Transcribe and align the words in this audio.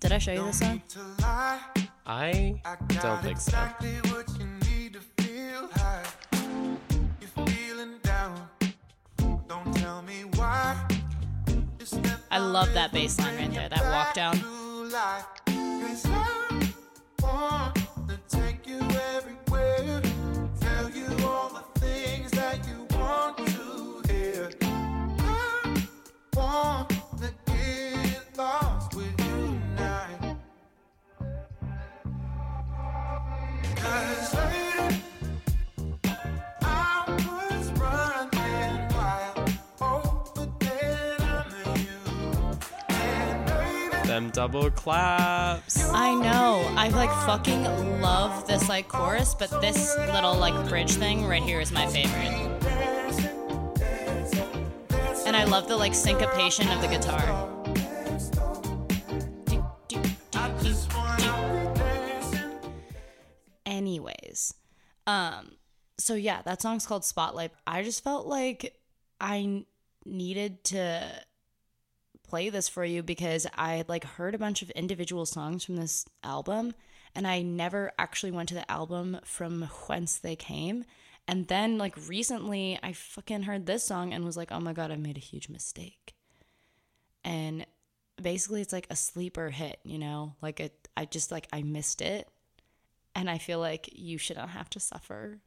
Did 0.00 0.12
I 0.12 0.18
show 0.18 0.32
you 0.32 0.44
this 0.44 0.60
Don't 0.60 0.68
song? 0.68 0.72
need 0.74 0.88
to 0.90 1.00
lie. 1.22 1.60
I 2.04 2.60
I 2.64 2.76
don't 2.88 3.22
think 3.22 3.38
so. 3.40 3.50
exactly 3.50 3.94
what 4.10 4.28
you 4.38 4.46
need 4.68 4.92
to 4.94 5.00
feel 5.22 5.68
high. 5.72 6.04
You're 7.20 7.46
feeling 7.46 7.98
down. 8.02 8.48
Don't 9.48 9.74
tell 9.76 10.02
me 10.02 10.24
why. 10.34 10.76
Just 11.78 11.94
let 12.04 12.18
I 12.30 12.38
love 12.38 12.72
that 12.74 12.92
rhythm 12.92 13.02
bass 13.02 13.18
line 13.18 13.36
right 13.36 13.52
there, 13.54 13.68
that 13.68 13.84
walk 13.90 14.14
down. 14.14 14.36
Them 44.12 44.28
double 44.28 44.70
claps. 44.70 45.88
I 45.88 46.14
know. 46.14 46.70
I 46.76 46.90
like 46.90 47.08
fucking 47.24 48.02
love 48.02 48.46
this 48.46 48.68
like 48.68 48.86
chorus, 48.86 49.34
but 49.34 49.48
this 49.62 49.96
little 49.96 50.36
like 50.36 50.68
bridge 50.68 50.92
thing 50.92 51.24
right 51.24 51.42
here 51.42 51.60
is 51.60 51.72
my 51.72 51.86
favorite. 51.86 52.28
And 55.26 55.34
I 55.34 55.44
love 55.44 55.66
the 55.66 55.78
like 55.78 55.94
syncopation 55.94 56.68
of 56.68 56.82
the 56.82 56.88
guitar. 56.88 57.48
Anyways, 63.64 64.52
um, 65.06 65.52
so 65.96 66.16
yeah, 66.16 66.42
that 66.42 66.60
song's 66.60 66.84
called 66.84 67.06
Spotlight. 67.06 67.52
I 67.66 67.82
just 67.82 68.04
felt 68.04 68.26
like 68.26 68.76
I 69.18 69.64
needed 70.04 70.64
to 70.64 71.24
play 72.32 72.48
this 72.48 72.66
for 72.66 72.82
you 72.82 73.02
because 73.02 73.46
I 73.58 73.74
had 73.74 73.90
like 73.90 74.04
heard 74.04 74.34
a 74.34 74.38
bunch 74.38 74.62
of 74.62 74.70
individual 74.70 75.26
songs 75.26 75.66
from 75.66 75.76
this 75.76 76.06
album 76.24 76.72
and 77.14 77.26
I 77.26 77.42
never 77.42 77.92
actually 77.98 78.30
went 78.30 78.48
to 78.48 78.54
the 78.54 78.70
album 78.70 79.20
from 79.22 79.68
whence 79.86 80.16
they 80.16 80.34
came. 80.34 80.86
And 81.28 81.46
then 81.48 81.76
like 81.76 81.94
recently 82.08 82.78
I 82.82 82.94
fucking 82.94 83.42
heard 83.42 83.66
this 83.66 83.84
song 83.84 84.14
and 84.14 84.24
was 84.24 84.38
like, 84.38 84.50
"Oh 84.50 84.60
my 84.60 84.72
god, 84.72 84.90
I 84.90 84.96
made 84.96 85.18
a 85.18 85.20
huge 85.20 85.50
mistake." 85.50 86.14
And 87.22 87.66
basically 88.22 88.62
it's 88.62 88.72
like 88.72 88.86
a 88.88 88.96
sleeper 88.96 89.50
hit, 89.50 89.80
you 89.84 89.98
know? 89.98 90.34
Like 90.40 90.58
it 90.58 90.88
I 90.96 91.04
just 91.04 91.30
like 91.32 91.48
I 91.52 91.60
missed 91.60 92.00
it. 92.00 92.30
And 93.14 93.28
I 93.28 93.36
feel 93.36 93.58
like 93.58 93.90
you 93.92 94.16
shouldn't 94.16 94.48
have 94.48 94.70
to 94.70 94.80
suffer 94.80 95.40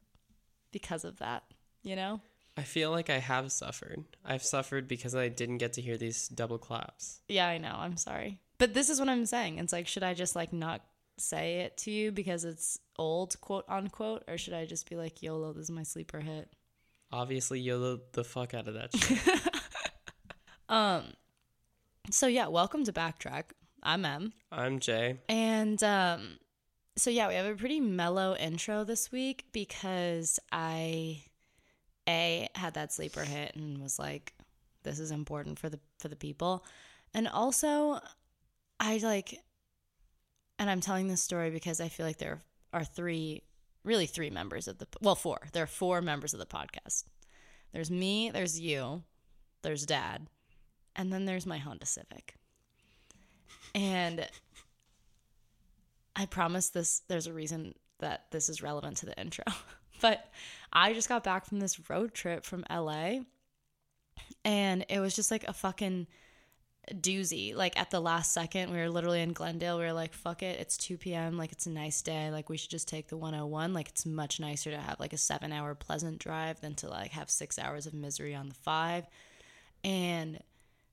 because 0.70 1.04
of 1.04 1.18
that, 1.18 1.42
you 1.82 1.96
know? 1.96 2.20
I 2.56 2.62
feel 2.62 2.90
like 2.90 3.10
I 3.10 3.18
have 3.18 3.52
suffered. 3.52 4.04
I've 4.24 4.42
suffered 4.42 4.88
because 4.88 5.14
I 5.14 5.28
didn't 5.28 5.58
get 5.58 5.74
to 5.74 5.82
hear 5.82 5.96
these 5.96 6.28
double 6.28 6.58
claps. 6.58 7.20
Yeah, 7.28 7.46
I 7.46 7.58
know. 7.58 7.74
I'm 7.76 7.96
sorry. 7.96 8.40
But 8.58 8.72
this 8.72 8.88
is 8.88 8.98
what 8.98 9.08
I'm 9.08 9.26
saying. 9.26 9.58
It's 9.58 9.72
like, 9.72 9.86
should 9.86 10.02
I 10.02 10.14
just 10.14 10.34
like 10.34 10.52
not 10.52 10.80
say 11.18 11.60
it 11.60 11.76
to 11.78 11.90
you 11.90 12.12
because 12.12 12.44
it's 12.44 12.78
old, 12.98 13.40
quote 13.40 13.64
unquote, 13.68 14.24
or 14.26 14.38
should 14.38 14.54
I 14.54 14.64
just 14.64 14.88
be 14.88 14.96
like, 14.96 15.22
YOLO, 15.22 15.52
this 15.52 15.64
is 15.64 15.70
my 15.70 15.82
sleeper 15.82 16.20
hit? 16.20 16.50
Obviously, 17.12 17.60
YOLO 17.60 18.00
the 18.12 18.24
fuck 18.24 18.54
out 18.54 18.68
of 18.68 18.74
that 18.74 18.96
shit. 18.96 19.18
So 22.10 22.28
yeah, 22.28 22.46
welcome 22.46 22.84
to 22.84 22.92
Backtrack. 22.92 23.44
I'm 23.82 24.04
Em. 24.04 24.32
I'm 24.52 24.78
Jay. 24.78 25.18
And 25.28 25.82
um 25.82 26.38
so 26.96 27.10
yeah, 27.10 27.28
we 27.28 27.34
have 27.34 27.46
a 27.46 27.54
pretty 27.54 27.80
mellow 27.80 28.36
intro 28.36 28.84
this 28.84 29.10
week 29.10 29.46
because 29.52 30.38
I 30.52 31.24
A 32.08 32.48
had 32.54 32.74
that 32.74 32.92
sleeper 32.92 33.22
hit 33.22 33.56
and 33.56 33.78
was 33.78 33.98
like, 33.98 34.32
this 34.82 34.98
is 34.98 35.10
important 35.10 35.58
for 35.58 35.68
the 35.68 35.80
for 35.98 36.08
the 36.08 36.16
people. 36.16 36.64
And 37.14 37.28
also 37.28 38.00
I 38.78 38.98
like 38.98 39.40
and 40.58 40.70
I'm 40.70 40.80
telling 40.80 41.08
this 41.08 41.22
story 41.22 41.50
because 41.50 41.80
I 41.80 41.88
feel 41.88 42.06
like 42.06 42.18
there 42.18 42.42
are 42.72 42.84
three 42.84 43.42
really 43.84 44.06
three 44.06 44.30
members 44.30 44.68
of 44.68 44.78
the 44.78 44.86
well, 45.00 45.14
four. 45.14 45.48
There 45.52 45.62
are 45.62 45.68
four 45.68 46.02
members 46.02 46.34
of 46.34 46.40
the 46.40 46.46
podcast. 46.46 47.04
There's 47.72 47.90
me, 47.90 48.30
there's 48.30 48.60
you, 48.60 49.02
there's 49.62 49.86
dad, 49.86 50.26
and 50.94 51.12
then 51.12 51.24
there's 51.24 51.46
my 51.46 51.58
Honda 51.58 51.86
Civic. 51.86 52.34
And 53.74 54.28
I 56.14 56.26
promise 56.26 56.68
this 56.70 57.02
there's 57.08 57.26
a 57.26 57.32
reason 57.32 57.74
that 58.00 58.26
this 58.30 58.48
is 58.48 58.62
relevant 58.62 58.98
to 58.98 59.06
the 59.06 59.18
intro. 59.18 59.44
but 60.00 60.30
I 60.72 60.92
just 60.92 61.08
got 61.08 61.24
back 61.24 61.46
from 61.46 61.60
this 61.60 61.88
road 61.88 62.14
trip 62.14 62.44
from 62.44 62.64
LA 62.70 63.20
and 64.44 64.84
it 64.88 65.00
was 65.00 65.16
just 65.16 65.30
like 65.30 65.46
a 65.48 65.52
fucking 65.52 66.06
doozy. 66.92 67.54
Like 67.54 67.78
at 67.78 67.90
the 67.90 68.00
last 68.00 68.32
second, 68.32 68.70
we 68.70 68.78
were 68.78 68.88
literally 68.88 69.20
in 69.20 69.32
Glendale. 69.32 69.78
We 69.78 69.84
were 69.84 69.92
like, 69.92 70.12
fuck 70.12 70.42
it, 70.42 70.60
it's 70.60 70.76
2 70.76 70.98
p.m. 70.98 71.36
Like 71.36 71.52
it's 71.52 71.66
a 71.66 71.70
nice 71.70 72.02
day. 72.02 72.30
Like 72.30 72.48
we 72.48 72.56
should 72.56 72.70
just 72.70 72.88
take 72.88 73.08
the 73.08 73.16
101. 73.16 73.72
Like 73.72 73.88
it's 73.88 74.06
much 74.06 74.40
nicer 74.40 74.70
to 74.70 74.78
have 74.78 75.00
like 75.00 75.12
a 75.12 75.18
seven 75.18 75.52
hour 75.52 75.74
pleasant 75.74 76.18
drive 76.18 76.60
than 76.60 76.74
to 76.76 76.88
like 76.88 77.12
have 77.12 77.30
six 77.30 77.58
hours 77.58 77.86
of 77.86 77.94
misery 77.94 78.34
on 78.34 78.48
the 78.48 78.54
five. 78.54 79.06
And 79.84 80.40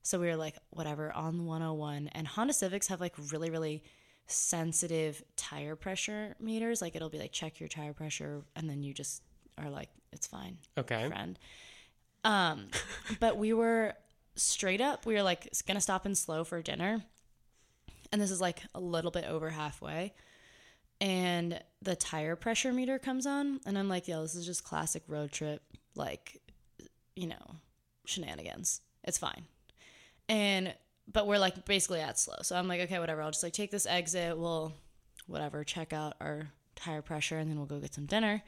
so 0.02 0.18
we 0.18 0.26
were 0.26 0.36
like, 0.36 0.56
whatever, 0.70 1.12
on 1.12 1.38
the 1.38 1.44
101. 1.44 2.08
And 2.08 2.26
Honda 2.26 2.52
Civics 2.52 2.88
have 2.88 3.00
like 3.00 3.14
really, 3.32 3.50
really 3.50 3.82
sensitive 4.26 5.22
tire 5.36 5.76
pressure 5.76 6.34
meters. 6.40 6.80
Like 6.82 6.96
it'll 6.96 7.10
be 7.10 7.18
like, 7.18 7.32
check 7.32 7.60
your 7.60 7.68
tire 7.68 7.92
pressure. 7.92 8.42
And 8.56 8.68
then 8.68 8.82
you 8.82 8.94
just 8.94 9.22
are 9.58 9.70
like, 9.70 9.90
it's 10.12 10.26
fine, 10.26 10.58
Okay. 10.78 11.08
friend. 11.08 11.38
Um, 12.24 12.68
but 13.20 13.36
we 13.36 13.52
were 13.52 13.94
straight 14.36 14.80
up, 14.80 15.06
we 15.06 15.14
were 15.14 15.22
like 15.22 15.52
gonna 15.66 15.80
stop 15.80 16.06
and 16.06 16.16
SLO 16.16 16.44
for 16.44 16.62
dinner. 16.62 17.02
And 18.12 18.20
this 18.22 18.30
is 18.30 18.40
like 18.40 18.62
a 18.74 18.80
little 18.80 19.10
bit 19.10 19.24
over 19.24 19.50
halfway. 19.50 20.14
And 21.00 21.60
the 21.82 21.96
tire 21.96 22.36
pressure 22.36 22.72
meter 22.72 22.98
comes 22.98 23.26
on. 23.26 23.60
And 23.66 23.76
I'm 23.76 23.88
like, 23.88 24.06
yo, 24.06 24.22
this 24.22 24.36
is 24.36 24.46
just 24.46 24.62
classic 24.64 25.02
road 25.08 25.32
trip, 25.32 25.62
like, 25.96 26.40
you 27.16 27.26
know, 27.26 27.56
shenanigans. 28.06 28.80
It's 29.02 29.18
fine. 29.18 29.44
And 30.28 30.74
but 31.10 31.26
we're 31.26 31.38
like 31.38 31.64
basically 31.64 32.00
at 32.00 32.18
SLO. 32.18 32.36
So 32.42 32.56
I'm 32.56 32.68
like, 32.68 32.80
okay, 32.82 32.98
whatever. 32.98 33.22
I'll 33.22 33.30
just 33.30 33.42
like 33.42 33.52
take 33.52 33.70
this 33.70 33.86
exit. 33.86 34.38
We'll 34.38 34.72
whatever, 35.26 35.64
check 35.64 35.92
out 35.92 36.14
our 36.20 36.48
tire 36.76 37.02
pressure 37.02 37.38
and 37.38 37.50
then 37.50 37.56
we'll 37.56 37.66
go 37.66 37.78
get 37.78 37.94
some 37.94 38.06
dinner. 38.06 38.42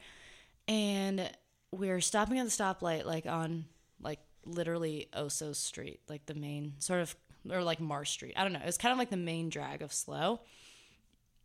And 0.67 1.29
we're 1.71 2.01
stopping 2.01 2.39
at 2.39 2.45
the 2.45 2.51
stoplight 2.51 3.05
like 3.05 3.25
on 3.25 3.65
like 4.01 4.19
literally 4.45 5.07
Osos 5.13 5.55
Street, 5.57 5.99
like 6.07 6.25
the 6.25 6.35
main 6.35 6.73
sort 6.79 7.01
of 7.01 7.15
or 7.49 7.63
like 7.63 7.79
Marsh 7.79 8.11
Street. 8.11 8.33
I 8.35 8.43
don't 8.43 8.53
know. 8.53 8.61
It's 8.65 8.77
kind 8.77 8.91
of 8.91 8.97
like 8.97 9.09
the 9.09 9.17
main 9.17 9.49
drag 9.49 9.81
of 9.81 9.93
SLO. 9.93 10.41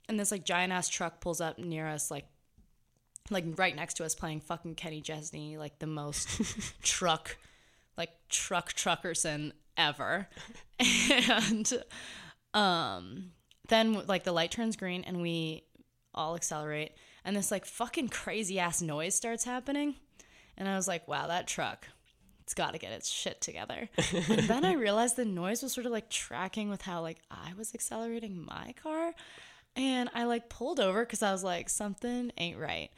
And 0.09 0.19
this 0.19 0.33
like 0.33 0.45
giant 0.45 0.73
ass 0.73 0.89
truck 0.89 1.21
pulls 1.21 1.41
up 1.41 1.59
near 1.59 1.87
us 1.87 2.11
like 2.11 2.27
like 3.31 3.45
right 3.57 3.75
next 3.75 3.95
to 3.95 4.05
us 4.05 4.15
playing 4.15 4.41
fucking 4.41 4.75
Kenny 4.75 5.01
Chesney, 5.01 5.57
like 5.57 5.79
the 5.79 5.87
most 5.87 6.29
truck 6.83 7.37
like 7.97 8.11
truck 8.29 8.73
truckerson 8.73 9.53
ever. 9.77 10.29
and 10.79 11.73
um 12.55 13.31
then 13.69 14.07
like 14.07 14.25
the 14.25 14.33
light 14.33 14.51
turns 14.51 14.77
green 14.77 15.05
and 15.05 15.23
we 15.23 15.65
all 16.15 16.35
accelerate 16.35 16.93
and 17.25 17.35
this 17.37 17.51
like 17.51 17.65
fucking 17.65 18.09
crazy 18.09 18.59
ass 18.59 18.83
noise 18.83 19.15
starts 19.15 19.45
happening. 19.45 19.95
And 20.59 20.69
I 20.69 20.77
was 20.77 20.87
like, 20.87 21.09
wow, 21.09 21.29
that 21.29 21.47
truck 21.47 21.87
it's 22.43 22.55
got 22.55 22.73
to 22.73 22.79
get 22.79 22.93
its 22.93 23.09
shit 23.09 23.41
together. 23.41 23.89
and 24.13 24.41
then 24.41 24.65
I 24.65 24.73
realized 24.75 25.17
the 25.17 25.25
noise 25.25 25.63
was 25.63 25.73
sort 25.73 25.87
of 25.87 25.93
like 25.93 26.11
tracking 26.11 26.69
with 26.69 26.83
how 26.83 27.01
like 27.01 27.19
I 27.31 27.53
was 27.57 27.75
accelerating 27.75 28.45
my 28.45 28.75
car. 28.83 29.15
And 29.75 30.11
I 30.15 30.25
like 30.25 30.51
pulled 30.51 30.79
over 30.79 31.05
because 31.05 31.23
I 31.23 31.33
was 31.33 31.43
like, 31.43 31.71
something 31.71 32.31
ain't 32.37 32.59
right. 32.59 32.91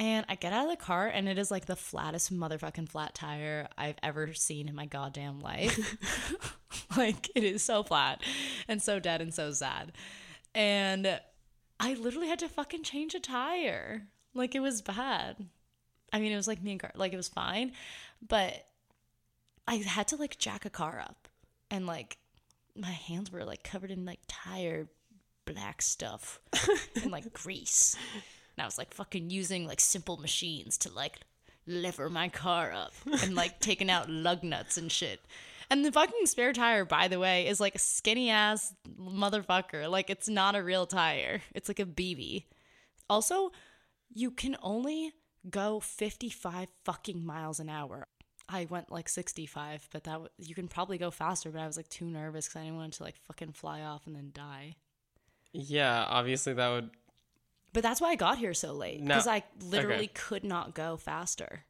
And 0.00 0.24
I 0.30 0.34
get 0.34 0.54
out 0.54 0.64
of 0.64 0.70
the 0.70 0.82
car 0.82 1.08
and 1.08 1.28
it 1.28 1.36
is 1.36 1.50
like 1.50 1.66
the 1.66 1.76
flattest 1.76 2.32
motherfucking 2.34 2.88
flat 2.88 3.14
tire 3.14 3.68
I've 3.76 3.98
ever 4.02 4.32
seen 4.32 4.66
in 4.66 4.74
my 4.74 4.86
goddamn 4.86 5.40
life. 5.40 6.56
like 6.96 7.30
it 7.34 7.44
is 7.44 7.62
so 7.62 7.82
flat 7.82 8.22
and 8.66 8.82
so 8.82 8.98
dead 8.98 9.20
and 9.20 9.34
so 9.34 9.52
sad. 9.52 9.92
And 10.54 11.20
I 11.78 11.94
literally 11.94 12.28
had 12.28 12.38
to 12.40 12.48
fucking 12.48 12.82
change 12.82 13.14
a 13.14 13.20
tire. 13.20 14.06
Like 14.34 14.54
it 14.54 14.60
was 14.60 14.80
bad. 14.80 15.36
I 16.12 16.18
mean, 16.18 16.32
it 16.32 16.36
was 16.36 16.48
like 16.48 16.62
me 16.62 16.72
and 16.72 16.80
car, 16.80 16.92
like 16.94 17.12
it 17.12 17.16
was 17.16 17.28
fine, 17.28 17.72
but 18.26 18.66
I 19.68 19.76
had 19.76 20.08
to 20.08 20.16
like 20.16 20.38
jack 20.38 20.64
a 20.64 20.70
car 20.70 20.98
up 20.98 21.28
and 21.70 21.86
like 21.86 22.16
my 22.74 22.90
hands 22.90 23.30
were 23.30 23.44
like 23.44 23.62
covered 23.62 23.90
in 23.90 24.04
like 24.04 24.20
tire 24.28 24.88
black 25.44 25.82
stuff 25.82 26.40
and 27.02 27.12
like 27.12 27.32
grease. 27.32 27.96
And 28.60 28.64
I 28.66 28.66
was 28.66 28.76
like 28.76 28.92
fucking 28.92 29.30
using 29.30 29.66
like 29.66 29.80
simple 29.80 30.18
machines 30.18 30.76
to 30.78 30.92
like 30.92 31.20
lever 31.66 32.10
my 32.10 32.28
car 32.28 32.70
up 32.70 32.92
and 33.22 33.34
like 33.34 33.58
taking 33.60 33.88
out 33.88 34.10
lug 34.10 34.42
nuts 34.42 34.76
and 34.76 34.92
shit. 34.92 35.22
And 35.70 35.82
the 35.82 35.90
fucking 35.90 36.26
spare 36.26 36.52
tire, 36.52 36.84
by 36.84 37.08
the 37.08 37.18
way, 37.18 37.46
is 37.46 37.58
like 37.58 37.74
a 37.74 37.78
skinny 37.78 38.28
ass 38.28 38.74
motherfucker. 39.00 39.88
Like 39.90 40.10
it's 40.10 40.28
not 40.28 40.56
a 40.56 40.62
real 40.62 40.84
tire. 40.84 41.40
It's 41.54 41.70
like 41.70 41.80
a 41.80 41.86
BB. 41.86 42.44
Also, 43.08 43.50
you 44.12 44.30
can 44.30 44.58
only 44.62 45.14
go 45.48 45.80
55 45.80 46.68
fucking 46.84 47.24
miles 47.24 47.60
an 47.60 47.70
hour. 47.70 48.08
I 48.46 48.66
went 48.68 48.92
like 48.92 49.08
65, 49.08 49.88
but 49.90 50.04
that 50.04 50.12
w- 50.12 50.28
you 50.36 50.54
can 50.54 50.68
probably 50.68 50.98
go 50.98 51.10
faster, 51.10 51.50
but 51.50 51.62
I 51.62 51.66
was 51.66 51.78
like 51.78 51.88
too 51.88 52.04
nervous 52.04 52.46
cuz 52.46 52.56
I 52.56 52.64
didn't 52.64 52.76
want 52.76 52.92
to 52.92 53.04
like 53.04 53.16
fucking 53.16 53.52
fly 53.52 53.80
off 53.80 54.06
and 54.06 54.14
then 54.14 54.32
die. 54.34 54.76
Yeah, 55.54 56.04
obviously 56.10 56.52
that 56.52 56.68
would. 56.68 56.90
But 57.72 57.82
that's 57.82 58.00
why 58.00 58.10
I 58.10 58.16
got 58.16 58.38
here 58.38 58.54
so 58.54 58.72
late 58.72 59.00
No. 59.00 59.14
cuz 59.16 59.26
I 59.26 59.42
literally 59.62 60.04
Okay. 60.04 60.10
could 60.14 60.44
not 60.44 60.74
go 60.74 60.96
faster. 60.96 61.64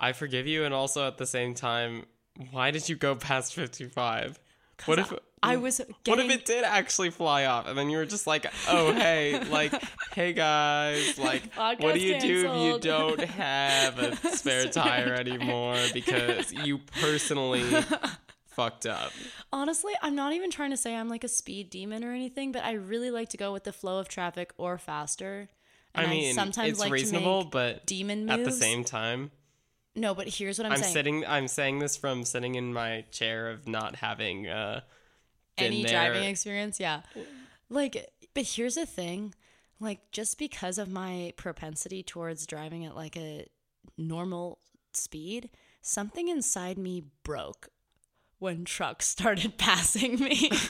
I 0.00 0.12
forgive 0.12 0.46
you, 0.46 0.64
and 0.64 0.74
also 0.74 1.06
at 1.06 1.16
the 1.18 1.26
same 1.26 1.54
time, 1.54 2.04
why 2.50 2.70
did 2.70 2.88
you 2.88 2.96
go 2.96 3.14
past 3.14 3.54
55? 3.54 4.38
What 4.84 4.98
if. 4.98 5.12
I 5.42 5.56
was 5.56 5.80
What 6.06 6.18
if 6.18 6.30
it 6.30 6.44
did 6.44 6.64
actually 6.64 7.10
fly 7.10 7.44
off, 7.44 7.66
and 7.66 7.78
then 7.78 7.88
you 7.88 7.98
were 7.98 8.04
just 8.06 8.26
like, 8.26 8.46
"Oh, 8.68 8.92
hey, 8.92 9.38
like, 9.48 9.72
hey 10.14 10.32
guys, 10.32 11.16
like, 11.18 11.54
what 11.54 11.94
do 11.94 12.00
you 12.00 12.18
do 12.20 12.46
if 12.46 12.56
you 12.74 12.78
don't 12.80 13.20
have 13.20 13.98
a 13.98 14.16
spare 14.36 14.68
tire 14.70 15.14
anymore 15.14 15.78
because 15.94 16.52
you 16.52 16.78
personally 17.00 17.64
fucked 18.56 18.86
up?" 18.86 19.12
Honestly, 19.52 19.92
I'm 20.02 20.16
not 20.16 20.32
even 20.32 20.50
trying 20.50 20.70
to 20.70 20.76
say 20.76 20.96
I'm 20.96 21.08
like 21.08 21.22
a 21.22 21.28
speed 21.28 21.70
demon 21.70 22.02
or 22.02 22.12
anything, 22.12 22.50
but 22.50 22.64
I 22.64 22.72
really 22.72 23.10
like 23.10 23.28
to 23.30 23.36
go 23.36 23.52
with 23.52 23.64
the 23.64 23.72
flow 23.72 23.98
of 24.00 24.08
traffic 24.08 24.52
or 24.56 24.78
faster. 24.78 25.48
And 25.94 26.06
I 26.06 26.10
mean, 26.10 26.34
sometimes 26.34 26.70
it's 26.70 26.80
like 26.80 26.92
reasonable, 26.92 27.44
but 27.44 27.86
demon 27.86 28.28
at 28.28 28.44
the 28.44 28.52
same 28.52 28.82
time, 28.84 29.30
No, 29.94 30.14
but 30.14 30.28
here's 30.28 30.58
what 30.58 30.66
I'm, 30.66 30.72
I'm 30.72 30.78
saying. 30.78 30.92
sitting. 30.92 31.26
I'm 31.26 31.48
saying 31.48 31.78
this 31.78 31.96
from 31.96 32.24
sitting 32.24 32.54
in 32.54 32.72
my 32.74 33.04
chair 33.10 33.48
of 33.50 33.66
not 33.66 33.96
having 33.96 34.46
uh, 34.46 34.80
Any 35.56 35.84
there. 35.84 35.92
driving 35.92 36.24
experience, 36.28 36.78
yeah. 36.80 37.00
Like, 37.70 38.10
but 38.34 38.44
here's 38.44 38.74
the 38.74 38.84
thing, 38.84 39.34
like 39.80 40.10
just 40.12 40.38
because 40.38 40.76
of 40.76 40.90
my 40.90 41.32
propensity 41.36 42.02
towards 42.02 42.46
driving 42.46 42.84
at 42.84 42.94
like 42.94 43.16
a 43.16 43.46
normal 43.96 44.58
speed, 44.92 45.48
something 45.80 46.28
inside 46.28 46.76
me 46.76 47.04
broke 47.24 47.68
when 48.38 48.64
trucks 48.64 49.06
started 49.06 49.58
passing 49.58 50.18
me. 50.20 50.50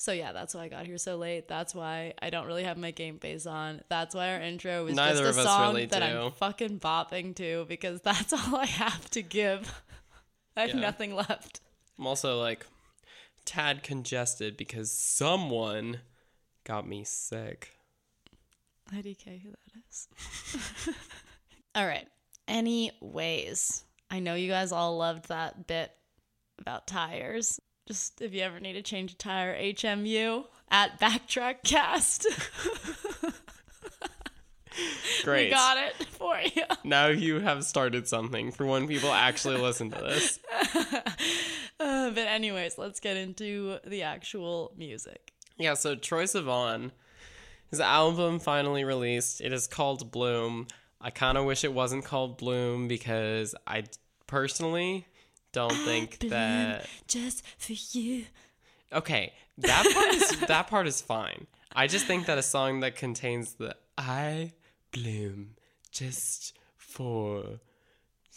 So 0.00 0.12
yeah, 0.12 0.30
that's 0.30 0.54
why 0.54 0.62
I 0.62 0.68
got 0.68 0.86
here 0.86 0.96
so 0.96 1.16
late. 1.16 1.48
That's 1.48 1.74
why 1.74 2.14
I 2.22 2.30
don't 2.30 2.46
really 2.46 2.62
have 2.62 2.78
my 2.78 2.92
game 2.92 3.18
face 3.18 3.46
on. 3.46 3.80
That's 3.88 4.14
why 4.14 4.32
our 4.32 4.40
intro 4.40 4.84
was 4.84 4.94
Neither 4.94 5.24
just 5.24 5.40
a 5.40 5.42
song 5.42 5.74
really 5.74 5.86
that 5.86 5.98
do. 6.12 6.18
I'm 6.20 6.30
fucking 6.30 6.78
bopping 6.78 7.34
to 7.34 7.66
because 7.68 8.00
that's 8.02 8.32
all 8.32 8.54
I 8.54 8.66
have 8.66 9.10
to 9.10 9.22
give. 9.22 9.82
I 10.56 10.60
have 10.62 10.70
Yeah. 10.70 10.76
nothing 10.82 11.16
left. 11.16 11.60
I'm 11.98 12.06
also 12.06 12.38
like 12.38 12.64
tad 13.44 13.82
congested 13.82 14.56
because 14.56 14.92
someone 14.92 15.98
got 16.62 16.86
me 16.86 17.02
sick. 17.02 17.70
IDK, 18.94 19.42
who 19.42 19.50
that 19.50 19.82
is. 19.90 20.08
all 21.74 21.86
right. 21.88 22.06
Anyways, 22.46 23.82
I 24.10 24.20
know 24.20 24.34
you 24.34 24.48
guys 24.48 24.72
all 24.72 24.96
loved 24.96 25.28
that 25.28 25.66
bit 25.66 25.90
about 26.58 26.86
tires. 26.86 27.60
Just 27.86 28.20
if 28.20 28.34
you 28.34 28.42
ever 28.42 28.60
need 28.60 28.74
to 28.74 28.82
change 28.82 29.12
a 29.12 29.16
tire, 29.16 29.56
HMU 29.56 30.44
at 30.70 31.00
Backtrack 31.00 31.62
Cast. 31.64 32.26
Great. 35.24 35.46
we 35.46 35.50
got 35.50 35.76
it 35.78 35.94
for 36.06 36.38
you. 36.54 36.62
Now 36.84 37.06
you 37.08 37.40
have 37.40 37.64
started 37.64 38.06
something 38.06 38.52
for 38.52 38.64
when 38.66 38.86
people 38.86 39.12
actually 39.12 39.56
listen 39.56 39.90
to 39.90 39.98
this. 40.00 40.38
Uh, 41.80 42.10
but 42.10 42.26
anyways, 42.26 42.76
let's 42.76 42.98
get 42.98 43.16
into 43.16 43.78
the 43.86 44.02
actual 44.02 44.72
music. 44.76 45.32
Yeah, 45.58 45.74
so 45.74 45.94
Troye 45.94 46.24
Sivan, 46.24 46.90
his 47.70 47.78
album 47.78 48.40
finally 48.40 48.82
released. 48.82 49.40
It 49.40 49.52
is 49.52 49.68
called 49.68 50.10
Bloom. 50.10 50.66
I 51.00 51.10
kind 51.10 51.38
of 51.38 51.44
wish 51.44 51.64
it 51.64 51.72
wasn't 51.72 52.04
called 52.04 52.38
Bloom 52.38 52.88
because 52.88 53.54
I 53.66 53.84
personally 54.26 55.06
don't 55.52 55.72
think 55.72 56.18
that. 56.30 56.86
Just 57.06 57.44
for 57.58 57.74
you. 57.96 58.24
Okay, 58.92 59.32
that 59.58 59.90
part 59.94 60.14
is 60.14 60.40
that 60.48 60.66
part 60.68 60.86
is 60.86 61.00
fine. 61.00 61.46
I 61.74 61.86
just 61.86 62.06
think 62.06 62.26
that 62.26 62.38
a 62.38 62.42
song 62.42 62.80
that 62.80 62.96
contains 62.96 63.54
the 63.54 63.76
I 63.96 64.52
bloom 64.92 65.54
just 65.90 66.56
for 66.76 67.60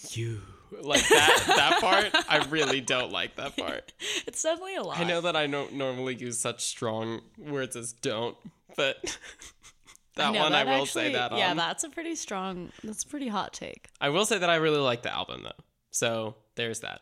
you 0.10 0.42
like 0.82 1.08
that 1.10 1.44
that 1.48 1.82
part 1.82 2.26
I 2.30 2.46
really 2.50 2.82
don't 2.82 3.12
like 3.12 3.36
that 3.36 3.56
part. 3.56 3.94
It's 4.28 4.44
definitely 4.44 4.76
a 4.76 4.84
lot. 4.84 5.00
I 5.00 5.04
know 5.04 5.22
that 5.22 5.36
I 5.36 5.48
don't 5.48 5.74
normally 5.74 6.16
use 6.16 6.40
such 6.40 6.64
strong 6.66 7.22
words 7.38 7.76
as 7.76 7.92
don't, 7.92 8.38
but 8.76 9.18
that 10.16 10.28
I 10.36 10.40
one 10.40 10.52
that 10.52 10.68
I 10.68 10.72
will 10.72 10.84
actually- 10.84 10.88
say 10.88 11.14
that 11.14 11.32
on. 11.32 11.38
Yeah, 11.38 11.54
that's 11.54 11.84
a 11.84 11.90
pretty 11.90 12.16
strong. 12.16 12.72
That's 12.84 13.04
a 13.04 13.08
pretty 13.08 13.28
hot 13.28 13.54
take. 13.54 13.88
I 14.00 14.10
will 14.10 14.26
say 14.26 14.38
that 14.38 14.50
I 14.50 14.56
really 14.56 14.80
like 14.80 15.02
the 15.04 15.14
album 15.14 15.44
though. 15.44 15.64
So 15.92 16.36
there's 16.56 16.82
that. 16.82 17.02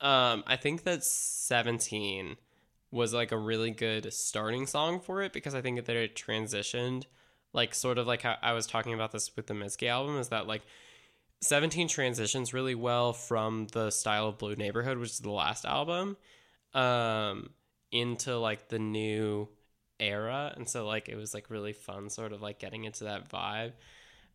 Um, 0.00 0.44
I 0.46 0.56
think 0.56 0.84
that 0.84 1.04
17 1.04 2.36
was 2.90 3.12
like 3.12 3.32
a 3.32 3.36
really 3.36 3.70
good 3.70 4.12
starting 4.12 4.66
song 4.66 5.00
for 5.00 5.22
it 5.22 5.32
because 5.32 5.54
I 5.54 5.60
think 5.60 5.84
that 5.84 5.94
it 5.96 6.16
transitioned, 6.16 7.04
like 7.52 7.74
sort 7.74 7.98
of 7.98 8.06
like 8.06 8.22
how 8.22 8.36
I 8.42 8.52
was 8.52 8.66
talking 8.66 8.94
about 8.94 9.12
this 9.12 9.34
with 9.36 9.46
the 9.46 9.54
Mitski 9.54 9.88
album, 9.88 10.16
is 10.18 10.28
that 10.30 10.46
like 10.46 10.62
17 11.42 11.88
transitions 11.88 12.52
really 12.52 12.74
well 12.74 13.12
from 13.12 13.66
the 13.72 13.90
style 13.90 14.28
of 14.28 14.38
Blue 14.38 14.56
Neighborhood, 14.56 14.98
which 14.98 15.10
is 15.10 15.18
the 15.20 15.30
last 15.30 15.64
album, 15.64 16.16
um, 16.74 17.50
into 17.92 18.36
like 18.38 18.68
the 18.68 18.78
new 18.78 19.48
era. 20.00 20.52
And 20.56 20.68
so 20.68 20.86
like 20.86 21.08
it 21.08 21.16
was 21.16 21.34
like 21.34 21.50
really 21.50 21.72
fun, 21.72 22.10
sort 22.10 22.32
of 22.32 22.42
like 22.42 22.58
getting 22.58 22.84
into 22.84 23.04
that 23.04 23.28
vibe. 23.28 23.72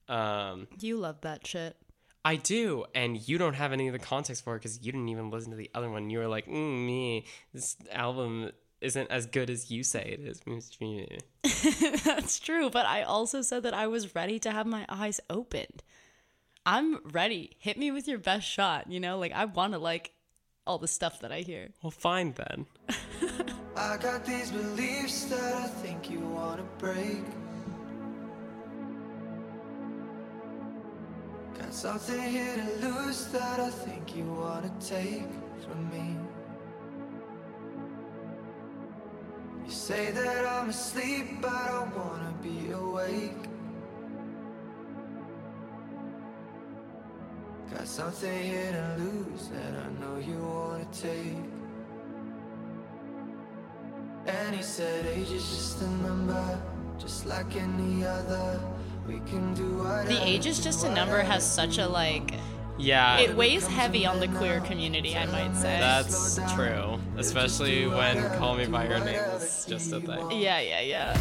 Um, 0.08 0.68
You 0.80 0.98
love 0.98 1.22
that 1.22 1.46
shit. 1.46 1.76
I 2.24 2.38
do, 2.38 2.86
and 2.96 3.28
you 3.28 3.38
don't 3.38 3.54
have 3.54 3.72
any 3.72 3.88
of 3.88 3.94
the 3.94 4.00
context 4.00 4.44
for 4.44 4.56
it 4.56 4.60
because 4.60 4.84
you 4.84 4.92
didn't 4.92 5.10
even 5.10 5.30
listen 5.30 5.52
to 5.52 5.58
the 5.58 5.70
other 5.76 5.92
one. 5.92 6.10
You 6.10 6.18
were 6.20 6.28
like, 6.28 6.48
mm, 6.48 6.86
"Me, 6.86 7.26
this 7.54 7.76
album 7.92 8.52
isn't 8.82 9.12
as 9.12 9.28
good 9.28 9.52
as 9.52 9.70
you 9.70 9.84
say 9.84 10.18
it 10.18 10.22
is." 10.22 10.42
that's 12.04 12.40
true, 12.40 12.72
but 12.72 12.88
I 12.88 13.04
also 13.04 13.44
said 13.44 13.62
that 13.62 13.76
I 13.76 13.86
was 13.86 14.16
ready 14.16 14.40
to 14.40 14.50
have 14.50 14.66
my 14.66 14.88
eyes 14.90 15.20
opened. 15.30 15.84
I'm 16.66 16.98
ready. 17.12 17.58
Hit 17.60 17.78
me 17.78 17.92
with 17.92 18.08
your 18.08 18.18
best 18.18 18.48
shot. 18.48 18.90
You 18.92 19.00
know, 19.00 19.20
like 19.20 19.32
I 19.32 19.46
want 19.46 19.74
to 19.74 19.80
like 19.80 20.12
all 20.66 20.80
the 20.80 20.88
stuff 20.88 21.20
that 21.20 21.32
I 21.32 21.42
hear. 21.42 21.70
Well, 21.84 21.92
fine 21.92 22.34
then. 22.34 22.66
I 23.78 23.98
got 23.98 24.26
these 24.26 24.52
beliefs 24.52 25.26
that 25.26 25.54
I 25.54 25.68
think 25.68 26.10
you 26.10 26.20
wanna 26.20 26.64
break. 26.78 27.26
Got 31.60 31.74
something 31.74 32.22
here 32.22 32.56
to 32.56 32.88
lose 32.88 33.28
that 33.28 33.60
I 33.60 33.70
think 33.70 34.16
you 34.16 34.24
wanna 34.24 34.72
take 34.80 35.28
from 35.66 35.90
me. 35.92 36.16
You 39.66 39.72
say 39.72 40.12
that 40.12 40.46
I'm 40.46 40.70
asleep, 40.70 41.42
but 41.42 41.52
I 41.52 41.84
wanna 41.98 42.34
be 42.42 42.72
awake. 42.72 43.44
Got 47.74 47.88
something 47.88 48.42
here 48.42 48.72
to 48.72 49.04
lose 49.04 49.50
that 49.50 49.74
I 49.84 49.90
know 50.00 50.18
you 50.18 50.38
wanna 50.38 50.88
take. 50.94 51.65
And 54.28 54.56
he 54.56 54.64
said 54.64 55.06
age 55.06 55.32
is 55.32 55.48
just 55.48 55.82
a 55.82 55.88
number, 55.90 56.60
just 56.98 57.26
like 57.26 57.56
any 57.56 58.04
other. 58.06 58.60
We 59.08 59.20
can 59.30 59.54
do 59.54 59.78
whatever. 59.78 60.08
The 60.08 60.28
age 60.28 60.46
is 60.48 60.60
just 60.64 60.84
a 60.84 60.90
number 60.92 61.22
has 61.22 61.44
such 61.50 61.78
a 61.78 61.88
like. 61.88 62.34
Yeah, 62.78 63.20
It 63.20 63.38
weighs 63.38 63.66
heavy 63.68 64.06
on 64.06 64.20
the 64.20 64.28
queer 64.28 64.60
community, 64.60 65.16
I 65.16 65.26
might 65.28 65.56
say. 65.56 65.80
that's 65.80 66.38
true. 66.54 67.00
Especially 67.16 67.88
when 67.88 68.18
"Call 68.38 68.56
Me 68.58 68.66
by 68.66 68.86
Your 68.90 69.00
Name" 69.00 69.16
is 69.16 69.66
just 69.66 69.94
a 69.94 70.02
thing. 70.02 70.32
yeah, 70.32 70.60
yeah, 70.60 70.82
yeah. 70.82 71.18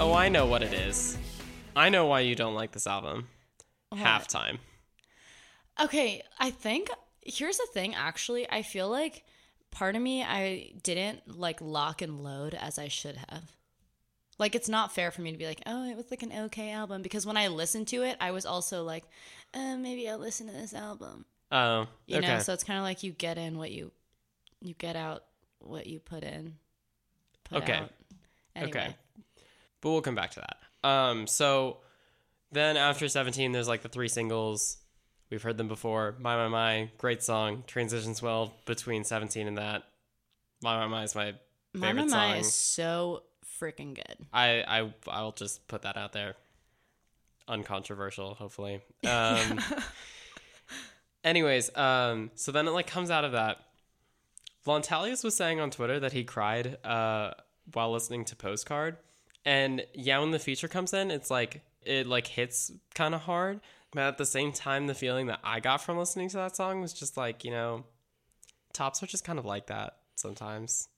Oh, 0.00 0.14
I 0.14 0.28
know 0.28 0.46
what 0.46 0.62
it 0.62 0.72
is. 0.72 1.16
I 1.76 1.88
know 1.88 2.06
why 2.06 2.20
you 2.20 2.34
don't 2.34 2.54
like 2.54 2.72
this 2.72 2.86
album. 2.86 3.28
Halftime. 3.94 4.58
Okay, 5.80 6.22
I 6.38 6.50
think 6.50 6.90
here's 7.22 7.58
the 7.58 7.66
thing 7.72 7.94
actually. 7.94 8.48
I 8.50 8.62
feel 8.62 8.88
like 8.88 9.24
part 9.70 9.96
of 9.96 10.02
me 10.02 10.22
I 10.22 10.72
didn't 10.82 11.38
like 11.38 11.60
lock 11.60 12.02
and 12.02 12.22
load 12.22 12.54
as 12.54 12.78
I 12.78 12.88
should 12.88 13.16
have. 13.28 13.52
Like 14.38 14.54
it's 14.54 14.68
not 14.68 14.92
fair 14.92 15.10
for 15.10 15.22
me 15.22 15.30
to 15.32 15.38
be 15.38 15.46
like, 15.46 15.62
"Oh, 15.66 15.88
it 15.88 15.96
was 15.96 16.10
like 16.10 16.22
an 16.22 16.32
okay 16.46 16.72
album" 16.72 17.02
because 17.02 17.26
when 17.26 17.36
I 17.36 17.48
listened 17.48 17.88
to 17.88 18.02
it, 18.02 18.16
I 18.20 18.30
was 18.32 18.44
also 18.46 18.82
like, 18.82 19.04
uh, 19.54 19.76
maybe 19.76 20.08
I'll 20.08 20.18
listen 20.18 20.46
to 20.46 20.52
this 20.52 20.74
album. 20.74 21.26
Oh, 21.50 21.86
You 22.06 22.18
okay. 22.18 22.26
know, 22.26 22.38
so 22.40 22.52
it's 22.52 22.64
kind 22.64 22.78
of 22.78 22.82
like 22.84 23.02
you 23.02 23.12
get 23.12 23.38
in 23.38 23.58
what 23.58 23.70
you 23.70 23.92
you 24.60 24.74
get 24.74 24.96
out 24.96 25.24
what 25.60 25.86
you 25.86 26.00
put 26.00 26.24
in. 26.24 26.54
Put 27.44 27.62
Okay. 27.62 27.82
Anyway. 28.56 28.70
Okay. 28.70 28.96
But 29.80 29.90
we'll 29.90 30.02
come 30.02 30.14
back 30.14 30.30
to 30.32 30.40
that. 30.40 30.88
Um, 30.88 31.26
so 31.26 31.78
then 32.50 32.76
after 32.76 33.08
17, 33.08 33.52
there's 33.52 33.68
like 33.68 33.82
the 33.82 33.88
three 33.88 34.08
singles. 34.08 34.78
We've 35.32 35.42
heard 35.42 35.56
them 35.56 35.66
before. 35.66 36.14
My 36.18 36.36
My 36.36 36.48
My, 36.48 36.90
great 36.98 37.22
song. 37.22 37.64
Transitions 37.66 38.20
well 38.20 38.52
between 38.66 39.02
17 39.02 39.46
and 39.48 39.56
that. 39.56 39.84
My 40.62 40.76
My 40.76 40.86
My 40.86 41.04
is 41.04 41.14
my 41.14 41.32
My 41.72 41.86
favorite 41.88 42.10
My 42.10 42.16
My 42.18 42.28
song. 42.32 42.36
is 42.40 42.52
so 42.52 43.22
freaking 43.58 43.94
good. 43.94 44.26
I, 44.30 44.62
I 44.68 44.92
I'll 45.08 45.32
just 45.32 45.66
put 45.68 45.82
that 45.82 45.96
out 45.96 46.12
there. 46.12 46.34
Uncontroversial, 47.48 48.34
hopefully. 48.34 48.82
Um, 49.08 49.58
anyways, 51.24 51.74
um, 51.78 52.30
so 52.34 52.52
then 52.52 52.68
it 52.68 52.72
like 52.72 52.86
comes 52.86 53.10
out 53.10 53.24
of 53.24 53.32
that. 53.32 53.56
Lontalius 54.66 55.24
was 55.24 55.34
saying 55.34 55.60
on 55.60 55.70
Twitter 55.70 55.98
that 55.98 56.12
he 56.12 56.24
cried 56.24 56.76
uh, 56.84 57.30
while 57.72 57.90
listening 57.90 58.26
to 58.26 58.36
Postcard, 58.36 58.98
and 59.46 59.82
yeah, 59.94 60.18
when 60.18 60.30
the 60.30 60.38
feature 60.38 60.68
comes 60.68 60.92
in, 60.92 61.10
it's 61.10 61.30
like 61.30 61.62
it 61.86 62.06
like 62.06 62.26
hits 62.26 62.70
kind 62.94 63.14
of 63.14 63.22
hard. 63.22 63.60
But 63.92 64.02
at 64.04 64.18
the 64.18 64.26
same 64.26 64.52
time, 64.52 64.86
the 64.86 64.94
feeling 64.94 65.26
that 65.26 65.40
I 65.44 65.60
got 65.60 65.82
from 65.82 65.98
listening 65.98 66.28
to 66.30 66.38
that 66.38 66.56
song 66.56 66.80
was 66.80 66.92
just 66.92 67.16
like 67.16 67.44
you 67.44 67.50
know, 67.50 67.84
tops 68.72 69.02
are 69.02 69.06
just 69.06 69.24
kind 69.24 69.38
of 69.38 69.44
like 69.44 69.66
that 69.66 69.96
sometimes, 70.14 70.88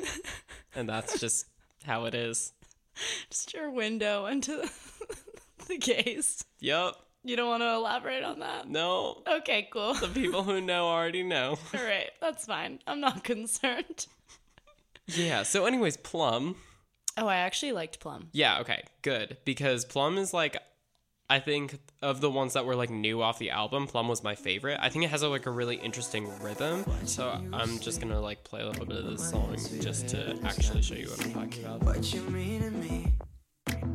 and 0.74 0.88
that's 0.88 1.18
just 1.20 1.46
how 1.84 2.04
it 2.04 2.14
is. 2.14 2.52
Just 3.30 3.54
your 3.54 3.70
window 3.70 4.26
into 4.26 4.68
the, 5.66 5.78
gays. 5.78 6.44
Yep. 6.60 6.94
You 7.24 7.36
don't 7.36 7.48
want 7.48 7.62
to 7.62 7.72
elaborate 7.72 8.22
on 8.22 8.40
that? 8.40 8.68
No. 8.68 9.22
Okay, 9.26 9.68
cool. 9.72 9.94
The 9.94 10.08
people 10.08 10.42
who 10.42 10.60
know 10.60 10.86
already 10.86 11.22
know. 11.22 11.58
All 11.74 11.84
right, 11.84 12.10
that's 12.20 12.44
fine. 12.44 12.80
I'm 12.86 13.00
not 13.00 13.24
concerned. 13.24 14.06
Yeah. 15.06 15.42
So, 15.42 15.64
anyways, 15.66 15.96
Plum. 15.96 16.56
Oh, 17.16 17.26
I 17.26 17.36
actually 17.36 17.72
liked 17.72 18.00
Plum. 18.00 18.28
Yeah. 18.32 18.60
Okay. 18.60 18.82
Good. 19.02 19.38
Because 19.44 19.84
Plum 19.84 20.18
is 20.18 20.34
like, 20.34 20.56
I 21.30 21.40
think 21.40 21.78
of 22.02 22.20
the 22.20 22.30
ones 22.30 22.52
that 22.52 22.66
were 22.66 22.76
like 22.76 22.90
new 22.90 23.22
off 23.22 23.38
the 23.38 23.50
album, 23.50 23.86
Plum 23.86 24.08
was 24.08 24.22
my 24.22 24.34
favorite. 24.34 24.78
I 24.80 24.90
think 24.90 25.06
it 25.06 25.08
has 25.08 25.22
a, 25.22 25.28
like 25.28 25.46
a 25.46 25.50
really 25.50 25.76
interesting 25.76 26.28
rhythm. 26.42 26.84
So 27.06 27.40
I'm 27.52 27.78
just 27.78 28.00
gonna 28.00 28.20
like 28.20 28.44
play 28.44 28.60
a 28.60 28.66
little 28.66 28.84
bit 28.84 28.98
of 28.98 29.06
this 29.06 29.30
song 29.30 29.56
just 29.80 30.08
to 30.08 30.38
actually 30.44 30.82
show 30.82 30.94
you 30.94 31.08
what 31.08 31.24
I'm 31.24 31.32
talking 31.32 31.64
about. 31.64 31.82
What 31.82 32.12
you 32.12 32.20
mean 32.22 32.60
to 32.62 32.70
me? 32.70 33.14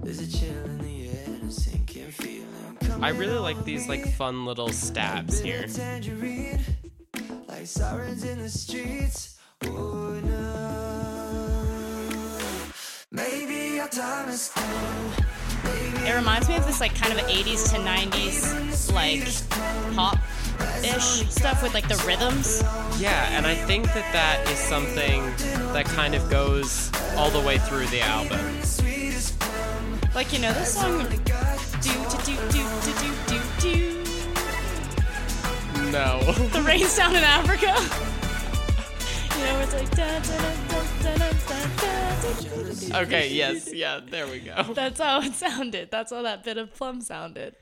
There's 0.03 0.21
a 0.21 0.37
chill 0.37 0.65
in 0.65 0.79
the 0.79 1.09
air, 1.09 1.47
a 1.47 1.51
sinking 1.51 2.11
feeling. 2.11 3.03
I 3.03 3.09
really 3.09 3.37
like 3.37 3.63
these 3.63 3.87
like 3.87 4.11
fun 4.13 4.45
little 4.45 4.69
stabs 4.69 5.39
here. 5.39 5.67
like 7.47 7.67
sirens 7.67 8.23
in 8.23 8.39
the 8.39 8.49
streets. 8.49 9.37
Oh 9.65 10.19
no. 10.23 11.45
Maybe 13.11 13.79
our 13.79 13.87
time 13.87 14.29
is. 14.29 14.51
It 15.65 16.15
reminds 16.15 16.47
me 16.49 16.55
of 16.55 16.65
this 16.65 16.79
like 16.79 16.95
kind 16.95 17.13
of 17.13 17.19
80s 17.25 17.69
to 17.71 17.77
90s 17.77 18.93
like 18.93 19.23
pop 19.95 20.17
ish 20.83 21.29
stuff 21.29 21.61
with 21.61 21.73
like 21.73 21.87
the 21.87 22.01
rhythms. 22.05 22.63
Yeah, 22.99 23.29
and 23.31 23.45
I 23.45 23.55
think 23.55 23.85
that 23.93 24.11
that 24.13 24.47
is 24.49 24.57
something 24.57 25.21
that 25.73 25.85
kind 25.85 26.15
of 26.15 26.29
goes 26.29 26.91
all 27.15 27.29
the 27.29 27.39
way 27.41 27.57
through 27.57 27.87
the 27.87 28.01
album. 28.01 28.39
Like 30.15 30.33
you 30.33 30.39
know 30.39 30.53
this 30.53 30.73
song 30.73 30.99
do 30.99 31.93
do 32.09 32.17
do 32.25 32.35
do 32.51 32.63
do 32.83 33.11
do 33.27 33.39
do. 33.59 34.03
No. 35.91 36.19
the 36.51 36.61
rain 36.67 36.85
sound 36.85 37.15
in 37.15 37.23
Africa. 37.23 37.67
you 39.37 39.43
know 39.45 39.59
it's 39.59 39.73
like 39.73 39.89
da 39.91 40.19
da 40.19 40.37
da 40.37 40.81
da 40.81 40.88
okay. 42.95 43.29
Yes. 43.31 43.73
Yeah. 43.73 43.99
There 44.05 44.27
we 44.27 44.39
go. 44.39 44.63
That's 44.73 44.99
how 44.99 45.21
it 45.21 45.33
sounded. 45.33 45.91
That's 45.91 46.11
how 46.11 46.21
that 46.23 46.43
bit 46.43 46.57
of 46.57 46.73
plum 46.73 47.01
sounded. 47.01 47.55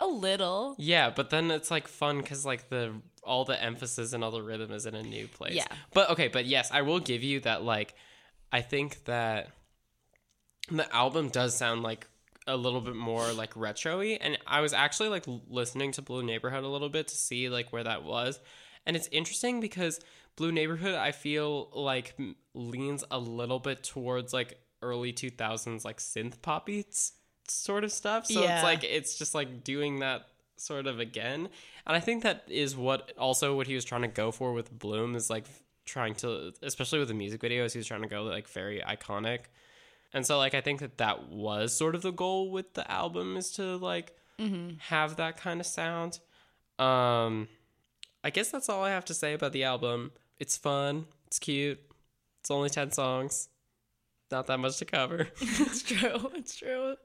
A 0.00 0.06
little. 0.06 0.74
Yeah, 0.78 1.10
but 1.10 1.30
then 1.30 1.50
it's 1.50 1.70
like 1.70 1.86
fun 1.86 2.18
because 2.18 2.44
like 2.44 2.68
the 2.68 2.92
all 3.22 3.44
the 3.44 3.62
emphasis 3.62 4.12
and 4.12 4.24
all 4.24 4.30
the 4.30 4.42
rhythm 4.42 4.72
is 4.72 4.86
in 4.86 4.94
a 4.94 5.02
new 5.02 5.28
place. 5.28 5.54
Yeah. 5.54 5.66
But 5.94 6.10
okay, 6.10 6.28
but 6.28 6.46
yes, 6.46 6.70
I 6.72 6.82
will 6.82 7.00
give 7.00 7.22
you 7.22 7.40
that. 7.40 7.62
Like, 7.62 7.94
I 8.50 8.62
think 8.62 9.04
that 9.04 9.50
the 10.70 10.92
album 10.94 11.28
does 11.28 11.56
sound 11.56 11.82
like 11.82 12.08
a 12.46 12.56
little 12.56 12.80
bit 12.80 12.96
more 12.96 13.32
like 13.32 13.54
retro-y 13.54 14.18
and 14.20 14.36
I 14.46 14.62
was 14.62 14.72
actually 14.72 15.08
like 15.08 15.24
listening 15.48 15.92
to 15.92 16.02
Blue 16.02 16.24
Neighborhood 16.24 16.64
a 16.64 16.68
little 16.68 16.88
bit 16.88 17.06
to 17.08 17.14
see 17.14 17.48
like 17.48 17.72
where 17.72 17.84
that 17.84 18.02
was. 18.02 18.40
And 18.84 18.96
it's 18.96 19.08
interesting 19.12 19.60
because 19.60 20.00
Blue 20.36 20.52
Neighborhood 20.52 20.94
I 20.94 21.12
feel 21.12 21.68
like 21.72 22.14
leans 22.54 23.04
a 23.10 23.18
little 23.18 23.58
bit 23.58 23.82
towards 23.82 24.32
like 24.32 24.58
early 24.82 25.12
2000s 25.12 25.84
like 25.84 25.98
synth 25.98 26.40
poppy 26.42 26.84
s- 26.88 27.12
sort 27.48 27.84
of 27.84 27.92
stuff. 27.92 28.26
So 28.26 28.42
Yeah. 28.42 28.56
it's 28.56 28.64
like 28.64 28.84
it's 28.84 29.16
just 29.18 29.34
like 29.34 29.62
doing 29.64 30.00
that 30.00 30.26
sort 30.56 30.86
of 30.86 31.00
again. 31.00 31.48
And 31.86 31.96
I 31.96 32.00
think 32.00 32.22
that 32.22 32.44
is 32.48 32.76
what 32.76 33.12
also 33.18 33.56
what 33.56 33.66
he 33.66 33.74
was 33.74 33.84
trying 33.84 34.02
to 34.02 34.08
go 34.08 34.30
for 34.30 34.52
with 34.52 34.76
Bloom 34.76 35.14
is 35.16 35.28
like 35.30 35.44
trying 35.84 36.14
to 36.14 36.52
especially 36.62 36.98
with 37.00 37.08
the 37.08 37.14
music 37.14 37.40
videos 37.40 37.72
he 37.72 37.78
was 37.78 37.86
trying 37.86 38.02
to 38.02 38.08
go 38.08 38.22
like 38.22 38.48
very 38.48 38.80
iconic. 38.80 39.40
And 40.14 40.26
so 40.26 40.38
like 40.38 40.54
I 40.54 40.60
think 40.60 40.80
that 40.80 40.98
that 40.98 41.28
was 41.28 41.74
sort 41.74 41.94
of 41.94 42.02
the 42.02 42.12
goal 42.12 42.50
with 42.50 42.74
the 42.74 42.88
album 42.90 43.36
is 43.36 43.50
to 43.52 43.76
like 43.76 44.16
have 44.88 45.16
that 45.16 45.36
kind 45.36 45.60
of 45.60 45.66
sound. 45.66 46.18
Um 46.78 47.48
I 48.24 48.30
guess 48.30 48.50
that's 48.50 48.68
all 48.68 48.82
I 48.84 48.90
have 48.90 49.04
to 49.06 49.14
say 49.14 49.34
about 49.34 49.52
the 49.52 49.64
album. 49.64 50.12
It's 50.42 50.56
fun, 50.56 51.06
it's 51.28 51.38
cute. 51.38 51.78
It's 52.40 52.50
only 52.50 52.68
10 52.68 52.90
songs. 52.90 53.48
Not 54.28 54.48
that 54.48 54.58
much 54.58 54.76
to 54.78 54.84
cover. 54.84 55.28
It's 55.40 55.84
true. 55.84 56.32
It's 56.34 56.56
true. 56.56 56.96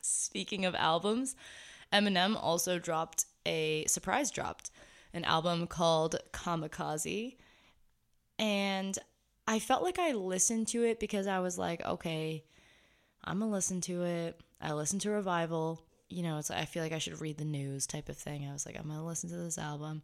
Speaking 0.00 0.64
of 0.64 0.74
albums, 0.74 1.36
Eminem 1.92 2.36
also 2.36 2.80
dropped 2.80 3.26
a 3.46 3.84
surprise 3.86 4.32
dropped 4.32 4.72
an 5.14 5.22
album 5.22 5.68
called 5.68 6.16
Kamikaze. 6.32 7.36
And 8.40 8.98
I 9.46 9.60
felt 9.60 9.84
like 9.84 10.00
I 10.00 10.10
listened 10.10 10.66
to 10.68 10.82
it 10.82 10.98
because 10.98 11.28
I 11.28 11.38
was 11.38 11.56
like, 11.56 11.86
okay, 11.86 12.42
I'm 13.22 13.38
gonna 13.38 13.52
listen 13.52 13.80
to 13.82 14.02
it. 14.02 14.40
I 14.60 14.72
listened 14.72 15.02
to 15.02 15.10
Revival. 15.10 15.84
You 16.08 16.24
know, 16.24 16.38
it's 16.38 16.50
I 16.50 16.64
feel 16.64 16.82
like 16.82 16.90
I 16.90 16.98
should 16.98 17.20
read 17.20 17.38
the 17.38 17.44
news 17.44 17.86
type 17.86 18.08
of 18.08 18.18
thing. 18.18 18.44
I 18.44 18.52
was 18.52 18.66
like, 18.66 18.76
I'm 18.76 18.88
gonna 18.88 19.06
listen 19.06 19.30
to 19.30 19.36
this 19.36 19.56
album. 19.56 20.02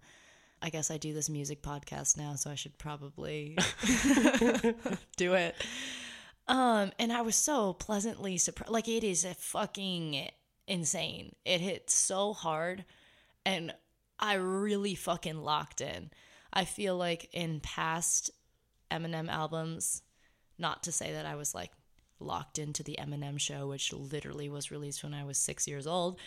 I 0.60 0.70
guess 0.70 0.90
I 0.90 0.98
do 0.98 1.12
this 1.12 1.30
music 1.30 1.62
podcast 1.62 2.16
now, 2.16 2.34
so 2.34 2.50
I 2.50 2.54
should 2.54 2.78
probably 2.78 3.56
do 5.16 5.34
it. 5.34 5.54
Um, 6.48 6.92
and 6.98 7.12
I 7.12 7.20
was 7.22 7.36
so 7.36 7.74
pleasantly 7.74 8.38
surprised. 8.38 8.72
Like 8.72 8.88
it 8.88 9.04
is 9.04 9.24
a 9.24 9.34
fucking 9.34 10.28
insane. 10.66 11.34
It 11.44 11.60
hit 11.60 11.90
so 11.90 12.32
hard, 12.32 12.84
and 13.44 13.72
I 14.18 14.34
really 14.34 14.94
fucking 14.94 15.42
locked 15.42 15.80
in. 15.80 16.10
I 16.52 16.64
feel 16.64 16.96
like 16.96 17.28
in 17.32 17.60
past 17.60 18.30
Eminem 18.90 19.28
albums, 19.28 20.02
not 20.58 20.82
to 20.84 20.92
say 20.92 21.12
that 21.12 21.26
I 21.26 21.36
was 21.36 21.54
like 21.54 21.70
locked 22.20 22.58
into 22.58 22.82
the 22.82 22.98
Eminem 23.00 23.38
show, 23.38 23.68
which 23.68 23.92
literally 23.92 24.48
was 24.48 24.70
released 24.70 25.04
when 25.04 25.14
I 25.14 25.24
was 25.24 25.38
six 25.38 25.68
years 25.68 25.86
old. 25.86 26.18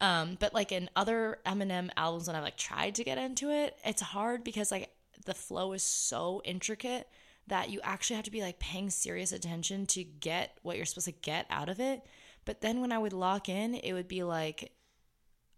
Um, 0.00 0.36
but 0.38 0.54
like 0.54 0.72
in 0.72 0.88
other 0.94 1.38
Eminem 1.44 1.90
albums, 1.96 2.26
when 2.26 2.36
I've 2.36 2.42
like 2.42 2.56
tried 2.56 2.94
to 2.96 3.04
get 3.04 3.18
into 3.18 3.50
it, 3.50 3.76
it's 3.84 4.02
hard 4.02 4.44
because 4.44 4.70
like 4.70 4.90
the 5.24 5.34
flow 5.34 5.72
is 5.72 5.82
so 5.82 6.40
intricate 6.44 7.08
that 7.48 7.70
you 7.70 7.80
actually 7.82 8.16
have 8.16 8.24
to 8.26 8.30
be 8.30 8.42
like 8.42 8.58
paying 8.58 8.90
serious 8.90 9.32
attention 9.32 9.86
to 9.86 10.04
get 10.04 10.58
what 10.62 10.76
you're 10.76 10.86
supposed 10.86 11.06
to 11.06 11.12
get 11.12 11.46
out 11.50 11.68
of 11.68 11.80
it. 11.80 12.02
But 12.44 12.60
then 12.60 12.80
when 12.80 12.92
I 12.92 12.98
would 12.98 13.12
lock 13.12 13.48
in, 13.48 13.74
it 13.74 13.92
would 13.92 14.08
be 14.08 14.22
like 14.22 14.72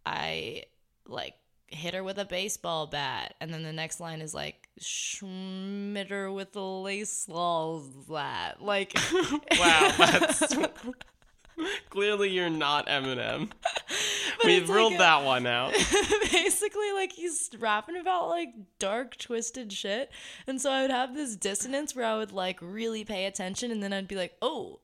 I 0.07 0.65
like 1.07 1.35
hit 1.69 1.95
her 1.95 2.03
with 2.03 2.19
a 2.19 2.25
baseball 2.25 2.87
bat, 2.87 3.35
and 3.41 3.53
then 3.53 3.63
the 3.63 3.73
next 3.73 4.01
line 4.01 4.21
is 4.21 4.35
like 4.35 4.69
schmitt 4.79 6.11
her 6.11 6.33
with 6.33 6.57
a 6.57 6.61
lace 6.61 7.27
that 7.27 8.57
like 8.61 8.95
Wow, 9.59 9.95
that's 9.99 10.41
clearly 11.91 12.31
you're 12.31 12.51
not 12.51 12.87
Eminem. 12.87 13.51
We've 14.45 14.69
ruled 14.69 14.93
like 14.93 15.01
a- 15.01 15.03
that 15.03 15.25
one 15.25 15.47
out. 15.47 15.73
basically 16.33 16.93
like 16.93 17.13
he's 17.13 17.51
rapping 17.59 17.97
about 17.97 18.29
like 18.29 18.49
dark 18.79 19.17
twisted 19.17 19.73
shit 19.73 20.11
and 20.47 20.61
so 20.61 20.71
i 20.71 20.83
would 20.83 20.91
have 20.91 21.15
this 21.15 21.37
dissonance 21.37 21.95
where 21.95 22.05
i 22.05 22.17
would 22.17 22.33
like 22.33 22.59
really 22.61 23.05
pay 23.05 23.27
attention 23.27 23.71
and 23.71 23.83
then 23.83 23.93
i'd 23.93 24.09
be 24.09 24.17
like 24.17 24.35
oh 24.43 24.81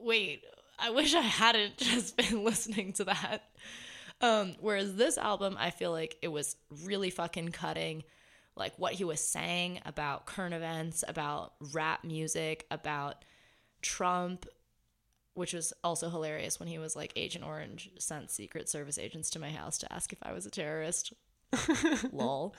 wait 0.00 0.44
i 0.78 0.90
wish 0.90 1.14
i 1.14 1.20
hadn't 1.20 1.76
just 1.76 2.16
been 2.16 2.44
listening 2.44 2.92
to 2.92 3.04
that 3.04 3.50
um 4.20 4.54
whereas 4.60 4.96
this 4.96 5.18
album 5.18 5.56
i 5.58 5.70
feel 5.70 5.92
like 5.92 6.16
it 6.22 6.28
was 6.28 6.56
really 6.84 7.10
fucking 7.10 7.48
cutting 7.50 8.02
like 8.56 8.72
what 8.78 8.94
he 8.94 9.04
was 9.04 9.20
saying 9.20 9.80
about 9.84 10.26
current 10.26 10.54
events 10.54 11.04
about 11.06 11.52
rap 11.72 12.02
music 12.04 12.66
about 12.70 13.24
trump 13.82 14.46
which 15.38 15.52
was 15.52 15.72
also 15.84 16.10
hilarious 16.10 16.58
when 16.58 16.68
he 16.68 16.78
was 16.78 16.96
like 16.96 17.12
Agent 17.14 17.44
Orange 17.44 17.90
sent 17.98 18.28
Secret 18.28 18.68
Service 18.68 18.98
agents 18.98 19.30
to 19.30 19.38
my 19.38 19.50
house 19.50 19.78
to 19.78 19.92
ask 19.92 20.12
if 20.12 20.18
I 20.20 20.32
was 20.32 20.46
a 20.46 20.50
terrorist. 20.50 21.12
Lol. 22.12 22.56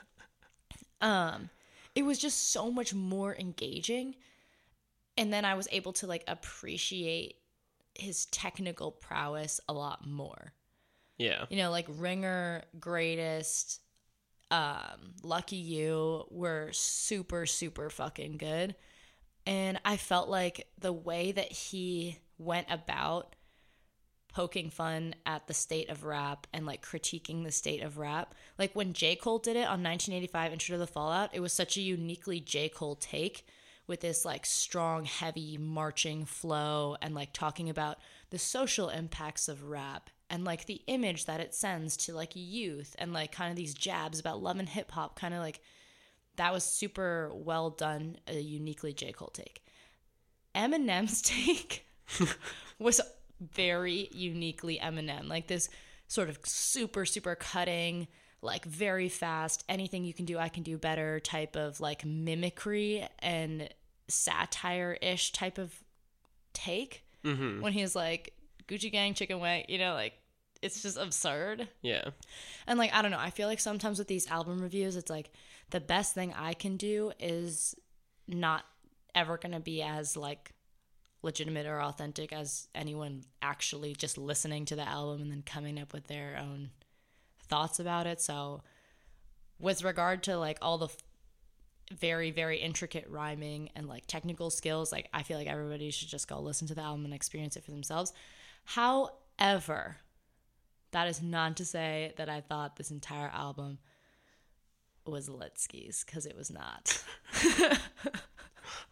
Um, 1.02 1.50
it 1.94 2.04
was 2.04 2.18
just 2.18 2.52
so 2.52 2.72
much 2.72 2.94
more 2.94 3.36
engaging, 3.36 4.16
and 5.18 5.32
then 5.32 5.44
I 5.44 5.56
was 5.56 5.68
able 5.74 5.92
to 5.94 6.08
like 6.08 6.24
appreciate 6.28 7.36
his 7.96 8.28
technical 8.28 8.92
prowess 8.92 9.60
a 9.68 9.74
lot 9.74 10.08
more. 10.08 10.54
Yeah. 11.18 11.46
You 11.50 11.58
know, 11.58 11.72
like 11.72 11.86
Ringer, 11.90 12.64
Greatest, 12.80 13.82
um, 14.52 15.16
Lucky 15.22 15.58
You 15.58 16.24
were 16.32 16.70
super, 16.72 17.46
super 17.46 17.90
fucking 17.90 18.38
good. 18.38 18.76
And 19.46 19.82
I 19.84 19.98
felt 19.98 20.30
like 20.30 20.68
the 20.80 20.94
way 20.94 21.34
that 21.34 21.52
he 21.52 22.20
went 22.40 22.68
about 22.70 23.36
poking 24.34 24.70
fun 24.70 25.16
at 25.26 25.48
the 25.48 25.54
state 25.54 25.90
of 25.90 26.04
rap 26.04 26.48
and 26.54 26.66
like 26.66 26.86
critiquing 26.86 27.44
the 27.44 27.52
state 27.52 27.82
of 27.82 27.98
rap. 27.98 28.34
Like 28.58 28.76
when 28.76 28.94
J. 28.94 29.16
Cole 29.16 29.40
did 29.40 29.56
it 29.56 29.68
on 29.68 29.84
1985 29.84 30.54
Intro 30.54 30.74
to 30.76 30.80
the 30.80 30.88
Fall 30.88 31.10
Off, 31.10 31.32
it 31.34 31.40
was 31.40 31.54
such 31.54 31.78
a 31.78 31.82
uniquely 31.82 32.40
J. 32.40 32.70
Cole 32.70 32.96
take 32.96 33.46
with 33.88 34.02
this 34.02 34.24
like 34.24 34.46
strong, 34.46 35.06
heavy 35.06 35.58
marching 35.58 36.26
flow 36.26 36.96
and 37.02 37.16
like 37.16 37.34
talking 37.34 37.70
about 37.70 37.98
the 38.30 38.38
social 38.38 38.90
impacts 38.90 39.48
of 39.48 39.64
rap 39.64 40.12
and 40.30 40.46
like 40.46 40.66
the 40.66 40.82
image 40.86 41.26
that 41.26 41.40
it 41.40 41.56
sends 41.56 41.98
to 41.98 42.14
like 42.14 42.32
youth 42.36 42.96
and 43.00 43.12
like 43.14 43.32
kind 43.32 43.50
of 43.50 43.58
these 43.58 43.74
jabs 43.74 44.20
about 44.20 44.44
love 44.44 44.60
and 44.60 44.70
hip 44.70 44.92
hop, 44.92 45.20
kind 45.20 45.34
of 45.34 45.40
like 45.40 45.60
that 46.36 46.54
was 46.54 46.64
super 46.64 47.32
well 47.34 47.72
done, 47.72 48.18
a 48.28 48.40
uniquely 48.40 48.94
J. 48.94 49.12
Cole 49.12 49.32
take. 49.34 49.64
Eminem's 50.56 51.22
take 51.24 51.86
was 52.80 53.02
very 53.40 54.10
uniquely 54.12 54.80
Eminem, 54.82 55.28
like 55.28 55.48
this 55.48 55.70
sort 56.08 56.30
of 56.30 56.40
super, 56.44 57.06
super 57.06 57.36
cutting, 57.36 58.08
like 58.42 58.66
very 58.66 59.10
fast, 59.10 59.64
anything 59.70 60.04
you 60.04 60.14
can 60.14 60.26
do, 60.26 60.38
I 60.38 60.50
can 60.50 60.64
do 60.64 60.78
better 60.78 61.20
type 61.20 61.56
of 61.56 61.80
like 61.80 62.06
mimicry 62.06 63.08
and 63.20 63.70
satire 64.08 64.98
ish 65.02 65.32
type 65.32 65.58
of 65.58 65.74
take. 66.54 67.04
Mm-hmm. 67.24 67.62
When 67.62 67.74
he's 67.74 67.96
like, 67.96 68.34
Gucci 68.68 68.92
Gang, 68.92 69.14
Chicken 69.14 69.40
Wing, 69.40 69.66
you 69.68 69.78
know, 69.78 69.94
like 69.94 70.14
it's 70.62 70.82
just 70.82 70.98
absurd. 70.98 71.68
Yeah. 71.82 72.10
And 72.68 72.78
like 72.78 72.94
I 72.94 73.02
don't 73.02 73.12
know, 73.12 73.20
I 73.20 73.30
feel 73.30 73.48
like 73.48 73.60
sometimes 73.60 74.00
with 74.00 74.08
these 74.08 74.30
album 74.30 74.62
reviews, 74.62 74.96
it's 74.96 75.10
like 75.10 75.32
the 75.72 75.80
best 75.80 76.14
thing 76.14 76.34
I 76.34 76.54
can 76.54 76.78
do 76.78 77.12
is 77.20 77.76
not 78.28 78.64
ever 79.16 79.38
gonna 79.38 79.60
be 79.60 79.82
as 79.82 80.16
like 80.16 80.54
legitimate 81.22 81.66
or 81.66 81.82
authentic 81.82 82.32
as 82.32 82.68
anyone 82.74 83.24
actually 83.42 83.94
just 83.94 84.18
listening 84.18 84.66
to 84.66 84.76
the 84.76 84.88
album 84.88 85.22
and 85.22 85.32
then 85.32 85.44
coming 85.46 85.80
up 85.80 85.94
with 85.94 86.08
their 86.08 86.38
own 86.42 86.70
thoughts 87.48 87.80
about 87.80 88.08
it. 88.08 88.22
So 88.22 88.62
with 89.60 89.84
regard 89.84 90.24
to 90.24 90.38
like 90.38 90.58
all 90.62 90.78
the 90.78 90.86
f- 90.86 90.98
very 91.92 92.30
very 92.30 92.58
intricate 92.58 93.08
rhyming 93.10 93.70
and 93.76 93.88
like 93.88 94.06
technical 94.08 94.50
skills, 94.50 94.92
like 94.92 95.10
I 95.14 95.24
feel 95.24 95.38
like 95.38 95.48
everybody 95.48 95.92
should 95.92 96.08
just 96.08 96.28
go 96.28 96.40
listen 96.40 96.68
to 96.68 96.76
the 96.76 96.82
album 96.82 97.06
and 97.06 97.14
experience 97.14 97.58
it 97.58 97.64
for 97.64 97.72
themselves. 97.72 98.14
However, 98.64 99.98
that 100.92 101.08
is 101.08 101.22
not 101.22 101.58
to 101.58 101.66
say 101.66 102.14
that 102.18 102.30
I 102.30 102.42
thought 102.42 102.76
this 102.76 102.92
entire 102.92 103.30
album 103.34 103.80
was 105.06 105.30
Litsky's 105.30 106.04
because 106.06 106.26
it 106.26 106.38
was 106.38 106.52
not. 106.52 107.04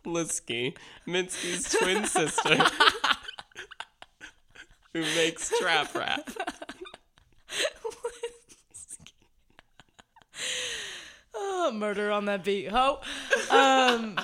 Litsky, 0.06 0.76
Minsky's 1.08 1.76
twin 1.78 2.06
sister, 2.06 2.58
who 4.94 5.02
makes 5.02 5.52
trap 5.60 5.94
rap. 5.96 6.30
Oh, 11.40 11.72
murder 11.72 12.12
on 12.12 12.26
that 12.26 12.44
beat, 12.44 12.70
ho. 12.70 13.00
Um, 13.52 14.18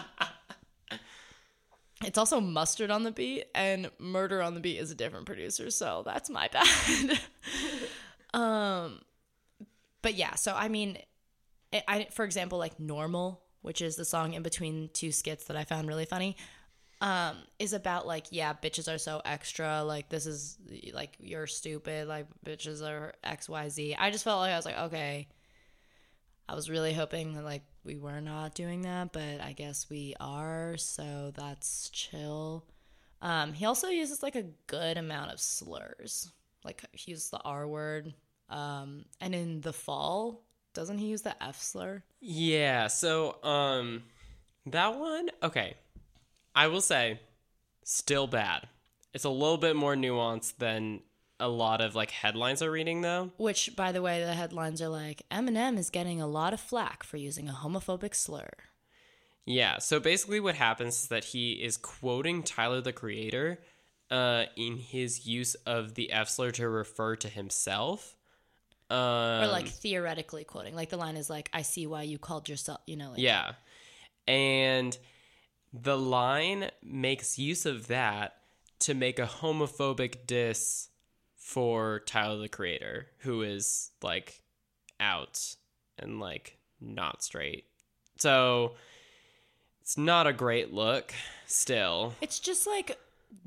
it's 2.04 2.18
also 2.18 2.40
mustard 2.40 2.90
on 2.90 3.04
the 3.04 3.12
beat, 3.12 3.46
and 3.54 3.92
murder 4.00 4.42
on 4.42 4.56
the 4.56 4.60
beat 4.60 4.78
is 4.78 4.92
a 4.92 4.96
different 4.96 5.26
producer, 5.26 5.70
so 5.70 6.04
that's 6.06 6.30
my 6.30 6.50
bad. 6.52 7.20
um, 8.34 9.02
but 10.02 10.16
yeah, 10.16 10.36
so 10.36 10.54
I 10.56 10.70
mean, 10.70 10.98
I, 11.72 11.84
I 11.88 12.08
for 12.12 12.26
example, 12.26 12.58
like 12.58 12.80
normal, 12.80 13.43
which 13.64 13.82
is 13.82 13.96
the 13.96 14.06
song 14.06 14.34
in 14.34 14.44
between 14.44 14.90
two 14.94 15.12
skits 15.12 15.46
that 15.46 15.58
I 15.58 15.64
found 15.64 15.88
really 15.88 16.06
funny. 16.06 16.38
Um, 17.02 17.38
is 17.60 17.74
about 17.74 18.08
like 18.08 18.28
yeah 18.30 18.54
bitches 18.54 18.94
are 18.94 18.98
so 18.98 19.22
extra 19.26 19.84
like 19.84 20.08
this 20.08 20.26
is 20.26 20.58
like 20.94 21.18
you're 21.20 21.48
stupid 21.48 22.08
like 22.08 22.28
bitches 22.46 22.82
are 22.82 23.14
xyz 23.26 23.94
i 24.00 24.10
just 24.10 24.24
felt 24.24 24.40
like 24.40 24.54
i 24.54 24.56
was 24.56 24.66
like 24.66 24.78
okay 24.78 25.28
I 26.48 26.56
was 26.56 26.70
really 26.70 26.94
hoping 26.94 27.34
that 27.34 27.44
like 27.44 27.64
we 27.84 27.98
were 27.98 28.22
not 28.22 28.54
doing 28.54 28.82
that, 28.82 29.14
but 29.14 29.42
I 29.42 29.54
guess 29.54 29.90
we 29.90 30.14
are, 30.20 30.76
so 30.78 31.32
that's 31.36 31.90
chill. 31.90 32.66
Um, 33.22 33.54
he 33.54 33.66
also 33.66 33.88
uses 33.88 34.22
like 34.22 34.36
a 34.36 34.46
good 34.68 34.98
amount 34.98 35.32
of 35.32 35.40
slurs. 35.40 36.32
Like 36.66 36.84
he 36.92 37.12
uses 37.12 37.30
the 37.30 37.40
R 37.40 37.68
word. 37.68 38.14
Um, 38.50 39.06
and 39.22 39.34
in 39.34 39.62
the 39.62 39.74
fall, 39.74 40.44
doesn't 40.74 40.98
he 40.98 41.08
use 41.08 41.22
the 41.22 41.42
F 41.44 41.62
slur? 41.62 42.04
Yeah, 42.20 42.88
so 42.88 43.44
um 43.44 44.04
that 44.66 44.98
one, 44.98 45.30
okay. 45.42 45.76
I 46.56 46.68
will 46.68 46.82
say 46.82 47.20
still 47.84 48.28
bad. 48.28 48.68
It's 49.14 49.26
a 49.26 49.30
little 49.30 49.58
bit 49.58 49.76
more 49.76 49.96
nuanced 49.96 50.58
than 50.58 51.02
a 51.40 51.48
lot 51.48 51.82
of 51.82 51.96
like 51.96 52.12
headlines 52.12 52.62
are 52.62 52.72
reading 52.72 53.02
though. 53.02 53.32
Which, 53.38 53.76
by 53.76 53.92
the 53.92 54.02
way, 54.02 54.24
the 54.24 54.34
headlines 54.34 54.82
are 54.82 54.90
like 54.90 55.24
Eminem 55.30 55.78
is 55.78 55.90
getting 55.90 56.22
a 56.22 56.28
lot 56.28 56.54
of 56.54 56.60
flack 56.60 57.04
for 57.04 57.18
using 57.18 57.50
a 57.50 57.54
homophobic 57.54 58.16
slur. 58.16 58.50
Yeah, 59.46 59.80
so 59.80 60.00
basically 60.00 60.40
what 60.40 60.56
happens 60.56 61.02
is 61.02 61.08
that 61.08 61.26
he 61.26 61.54
is 61.54 61.76
quoting 61.76 62.44
Tyler 62.44 62.82
the 62.82 62.94
Creator 62.94 63.60
uh 64.10 64.46
in 64.56 64.78
his 64.78 65.26
use 65.26 65.56
of 65.66 65.96
the 65.96 66.12
F 66.12 66.30
slur 66.30 66.52
to 66.52 66.70
refer 66.70 67.16
to 67.18 67.28
himself. 67.28 68.16
Um, 68.94 69.44
Or 69.44 69.48
like 69.48 69.68
theoretically 69.68 70.44
quoting. 70.44 70.76
Like 70.76 70.90
the 70.90 70.98
line 70.98 71.18
is 71.18 71.30
like, 71.30 71.50
I 71.52 71.64
see 71.64 71.88
why 71.88 72.04
you 72.04 72.20
called 72.20 72.48
yourself, 72.48 72.82
you 72.86 72.96
know, 72.96 73.12
like 73.12 73.20
Yeah. 73.20 73.54
And 74.28 74.96
the 75.74 75.98
line 75.98 76.70
makes 76.84 77.40
use 77.40 77.66
of 77.66 77.88
that 77.88 78.38
to 78.80 78.94
make 78.94 79.18
a 79.18 79.26
homophobic 79.26 80.28
diss 80.28 80.90
for 81.36 82.02
Tyler 82.06 82.38
the 82.38 82.50
Creator, 82.50 83.08
who 83.20 83.42
is 83.42 83.90
like 84.04 84.42
out 85.00 85.56
and 85.98 86.20
like 86.20 86.58
not 86.80 87.24
straight. 87.24 87.66
So 88.18 88.76
it's 89.82 89.98
not 89.98 90.28
a 90.28 90.34
great 90.34 90.72
look 90.72 91.14
still. 91.48 92.14
It's 92.22 92.40
just 92.40 92.68
like, 92.68 92.98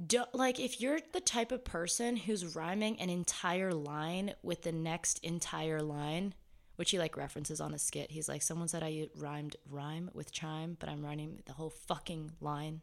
do, 0.07 0.25
like 0.33 0.61
if 0.61 0.81
you're 0.81 0.99
the 1.13 1.21
type 1.21 1.53
of 1.53 1.65
person 1.65 2.17
who's 2.17 2.57
rhyming 2.57 3.01
an 3.01 3.11
entire 3.11 3.73
line 3.73 4.35
with 4.43 4.63
the 4.63 4.73
next 4.73 5.19
entire 5.21 5.83
line, 5.83 6.35
which 6.77 6.91
he 6.91 6.99
like 6.99 7.17
references 7.17 7.61
on 7.61 7.75
a 7.75 7.79
skit. 7.79 8.11
He's 8.11 8.29
like, 8.29 8.43
someone 8.43 8.69
said 8.69 8.83
I 8.83 9.09
rhymed 9.17 9.57
rhyme 9.69 10.11
with 10.15 10.31
chime, 10.31 10.77
but 10.79 10.89
I'm 10.89 11.05
rhyming 11.05 11.43
the 11.47 11.53
whole 11.53 11.71
fucking 11.71 12.33
line. 12.41 12.83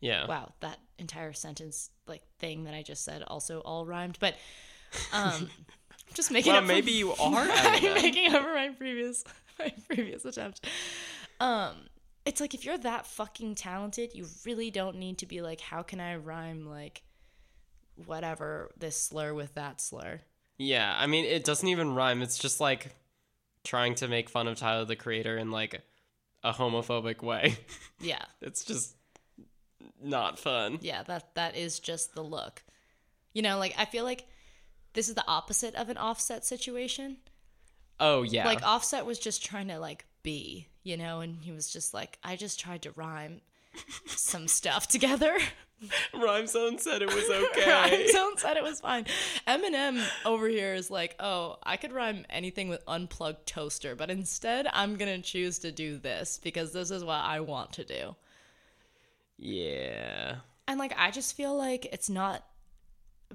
Yeah. 0.00 0.26
Wow, 0.26 0.52
that 0.60 0.78
entire 0.98 1.32
sentence 1.32 1.90
like 2.06 2.22
thing 2.38 2.64
that 2.64 2.74
I 2.74 2.82
just 2.82 3.04
said 3.04 3.22
also 3.22 3.60
all 3.60 3.84
rhymed, 3.84 4.16
but 4.20 4.34
um, 5.12 5.50
just 6.14 6.30
making 6.30 6.52
Well, 6.52 6.62
up 6.62 6.68
maybe 6.68 6.92
you 6.92 7.12
are 7.20 7.46
making 7.80 8.32
up 8.32 8.42
for 8.42 8.54
my 8.54 8.70
previous 8.70 9.24
my 9.58 9.72
previous 9.88 10.24
attempt. 10.24 10.66
Um, 11.40 11.74
it's 12.28 12.40
like 12.40 12.54
if 12.54 12.64
you're 12.64 12.78
that 12.78 13.06
fucking 13.06 13.54
talented, 13.54 14.14
you 14.14 14.26
really 14.44 14.70
don't 14.70 14.96
need 14.96 15.18
to 15.18 15.26
be 15.26 15.40
like, 15.40 15.60
how 15.60 15.82
can 15.82 15.98
I 16.00 16.16
rhyme 16.16 16.66
like 16.66 17.02
whatever 18.06 18.70
this 18.78 19.00
slur 19.00 19.32
with 19.34 19.54
that 19.54 19.80
slur? 19.80 20.20
Yeah, 20.58 20.94
I 20.96 21.06
mean, 21.06 21.24
it 21.24 21.44
doesn't 21.44 21.68
even 21.68 21.94
rhyme. 21.94 22.20
It's 22.22 22.38
just 22.38 22.60
like 22.60 22.94
trying 23.64 23.94
to 23.96 24.08
make 24.08 24.28
fun 24.28 24.46
of 24.46 24.58
Tyler 24.58 24.84
the 24.84 24.96
Creator 24.96 25.38
in 25.38 25.50
like 25.50 25.82
a 26.44 26.52
homophobic 26.52 27.22
way. 27.22 27.56
Yeah, 28.00 28.24
it's 28.40 28.64
just 28.64 28.94
not 30.00 30.38
fun. 30.38 30.78
yeah, 30.82 31.02
that 31.04 31.34
that 31.34 31.56
is 31.56 31.80
just 31.80 32.14
the 32.14 32.22
look. 32.22 32.62
You 33.32 33.42
know, 33.42 33.58
like 33.58 33.74
I 33.76 33.86
feel 33.86 34.04
like 34.04 34.26
this 34.92 35.08
is 35.08 35.14
the 35.16 35.26
opposite 35.26 35.74
of 35.74 35.88
an 35.88 35.96
offset 35.96 36.44
situation. 36.44 37.16
Oh 37.98 38.22
yeah, 38.22 38.46
Like 38.46 38.62
Offset 38.62 39.04
was 39.04 39.18
just 39.18 39.44
trying 39.44 39.66
to 39.68 39.80
like 39.80 40.04
be, 40.22 40.68
you 40.82 40.96
know, 40.96 41.20
and 41.20 41.36
he 41.42 41.52
was 41.52 41.70
just 41.70 41.94
like, 41.94 42.18
I 42.22 42.36
just 42.36 42.58
tried 42.60 42.82
to 42.82 42.92
rhyme 42.92 43.40
some 44.06 44.48
stuff 44.48 44.88
together. 44.88 45.36
Rhyme 46.12 46.48
Zone 46.48 46.78
said 46.78 47.02
it 47.02 47.14
was 47.14 47.30
okay. 47.30 47.70
Rhyme 47.70 48.08
Zone 48.08 48.36
said 48.36 48.56
it 48.56 48.64
was 48.64 48.80
fine. 48.80 49.06
Eminem 49.46 50.04
over 50.24 50.48
here 50.48 50.74
is 50.74 50.90
like, 50.90 51.14
oh, 51.20 51.56
I 51.62 51.76
could 51.76 51.92
rhyme 51.92 52.26
anything 52.28 52.68
with 52.68 52.82
unplugged 52.88 53.46
toaster, 53.46 53.94
but 53.94 54.10
instead 54.10 54.66
I'm 54.72 54.96
gonna 54.96 55.20
choose 55.20 55.60
to 55.60 55.70
do 55.70 55.96
this 55.98 56.40
because 56.42 56.72
this 56.72 56.90
is 56.90 57.04
what 57.04 57.20
I 57.20 57.38
want 57.38 57.74
to 57.74 57.84
do. 57.84 58.16
yeah, 59.36 60.36
And 60.66 60.78
like 60.80 60.94
I 60.96 61.12
just 61.12 61.36
feel 61.36 61.56
like 61.56 61.86
it's 61.92 62.10
not 62.10 62.44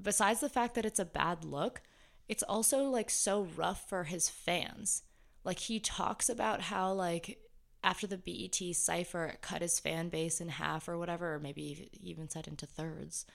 besides 0.01 0.41
the 0.41 0.49
fact 0.49 0.75
that 0.75 0.85
it's 0.85 0.99
a 0.99 1.05
bad 1.05 1.45
look, 1.45 1.81
it's 2.27 2.43
also 2.43 2.83
like 2.89 3.09
so 3.09 3.47
rough 3.55 3.87
for 3.87 4.03
his 4.05 4.27
fans. 4.29 5.03
Like 5.43 5.59
he 5.59 5.79
talks 5.79 6.29
about 6.29 6.61
how 6.61 6.93
like 6.93 7.39
after 7.83 8.07
the 8.07 8.17
BET 8.17 8.75
cipher 8.75 9.33
cut 9.41 9.61
his 9.61 9.79
fan 9.79 10.09
base 10.09 10.39
in 10.39 10.49
half 10.49 10.87
or 10.87 10.97
whatever, 10.97 11.35
or 11.35 11.39
maybe 11.39 11.89
even 12.01 12.29
said 12.29 12.47
into 12.47 12.65
thirds. 12.65 13.25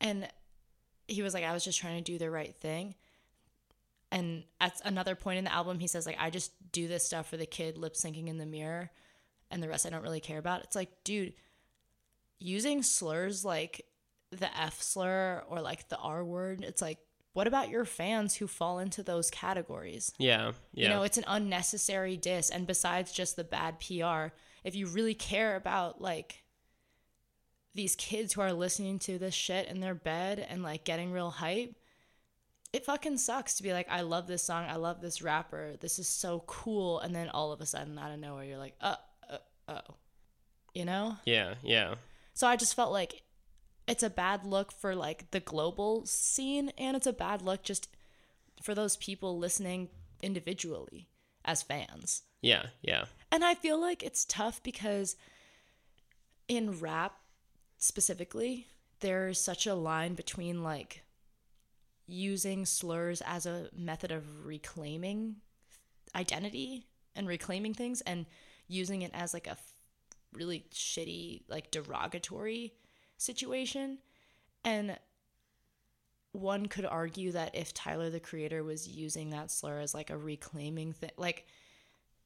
And 0.00 0.28
he 1.06 1.22
was 1.22 1.34
like, 1.34 1.44
I 1.44 1.52
was 1.52 1.64
just 1.64 1.78
trying 1.78 2.02
to 2.02 2.12
do 2.12 2.18
the 2.18 2.30
right 2.30 2.54
thing. 2.54 2.94
And 4.10 4.44
at 4.60 4.80
another 4.84 5.14
point 5.14 5.38
in 5.38 5.44
the 5.44 5.52
album, 5.52 5.80
he 5.80 5.88
says, 5.88 6.06
like, 6.06 6.16
I 6.18 6.30
just 6.30 6.52
do 6.72 6.88
this 6.88 7.04
stuff 7.04 7.28
for 7.28 7.36
the 7.36 7.46
kid 7.46 7.76
lip 7.76 7.94
syncing 7.94 8.28
in 8.28 8.38
the 8.38 8.46
mirror 8.46 8.90
and 9.50 9.62
the 9.62 9.68
rest 9.68 9.86
I 9.86 9.90
don't 9.90 10.02
really 10.02 10.20
care 10.20 10.38
about. 10.38 10.62
It's 10.62 10.76
like, 10.76 10.90
dude, 11.04 11.34
using 12.38 12.82
slurs 12.82 13.44
like 13.44 13.84
the 14.30 14.56
F 14.58 14.80
slur 14.80 15.42
or 15.48 15.60
like 15.60 15.88
the 15.88 15.98
R 15.98 16.24
word, 16.24 16.62
it's 16.62 16.80
like, 16.80 16.98
what 17.34 17.48
about 17.48 17.68
your 17.68 17.84
fans 17.84 18.36
who 18.36 18.46
fall 18.46 18.78
into 18.78 19.02
those 19.02 19.28
categories? 19.28 20.12
Yeah. 20.18 20.52
Yeah. 20.72 20.84
You 20.84 20.88
know, 20.88 21.02
it's 21.02 21.18
an 21.18 21.24
unnecessary 21.26 22.16
diss. 22.16 22.48
And 22.48 22.66
besides 22.66 23.12
just 23.12 23.34
the 23.34 23.44
bad 23.44 23.80
PR, 23.80 24.32
if 24.62 24.74
you 24.74 24.86
really 24.86 25.14
care 25.14 25.56
about 25.56 26.00
like 26.00 26.44
these 27.74 27.96
kids 27.96 28.32
who 28.32 28.40
are 28.40 28.52
listening 28.52 29.00
to 29.00 29.18
this 29.18 29.34
shit 29.34 29.68
in 29.68 29.80
their 29.80 29.96
bed 29.96 30.46
and 30.48 30.62
like 30.62 30.84
getting 30.84 31.10
real 31.10 31.30
hype, 31.30 31.74
it 32.72 32.84
fucking 32.84 33.18
sucks 33.18 33.54
to 33.56 33.64
be 33.64 33.72
like, 33.72 33.88
I 33.90 34.02
love 34.02 34.28
this 34.28 34.44
song, 34.44 34.66
I 34.68 34.76
love 34.76 35.00
this 35.00 35.20
rapper, 35.20 35.74
this 35.80 35.98
is 35.98 36.08
so 36.08 36.44
cool, 36.46 37.00
and 37.00 37.14
then 37.14 37.30
all 37.30 37.52
of 37.52 37.60
a 37.60 37.66
sudden 37.66 37.98
out 37.98 38.12
of 38.12 38.20
nowhere 38.20 38.44
you're 38.44 38.58
like, 38.58 38.74
uh, 38.80 38.96
uh 39.28 39.38
oh, 39.68 39.94
you 40.72 40.84
know? 40.84 41.16
yeah. 41.24 41.54
Yeah. 41.64 41.96
So 42.32 42.46
I 42.46 42.54
just 42.56 42.74
felt 42.74 42.92
like 42.92 43.22
it's 43.86 44.02
a 44.02 44.10
bad 44.10 44.44
look 44.44 44.72
for 44.72 44.94
like 44.94 45.30
the 45.30 45.40
global 45.40 46.06
scene 46.06 46.70
and 46.78 46.96
it's 46.96 47.06
a 47.06 47.12
bad 47.12 47.42
look 47.42 47.62
just 47.62 47.88
for 48.62 48.74
those 48.74 48.96
people 48.96 49.38
listening 49.38 49.88
individually 50.22 51.08
as 51.44 51.62
fans. 51.62 52.22
Yeah. 52.40 52.66
Yeah. 52.82 53.04
And 53.30 53.44
I 53.44 53.54
feel 53.54 53.80
like 53.80 54.02
it's 54.02 54.24
tough 54.24 54.62
because 54.62 55.16
in 56.48 56.78
rap 56.80 57.16
specifically, 57.78 58.66
there's 59.00 59.40
such 59.40 59.66
a 59.66 59.74
line 59.74 60.14
between 60.14 60.62
like 60.62 61.02
using 62.06 62.66
slurs 62.66 63.22
as 63.26 63.46
a 63.46 63.68
method 63.76 64.12
of 64.12 64.46
reclaiming 64.46 65.36
identity 66.14 66.86
and 67.16 67.26
reclaiming 67.26 67.74
things 67.74 68.00
and 68.02 68.26
using 68.68 69.02
it 69.02 69.10
as 69.14 69.34
like 69.34 69.46
a 69.46 69.56
really 70.32 70.64
shitty 70.72 71.42
like 71.48 71.70
derogatory 71.70 72.72
situation. 73.16 73.98
And 74.64 74.98
one 76.32 76.66
could 76.66 76.84
argue 76.84 77.32
that 77.32 77.54
if 77.54 77.72
Tyler 77.72 78.10
the 78.10 78.20
creator 78.20 78.64
was 78.64 78.88
using 78.88 79.30
that 79.30 79.50
slur 79.50 79.80
as 79.80 79.94
like 79.94 80.10
a 80.10 80.16
reclaiming 80.16 80.92
thing 80.92 81.10
like 81.16 81.46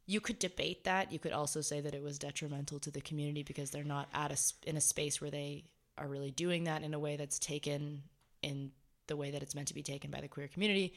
you 0.06 0.20
could 0.20 0.38
debate 0.38 0.84
that. 0.84 1.12
You 1.12 1.18
could 1.18 1.32
also 1.32 1.60
say 1.60 1.82
that 1.82 1.94
it 1.94 2.02
was 2.02 2.18
detrimental 2.18 2.80
to 2.80 2.90
the 2.90 3.02
community 3.02 3.42
because 3.42 3.70
they're 3.70 3.84
not 3.84 4.08
at 4.14 4.32
a 4.32 4.68
in 4.68 4.76
a 4.76 4.80
space 4.80 5.20
where 5.20 5.30
they 5.30 5.64
are 5.98 6.08
really 6.08 6.30
doing 6.30 6.64
that 6.64 6.82
in 6.82 6.94
a 6.94 6.98
way 6.98 7.16
that's 7.16 7.38
taken 7.38 8.02
in 8.42 8.70
the 9.06 9.16
way 9.16 9.30
that 9.30 9.42
it's 9.42 9.54
meant 9.54 9.68
to 9.68 9.74
be 9.74 9.82
taken 9.82 10.10
by 10.10 10.20
the 10.20 10.28
queer 10.28 10.48
community 10.48 10.94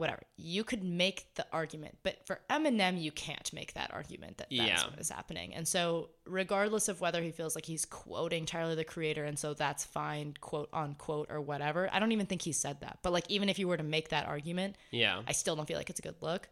whatever 0.00 0.22
you 0.36 0.64
could 0.64 0.82
make 0.82 1.32
the 1.34 1.46
argument 1.52 1.96
but 2.02 2.26
for 2.26 2.40
eminem 2.50 3.00
you 3.00 3.12
can't 3.12 3.52
make 3.52 3.74
that 3.74 3.92
argument 3.92 4.38
that 4.38 4.48
that's 4.50 4.68
Yeah. 4.82 4.84
what 4.90 4.98
is 4.98 5.10
happening 5.10 5.54
and 5.54 5.68
so 5.68 6.10
regardless 6.26 6.88
of 6.88 7.00
whether 7.00 7.22
he 7.22 7.30
feels 7.30 7.54
like 7.54 7.66
he's 7.66 7.84
quoting 7.84 8.46
tyler 8.46 8.74
the 8.74 8.84
creator 8.84 9.24
and 9.24 9.38
so 9.38 9.54
that's 9.54 9.84
fine 9.84 10.34
quote 10.40 10.68
unquote 10.72 11.28
or 11.30 11.40
whatever 11.40 11.88
i 11.92 11.98
don't 12.00 12.12
even 12.12 12.26
think 12.26 12.42
he 12.42 12.52
said 12.52 12.80
that 12.80 12.98
but 13.02 13.12
like 13.12 13.24
even 13.28 13.48
if 13.48 13.58
you 13.58 13.68
were 13.68 13.76
to 13.76 13.82
make 13.84 14.08
that 14.08 14.26
argument 14.26 14.76
Yeah. 14.90 15.22
I 15.28 15.32
still 15.32 15.54
don't 15.54 15.66
feel 15.66 15.76
like 15.76 15.90
it's 15.90 16.00
a 16.00 16.02
good 16.02 16.16
look. 16.20 16.48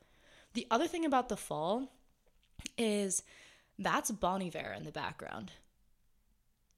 The 0.54 0.66
other 0.70 0.86
thing 0.86 1.04
about 1.04 1.28
the 1.28 1.36
fall 1.36 1.88
is 2.76 3.22
that's 3.78 4.10
Bon 4.10 4.42
Iver 4.42 4.74
in 4.76 4.84
the 4.84 4.90
background. 4.92 5.52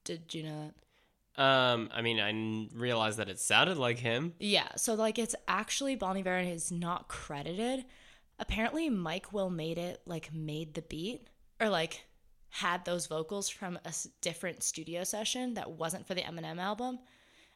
Did 0.03 0.33
you 0.33 0.43
know 0.43 0.65
that? 0.65 0.73
Um. 1.37 1.89
I 1.93 2.01
mean, 2.01 2.19
I 2.19 2.77
realized 2.77 3.17
that 3.19 3.29
it 3.29 3.39
sounded 3.39 3.77
like 3.77 3.97
him. 3.99 4.33
Yeah, 4.39 4.67
so 4.75 4.93
like 4.95 5.17
it's 5.17 5.35
actually 5.47 5.95
Bon 5.95 6.17
Iver 6.17 6.35
and 6.35 6.49
is 6.49 6.71
not 6.71 7.07
credited. 7.07 7.85
Apparently 8.39 8.89
Mike 8.89 9.31
Will 9.33 9.49
made 9.49 9.77
it 9.77 10.01
like 10.05 10.33
made 10.33 10.73
the 10.73 10.81
beat 10.81 11.27
or 11.59 11.69
like 11.69 12.05
had 12.49 12.83
those 12.83 13.07
vocals 13.07 13.47
from 13.47 13.77
a 13.85 13.89
s- 13.89 14.09
different 14.19 14.61
studio 14.63 15.03
session 15.05 15.53
that 15.53 15.71
wasn't 15.71 16.05
for 16.05 16.15
the 16.15 16.21
Eminem 16.21 16.59
album 16.59 16.99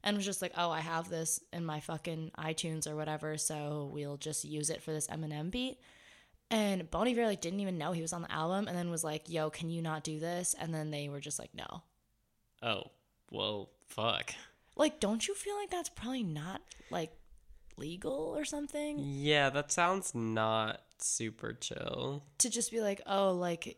and 0.04 0.16
was 0.16 0.26
just 0.26 0.42
like, 0.42 0.54
"Oh, 0.56 0.70
I 0.72 0.80
have 0.80 1.10
this 1.10 1.42
in 1.52 1.66
my 1.66 1.80
fucking 1.82 2.32
iTunes 2.38 2.88
or 2.88 2.96
whatever, 2.96 3.38
so 3.38 3.90
we'll 3.94 4.18
just 4.18 4.46
use 4.46 4.70
it 4.70 4.82
for 4.84 4.94
this 4.94 5.08
Eminem 5.08 5.52
beat." 5.52 5.80
And 6.52 6.90
Bon 6.92 7.08
Iver 7.08 7.26
like 7.26 7.42
didn't 7.42 7.60
even 7.60 7.78
know 7.78 7.92
he 7.92 8.04
was 8.04 8.14
on 8.14 8.22
the 8.22 8.32
album 8.32 8.68
and 8.68 8.78
then 8.78 8.90
was 8.92 9.04
like, 9.04 9.28
"Yo, 9.28 9.50
can 9.50 9.70
you 9.70 9.82
not 9.82 10.04
do 10.04 10.20
this?" 10.20 10.56
And 10.58 10.74
then 10.74 10.92
they 10.92 11.10
were 11.10 11.20
just 11.20 11.40
like, 11.40 11.54
"No." 11.54 11.82
Oh. 12.62 12.84
Well. 13.32 13.70
Fuck. 13.88 14.34
Like, 14.76 15.00
don't 15.00 15.26
you 15.28 15.34
feel 15.36 15.56
like 15.56 15.70
that's 15.70 15.90
probably 15.90 16.24
not 16.24 16.62
like 16.90 17.12
legal 17.78 18.34
or 18.36 18.44
something? 18.44 18.98
Yeah. 19.00 19.50
That 19.50 19.72
sounds 19.72 20.14
not 20.16 20.82
super 20.98 21.54
chill. 21.54 22.24
to 22.40 22.50
just 22.50 22.72
be 22.72 22.82
like, 22.82 23.02
oh, 23.06 23.32
like 23.34 23.78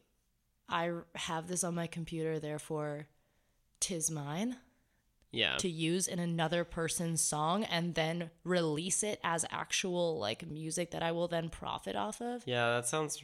I 0.69 0.91
have 1.15 1.47
this 1.47 1.63
on 1.63 1.75
my 1.75 1.87
computer, 1.87 2.39
therefore 2.39 3.07
tis 3.79 4.09
mine 4.09 4.55
Yeah. 5.31 5.57
to 5.57 5.69
use 5.69 6.07
in 6.07 6.17
another 6.19 6.63
person's 6.63 7.21
song 7.21 7.63
and 7.65 7.93
then 7.93 8.31
release 8.43 9.03
it 9.03 9.19
as 9.23 9.45
actual 9.51 10.17
like 10.19 10.47
music 10.47 10.91
that 10.91 11.03
I 11.03 11.11
will 11.11 11.27
then 11.27 11.49
profit 11.49 11.95
off 11.95 12.21
of. 12.21 12.41
Yeah. 12.47 12.71
That 12.75 12.87
sounds. 12.87 13.21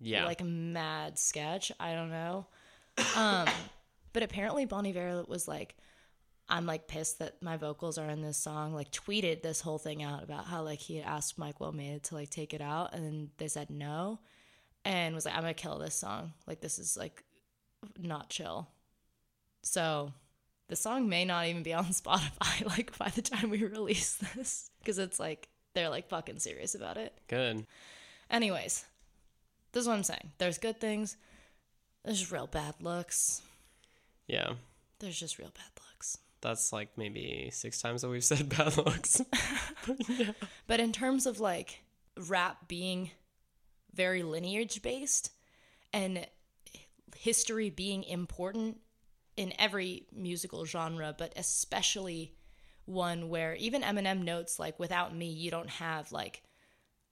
Yeah. 0.00 0.24
Like 0.24 0.40
a 0.40 0.44
mad 0.44 1.18
sketch. 1.18 1.70
I 1.78 1.92
don't 1.94 2.10
know. 2.10 2.46
Um, 3.16 3.48
but 4.12 4.22
apparently 4.22 4.64
Bon 4.64 4.86
Iver 4.86 5.24
was 5.28 5.46
like, 5.48 5.76
I'm 6.48 6.66
like 6.66 6.88
pissed 6.88 7.20
that 7.20 7.40
my 7.42 7.56
vocals 7.56 7.96
are 7.96 8.10
in 8.10 8.22
this 8.22 8.36
song. 8.36 8.74
Like 8.74 8.90
tweeted 8.90 9.42
this 9.42 9.60
whole 9.60 9.78
thing 9.78 10.02
out 10.02 10.24
about 10.24 10.46
how 10.46 10.62
like 10.62 10.80
he 10.80 10.96
had 10.96 11.06
asked 11.06 11.38
Mike 11.38 11.60
Will 11.60 11.72
Made 11.72 12.02
to 12.04 12.16
like 12.16 12.30
take 12.30 12.52
it 12.52 12.60
out, 12.60 12.92
and 12.92 13.30
they 13.38 13.48
said 13.48 13.70
no, 13.70 14.18
and 14.84 15.14
was 15.14 15.24
like, 15.24 15.34
I'm 15.34 15.42
gonna 15.42 15.54
kill 15.54 15.78
this 15.78 15.94
song. 15.94 16.32
Like 16.46 16.60
this 16.60 16.78
is 16.78 16.96
like 16.96 17.22
not 17.98 18.30
chill. 18.30 18.68
So 19.62 20.12
the 20.68 20.76
song 20.76 21.08
may 21.08 21.24
not 21.24 21.46
even 21.46 21.62
be 21.62 21.72
on 21.72 21.84
Spotify 21.86 22.66
like 22.66 22.98
by 22.98 23.08
the 23.10 23.22
time 23.22 23.50
we 23.50 23.64
release 23.64 24.16
this 24.34 24.70
because 24.80 24.98
it's 24.98 25.20
like 25.20 25.48
they're 25.74 25.88
like 25.88 26.08
fucking 26.08 26.40
serious 26.40 26.74
about 26.74 26.96
it. 26.96 27.16
Good. 27.28 27.66
Anyways, 28.28 28.84
this 29.72 29.82
is 29.82 29.88
what 29.88 29.94
I'm 29.94 30.02
saying. 30.02 30.32
There's 30.38 30.58
good 30.58 30.80
things. 30.80 31.16
There's 32.04 32.32
real 32.32 32.46
bad 32.46 32.74
looks. 32.80 33.42
Yeah. 34.30 34.52
There's 35.00 35.18
just 35.18 35.38
real 35.38 35.50
bad 35.54 35.82
looks. 35.92 36.18
That's 36.40 36.72
like 36.72 36.96
maybe 36.96 37.50
six 37.52 37.82
times 37.82 38.02
that 38.02 38.08
we've 38.08 38.24
said 38.24 38.48
bad 38.56 38.76
looks. 38.76 39.20
But 40.66 40.80
in 40.80 40.92
terms 40.92 41.26
of 41.26 41.40
like 41.40 41.82
rap 42.28 42.68
being 42.68 43.10
very 43.92 44.22
lineage 44.22 44.82
based 44.82 45.32
and 45.92 46.26
history 47.16 47.70
being 47.70 48.04
important 48.04 48.80
in 49.36 49.52
every 49.58 50.06
musical 50.14 50.64
genre, 50.64 51.14
but 51.16 51.32
especially 51.36 52.34
one 52.84 53.28
where 53.28 53.54
even 53.56 53.82
Eminem 53.82 54.22
notes 54.22 54.58
like 54.58 54.78
without 54.78 55.14
me 55.14 55.26
you 55.26 55.50
don't 55.50 55.70
have 55.70 56.12
like 56.12 56.42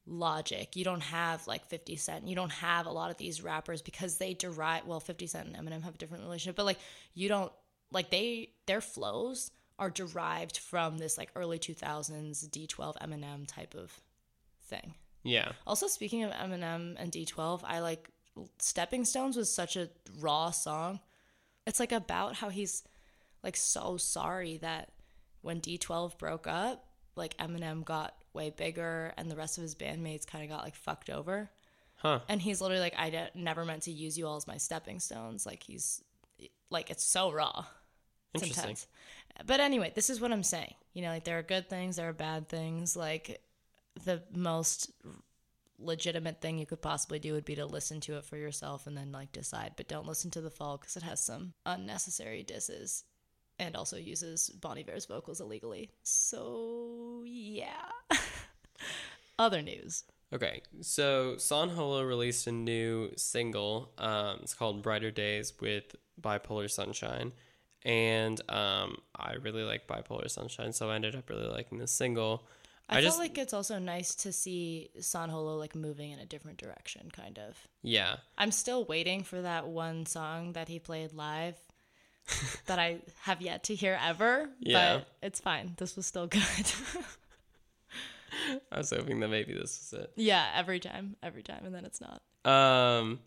logic. 0.08 0.74
You 0.74 0.84
don't 0.84 1.02
have 1.02 1.46
like 1.46 1.66
50 1.66 1.96
cent. 1.96 2.26
You 2.26 2.34
don't 2.34 2.52
have 2.52 2.86
a 2.86 2.90
lot 2.90 3.10
of 3.10 3.18
these 3.18 3.42
rappers 3.42 3.82
because 3.82 4.16
they 4.16 4.34
derive 4.34 4.86
well 4.86 5.00
50 5.00 5.26
cent 5.26 5.48
and 5.48 5.56
eminem 5.56 5.82
have 5.82 5.94
a 5.94 5.98
different 5.98 6.24
relationship 6.24 6.56
but 6.56 6.66
like 6.66 6.78
you 7.14 7.28
don't 7.28 7.52
like 7.92 8.10
they 8.10 8.50
their 8.66 8.80
flows 8.80 9.50
are 9.78 9.90
derived 9.90 10.58
from 10.58 10.98
this 10.98 11.16
like 11.18 11.30
early 11.36 11.58
2000s 11.58 12.48
d12 12.48 12.96
eminem 12.98 13.46
type 13.46 13.74
of 13.74 14.00
thing. 14.62 14.94
Yeah. 15.24 15.52
also 15.66 15.86
speaking 15.88 16.22
of 16.24 16.32
eminem 16.32 16.94
and 16.98 17.12
d12 17.12 17.60
i 17.64 17.80
like 17.80 18.08
stepping 18.58 19.04
stones 19.04 19.36
was 19.36 19.52
such 19.52 19.76
a 19.76 19.90
raw 20.20 20.50
song. 20.50 21.00
It's 21.66 21.80
like 21.80 21.92
about 21.92 22.36
how 22.36 22.48
he's 22.48 22.82
like 23.42 23.56
so 23.56 23.96
sorry 23.96 24.58
that 24.58 24.92
when 25.42 25.60
d12 25.60 26.16
broke 26.18 26.46
up 26.46 26.84
like 27.16 27.36
eminem 27.38 27.84
got 27.84 28.14
way 28.38 28.48
bigger 28.48 29.12
and 29.18 29.30
the 29.30 29.36
rest 29.36 29.58
of 29.58 29.62
his 29.62 29.74
bandmates 29.74 30.26
kind 30.26 30.42
of 30.42 30.48
got 30.48 30.64
like 30.64 30.74
fucked 30.74 31.10
over. 31.10 31.50
Huh. 31.96 32.20
and 32.28 32.40
he's 32.40 32.60
literally 32.60 32.80
like 32.80 32.94
i 32.96 33.10
de- 33.10 33.30
never 33.34 33.64
meant 33.64 33.82
to 33.82 33.90
use 33.90 34.16
you 34.16 34.24
all 34.28 34.36
as 34.36 34.46
my 34.46 34.56
stepping 34.56 35.00
stones. 35.00 35.44
Like 35.44 35.62
he's 35.64 36.02
like 36.70 36.90
it's 36.90 37.04
so 37.04 37.30
raw. 37.32 37.64
It's 38.34 38.44
Interesting. 38.44 38.70
intense. 38.70 38.86
But 39.44 39.60
anyway 39.60 39.92
this 39.94 40.08
is 40.08 40.20
what 40.20 40.32
i'm 40.32 40.44
saying. 40.44 40.74
You 40.94 41.02
know 41.02 41.08
like 41.10 41.24
there 41.24 41.38
are 41.38 41.42
good 41.42 41.68
things 41.68 41.96
there 41.96 42.08
are 42.08 42.12
bad 42.14 42.48
things. 42.48 42.96
Like 42.96 43.42
the 44.04 44.22
most 44.32 44.92
legitimate 45.80 46.40
thing 46.40 46.58
you 46.58 46.66
could 46.66 46.82
possibly 46.82 47.18
do 47.18 47.32
would 47.34 47.44
be 47.44 47.54
to 47.56 47.66
listen 47.66 48.00
to 48.00 48.16
it 48.16 48.24
for 48.24 48.36
yourself 48.36 48.86
and 48.86 48.96
then 48.96 49.10
like 49.12 49.32
decide. 49.32 49.72
But 49.76 49.88
don't 49.88 50.06
listen 50.06 50.30
to 50.32 50.40
the 50.40 50.50
fall 50.50 50.76
because 50.76 50.96
it 50.96 51.02
has 51.02 51.20
some 51.20 51.52
unnecessary 51.66 52.42
disses 52.42 53.04
and 53.58 53.76
also 53.76 53.96
uses 53.96 54.50
Bon 54.50 54.78
Iver's 54.78 55.06
vocals 55.06 55.40
illegally. 55.40 55.90
So 56.02 57.22
yeah. 57.26 57.90
Other 59.38 59.62
news. 59.62 60.04
Okay, 60.32 60.62
so 60.82 61.36
San 61.38 61.70
Holo 61.70 62.02
released 62.02 62.46
a 62.46 62.52
new 62.52 63.10
single. 63.16 63.92
Um, 63.96 64.40
it's 64.42 64.52
called 64.52 64.82
"Brighter 64.82 65.10
Days" 65.10 65.54
with 65.58 65.96
Bipolar 66.20 66.70
Sunshine, 66.70 67.32
and 67.82 68.38
um, 68.50 68.98
I 69.16 69.34
really 69.40 69.62
like 69.62 69.86
Bipolar 69.86 70.30
Sunshine, 70.30 70.72
so 70.72 70.90
I 70.90 70.96
ended 70.96 71.16
up 71.16 71.30
really 71.30 71.46
liking 71.46 71.78
this 71.78 71.92
single. 71.92 72.46
I, 72.90 72.98
I 72.98 73.00
just 73.00 73.18
like 73.18 73.38
it's 73.38 73.54
also 73.54 73.78
nice 73.78 74.14
to 74.16 74.32
see 74.32 74.90
San 75.00 75.30
Holo 75.30 75.56
like 75.56 75.74
moving 75.74 76.10
in 76.10 76.18
a 76.18 76.26
different 76.26 76.58
direction, 76.58 77.10
kind 77.10 77.38
of. 77.38 77.56
yeah, 77.82 78.16
I'm 78.36 78.52
still 78.52 78.84
waiting 78.84 79.22
for 79.22 79.40
that 79.40 79.66
one 79.66 80.04
song 80.04 80.52
that 80.52 80.68
he 80.68 80.78
played 80.78 81.14
live 81.14 81.54
that 82.66 82.78
I 82.78 82.98
have 83.22 83.40
yet 83.40 83.64
to 83.64 83.74
hear 83.74 83.98
ever. 84.02 84.48
Yeah. 84.60 84.98
But 84.98 85.08
it's 85.22 85.40
fine. 85.40 85.74
This 85.76 85.96
was 85.96 86.06
still 86.06 86.26
good. 86.38 86.42
I 88.72 88.78
was 88.78 88.90
hoping 88.90 89.20
that 89.20 89.28
maybe 89.28 89.52
this 89.52 89.90
was 89.92 90.00
it. 90.00 90.12
yeah, 90.16 90.46
every 90.54 90.80
time, 90.80 91.16
every 91.22 91.42
time, 91.42 91.62
and 91.64 91.74
then 91.74 91.84
it's 91.84 92.00
not. 92.00 92.22
Um, 92.50 93.20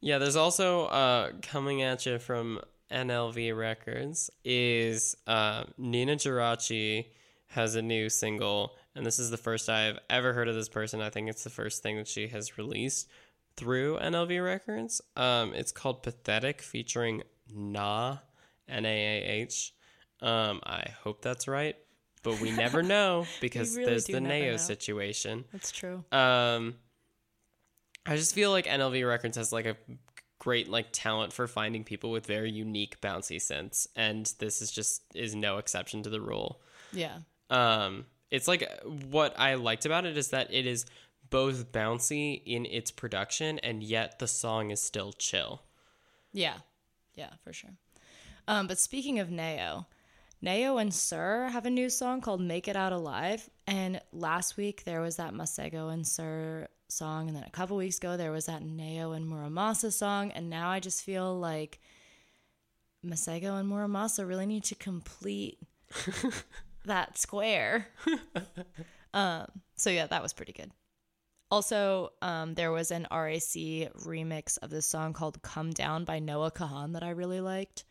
yeah, 0.00 0.18
there's 0.18 0.36
also 0.36 0.84
uh 0.86 1.30
coming 1.42 1.82
at 1.82 2.04
you 2.04 2.18
from 2.18 2.60
NLV 2.90 3.56
Records 3.56 4.30
is 4.44 5.16
uh 5.26 5.64
Nina 5.78 6.16
Girachi 6.16 7.06
has 7.48 7.76
a 7.76 7.82
new 7.82 8.10
single, 8.10 8.76
and 8.94 9.06
this 9.06 9.18
is 9.18 9.30
the 9.30 9.36
first 9.36 9.68
I've 9.68 9.98
ever 10.10 10.32
heard 10.32 10.48
of 10.48 10.54
this 10.54 10.68
person. 10.68 11.00
I 11.00 11.10
think 11.10 11.30
it's 11.30 11.44
the 11.44 11.50
first 11.50 11.82
thing 11.82 11.96
that 11.96 12.08
she 12.08 12.28
has 12.28 12.58
released 12.58 13.08
through 13.56 13.98
NLV 13.98 14.44
Records. 14.44 15.00
Um, 15.16 15.54
it's 15.54 15.72
called 15.72 16.02
Pathetic, 16.02 16.60
featuring 16.60 17.22
Nah, 17.54 18.18
N 18.68 18.84
A 18.84 18.88
A 18.88 19.30
H. 19.42 19.72
Um, 20.20 20.60
I 20.64 20.90
hope 21.02 21.22
that's 21.22 21.46
right, 21.48 21.76
but 22.22 22.40
we 22.40 22.50
never 22.50 22.82
know 22.94 23.26
because 23.40 23.76
really 23.76 23.90
there's 23.90 24.06
the 24.06 24.20
Neo 24.20 24.52
know. 24.52 24.56
situation. 24.56 25.44
That's 25.52 25.70
true. 25.70 26.04
Um, 26.12 26.76
I 28.06 28.16
just 28.16 28.34
feel 28.34 28.50
like 28.50 28.66
NLV 28.66 29.06
Records 29.08 29.36
has 29.36 29.52
like 29.52 29.66
a 29.66 29.76
great 30.38 30.68
like 30.68 30.88
talent 30.92 31.32
for 31.32 31.46
finding 31.46 31.84
people 31.84 32.10
with 32.10 32.26
very 32.26 32.50
unique 32.50 33.00
bouncy 33.00 33.36
synths, 33.36 33.86
and 33.96 34.32
this 34.38 34.60
is 34.60 34.70
just 34.70 35.02
is 35.14 35.34
no 35.34 35.58
exception 35.58 36.02
to 36.02 36.10
the 36.10 36.20
rule. 36.20 36.60
Yeah. 36.92 37.18
Um, 37.50 38.06
it's 38.30 38.48
like 38.48 38.68
what 39.10 39.38
I 39.38 39.54
liked 39.54 39.86
about 39.86 40.06
it 40.06 40.16
is 40.16 40.28
that 40.28 40.52
it 40.52 40.66
is 40.66 40.86
both 41.30 41.72
bouncy 41.72 42.42
in 42.44 42.66
its 42.66 42.90
production, 42.90 43.58
and 43.60 43.82
yet 43.82 44.18
the 44.18 44.28
song 44.28 44.70
is 44.70 44.82
still 44.82 45.12
chill. 45.12 45.62
Yeah. 46.32 46.58
Yeah, 47.14 47.30
for 47.42 47.52
sure. 47.52 47.70
Um, 48.46 48.66
but 48.66 48.78
speaking 48.78 49.18
of 49.18 49.30
Neo, 49.30 49.86
Neo 50.42 50.76
and 50.76 50.92
Sir 50.92 51.48
have 51.52 51.64
a 51.64 51.70
new 51.70 51.88
song 51.88 52.20
called 52.20 52.40
Make 52.40 52.68
It 52.68 52.76
Out 52.76 52.92
Alive. 52.92 53.48
And 53.66 54.00
last 54.12 54.56
week 54.56 54.84
there 54.84 55.00
was 55.00 55.16
that 55.16 55.32
Masego 55.32 55.92
and 55.92 56.06
Sir 56.06 56.68
song. 56.88 57.28
And 57.28 57.36
then 57.36 57.44
a 57.44 57.50
couple 57.50 57.76
weeks 57.76 57.96
ago 57.96 58.16
there 58.16 58.32
was 58.32 58.46
that 58.46 58.62
Neo 58.62 59.12
and 59.12 59.26
Mura 59.26 59.48
Masa 59.48 59.92
song. 59.92 60.32
And 60.32 60.50
now 60.50 60.68
I 60.68 60.80
just 60.80 61.02
feel 61.02 61.38
like 61.38 61.80
Masego 63.04 63.58
and 63.58 63.68
Mura 63.68 63.86
Masa 63.86 64.26
really 64.28 64.46
need 64.46 64.64
to 64.64 64.74
complete 64.74 65.58
that 66.84 67.16
square. 67.16 67.88
um, 69.14 69.46
so 69.76 69.90
yeah, 69.90 70.06
that 70.06 70.22
was 70.22 70.32
pretty 70.32 70.52
good. 70.52 70.70
Also, 71.54 72.10
um, 72.20 72.54
there 72.54 72.72
was 72.72 72.90
an 72.90 73.06
RAC 73.12 73.54
remix 74.02 74.58
of 74.60 74.70
this 74.70 74.86
song 74.88 75.12
called 75.12 75.40
Come 75.42 75.70
Down 75.70 76.04
by 76.04 76.18
Noah 76.18 76.50
Kahan 76.50 76.94
that 76.94 77.04
I 77.04 77.10
really 77.10 77.40
liked. 77.40 77.84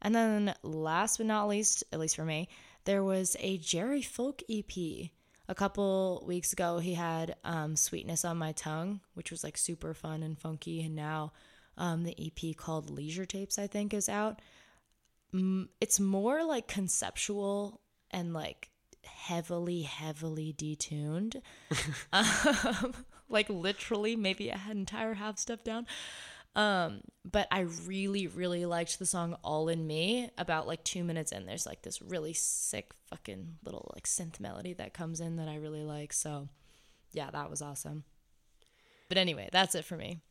And 0.00 0.14
then 0.14 0.54
last 0.62 1.18
but 1.18 1.26
not 1.26 1.46
least, 1.46 1.84
at 1.92 2.00
least 2.00 2.16
for 2.16 2.24
me, 2.24 2.48
there 2.86 3.04
was 3.04 3.36
a 3.38 3.58
Jerry 3.58 4.00
Folk 4.00 4.40
EP. 4.48 5.10
A 5.50 5.54
couple 5.54 6.24
weeks 6.26 6.54
ago, 6.54 6.78
he 6.78 6.94
had 6.94 7.36
um, 7.44 7.76
Sweetness 7.76 8.24
on 8.24 8.38
My 8.38 8.52
Tongue, 8.52 9.00
which 9.12 9.30
was 9.30 9.44
like 9.44 9.58
super 9.58 9.92
fun 9.92 10.22
and 10.22 10.38
funky. 10.38 10.80
And 10.80 10.94
now 10.94 11.34
um, 11.76 12.04
the 12.04 12.16
EP 12.18 12.56
called 12.56 12.88
Leisure 12.88 13.26
Tapes, 13.26 13.58
I 13.58 13.66
think, 13.66 13.92
is 13.92 14.08
out. 14.08 14.40
It's 15.78 16.00
more 16.00 16.42
like 16.42 16.68
conceptual 16.68 17.82
and 18.10 18.32
like 18.32 18.70
heavily, 19.04 19.82
heavily 19.82 20.54
detuned 20.56 21.40
um, 22.12 22.94
like 23.30 23.48
literally 23.48 24.16
maybe 24.16 24.50
an 24.50 24.60
entire 24.70 25.14
half 25.14 25.38
step 25.38 25.64
down. 25.64 25.86
Um 26.56 27.02
but 27.24 27.46
i 27.52 27.60
really 27.86 28.26
really 28.26 28.66
liked 28.66 28.98
the 28.98 29.06
song 29.06 29.36
all 29.44 29.68
in 29.68 29.86
me 29.86 30.30
about 30.36 30.66
like 30.66 30.82
two 30.82 31.04
minutes 31.04 31.30
in 31.30 31.46
there's 31.46 31.66
like 31.66 31.82
this 31.82 32.02
really 32.02 32.32
sick 32.32 32.90
fucking 33.08 33.56
little 33.64 33.92
like 33.94 34.04
synth 34.04 34.40
melody 34.40 34.72
that 34.72 34.94
comes 34.94 35.20
in 35.20 35.36
that 35.36 35.46
i 35.46 35.56
really 35.56 35.84
like 35.84 36.12
so 36.12 36.48
yeah 37.12 37.30
that 37.30 37.50
was 37.50 37.62
awesome. 37.62 38.02
But 39.08 39.18
anyway 39.18 39.48
that's 39.52 39.76
it 39.76 39.84
for 39.84 39.96
me. 39.96 40.22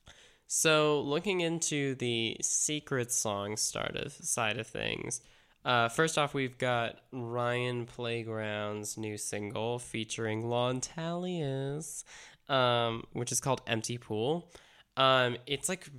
So, 0.52 1.02
looking 1.02 1.42
into 1.42 1.94
the 1.94 2.36
secret 2.42 3.12
song 3.12 3.56
start 3.56 3.96
of, 3.96 4.14
side 4.14 4.58
of 4.58 4.66
things, 4.66 5.22
uh, 5.64 5.90
first 5.90 6.18
off, 6.18 6.34
we've 6.34 6.58
got 6.58 7.02
Ryan 7.12 7.86
Playground's 7.86 8.98
new 8.98 9.16
single 9.16 9.78
featuring 9.78 10.46
Lontalius, 10.46 12.04
um, 12.50 13.04
which 13.14 13.32
is 13.32 13.40
called 13.40 13.62
Empty 13.68 13.98
Pool. 13.98 14.52
Um, 14.98 15.38
it's 15.48 15.70
like 15.70 15.90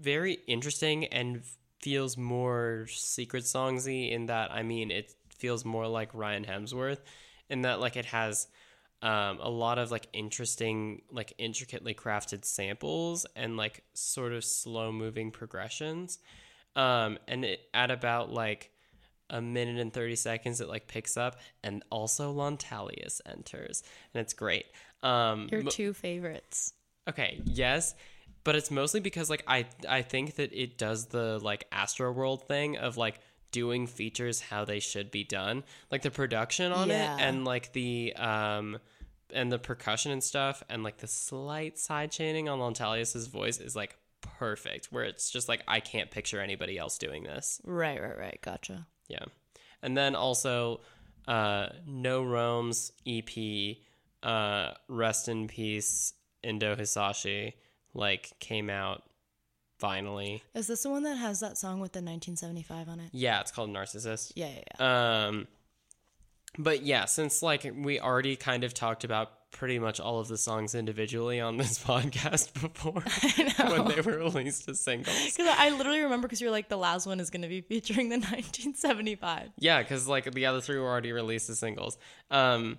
very 0.00 0.38
interesting 0.48 1.04
and 1.06 1.42
feels 1.80 2.16
more 2.16 2.86
secret 2.88 3.44
songsy 3.44 4.10
in 4.10 4.26
that, 4.26 4.50
I 4.50 4.62
mean, 4.62 4.90
it 4.90 5.14
feels 5.28 5.64
more 5.64 5.86
like 5.86 6.14
Ryan 6.14 6.44
Hemsworth 6.44 7.00
in 7.48 7.62
that, 7.62 7.78
like, 7.78 7.96
it 7.96 8.06
has 8.06 8.48
um, 9.04 9.38
a 9.40 9.50
lot 9.50 9.78
of 9.78 9.90
like 9.90 10.08
interesting, 10.14 11.02
like 11.12 11.34
intricately 11.36 11.92
crafted 11.92 12.44
samples 12.46 13.26
and 13.36 13.54
like 13.54 13.84
sort 13.92 14.32
of 14.32 14.42
slow 14.44 14.90
moving 14.90 15.30
progressions. 15.30 16.18
Um, 16.74 17.18
and 17.28 17.44
it, 17.44 17.60
at 17.74 17.90
about 17.90 18.32
like 18.32 18.70
a 19.28 19.42
minute 19.42 19.78
and 19.78 19.92
30 19.92 20.16
seconds, 20.16 20.62
it 20.62 20.68
like 20.68 20.88
picks 20.88 21.18
up 21.18 21.36
and 21.62 21.82
also 21.90 22.32
Lontalius 22.32 23.20
enters 23.26 23.82
and 24.14 24.22
it's 24.22 24.32
great. 24.32 24.64
Um, 25.04 25.48
your 25.52 25.62
two 25.62 25.92
favorites 25.92 26.72
Okay, 27.08 27.40
yes, 27.44 27.94
but 28.44 28.56
it's 28.56 28.70
mostly 28.70 29.00
because 29.00 29.28
like 29.28 29.44
I 29.46 29.66
I 29.88 30.02
think 30.02 30.36
that 30.36 30.52
it 30.52 30.78
does 30.78 31.06
the 31.06 31.38
like 31.40 31.66
Astro 31.70 32.10
World 32.12 32.48
thing 32.48 32.76
of 32.78 32.96
like 32.96 33.20
doing 33.50 33.86
features 33.86 34.40
how 34.40 34.64
they 34.64 34.80
should 34.80 35.10
be 35.10 35.22
done. 35.22 35.62
Like 35.90 36.02
the 36.02 36.10
production 36.10 36.72
on 36.72 36.88
Yeah. 36.88 37.16
it 37.16 37.20
and 37.20 37.44
like 37.44 37.72
the 37.74 38.14
um 38.16 38.78
and 39.32 39.52
the 39.52 39.58
percussion 39.58 40.12
and 40.12 40.22
stuff 40.24 40.62
and 40.70 40.82
like 40.82 40.96
the 40.98 41.06
slight 41.06 41.78
side 41.78 42.10
chaining 42.10 42.48
on 42.48 42.58
Lontalius's 42.58 43.26
voice 43.26 43.58
is 43.60 43.76
like 43.76 43.96
perfect 44.22 44.86
where 44.90 45.04
it's 45.04 45.28
just 45.30 45.48
like 45.48 45.62
I 45.68 45.80
can't 45.80 46.10
picture 46.10 46.40
anybody 46.40 46.78
else 46.78 46.96
doing 46.98 47.24
this. 47.24 47.60
right 47.64 48.00
right 48.00 48.18
right 48.18 48.38
gotcha 48.42 48.86
Yeah. 49.08 49.24
And 49.82 49.94
then 49.96 50.14
also 50.16 50.80
uh 51.28 51.68
No 51.86 52.24
Rome's 52.24 52.92
EP 53.06 53.76
uh 54.24 54.72
Rest 54.88 55.28
in 55.28 55.46
Peace 55.48 56.12
Indo 56.42 56.74
Hisashi 56.74 57.52
like 57.94 58.32
came 58.40 58.68
out 58.70 59.02
finally. 59.78 60.42
is 60.54 60.66
this 60.66 60.82
the 60.82 60.90
one 60.90 61.02
that 61.02 61.16
has 61.16 61.40
that 61.40 61.58
song 61.58 61.80
with 61.80 61.92
the 61.92 61.98
1975 61.98 62.88
on 62.88 63.00
it 63.00 63.10
Yeah, 63.12 63.40
it's 63.40 63.50
called 63.52 63.70
Narcissist. 63.70 64.32
yeah 64.34 64.48
yeah, 64.48 64.62
yeah. 64.80 65.26
Um 65.28 65.46
but 66.56 66.82
yeah, 66.84 67.06
since 67.06 67.42
like 67.42 67.70
we 67.76 67.98
already 67.98 68.36
kind 68.36 68.62
of 68.64 68.72
talked 68.72 69.02
about 69.04 69.30
pretty 69.50 69.78
much 69.80 69.98
all 70.00 70.20
of 70.20 70.28
the 70.28 70.36
songs 70.38 70.74
individually 70.76 71.40
on 71.40 71.56
this 71.56 71.78
podcast 71.84 72.52
before 72.60 73.02
when 73.76 73.88
they 73.88 74.00
were 74.00 74.18
released 74.18 74.68
as 74.68 74.80
singles. 74.80 75.16
Because 75.24 75.52
I 75.58 75.70
literally 75.70 76.00
remember 76.02 76.26
because 76.28 76.40
you're 76.40 76.50
like 76.52 76.68
the 76.68 76.76
last 76.76 77.06
one 77.06 77.18
is 77.20 77.30
going 77.30 77.42
to 77.42 77.48
be 77.48 77.60
featuring 77.60 78.08
the 78.08 78.16
1975. 78.18 79.50
Yeah, 79.58 79.82
because 79.82 80.06
like 80.06 80.30
the 80.32 80.46
other 80.46 80.60
three 80.60 80.78
were 80.78 80.86
already 80.88 81.10
released 81.12 81.50
as 81.50 81.58
singles. 81.58 81.98
Um, 82.30 82.78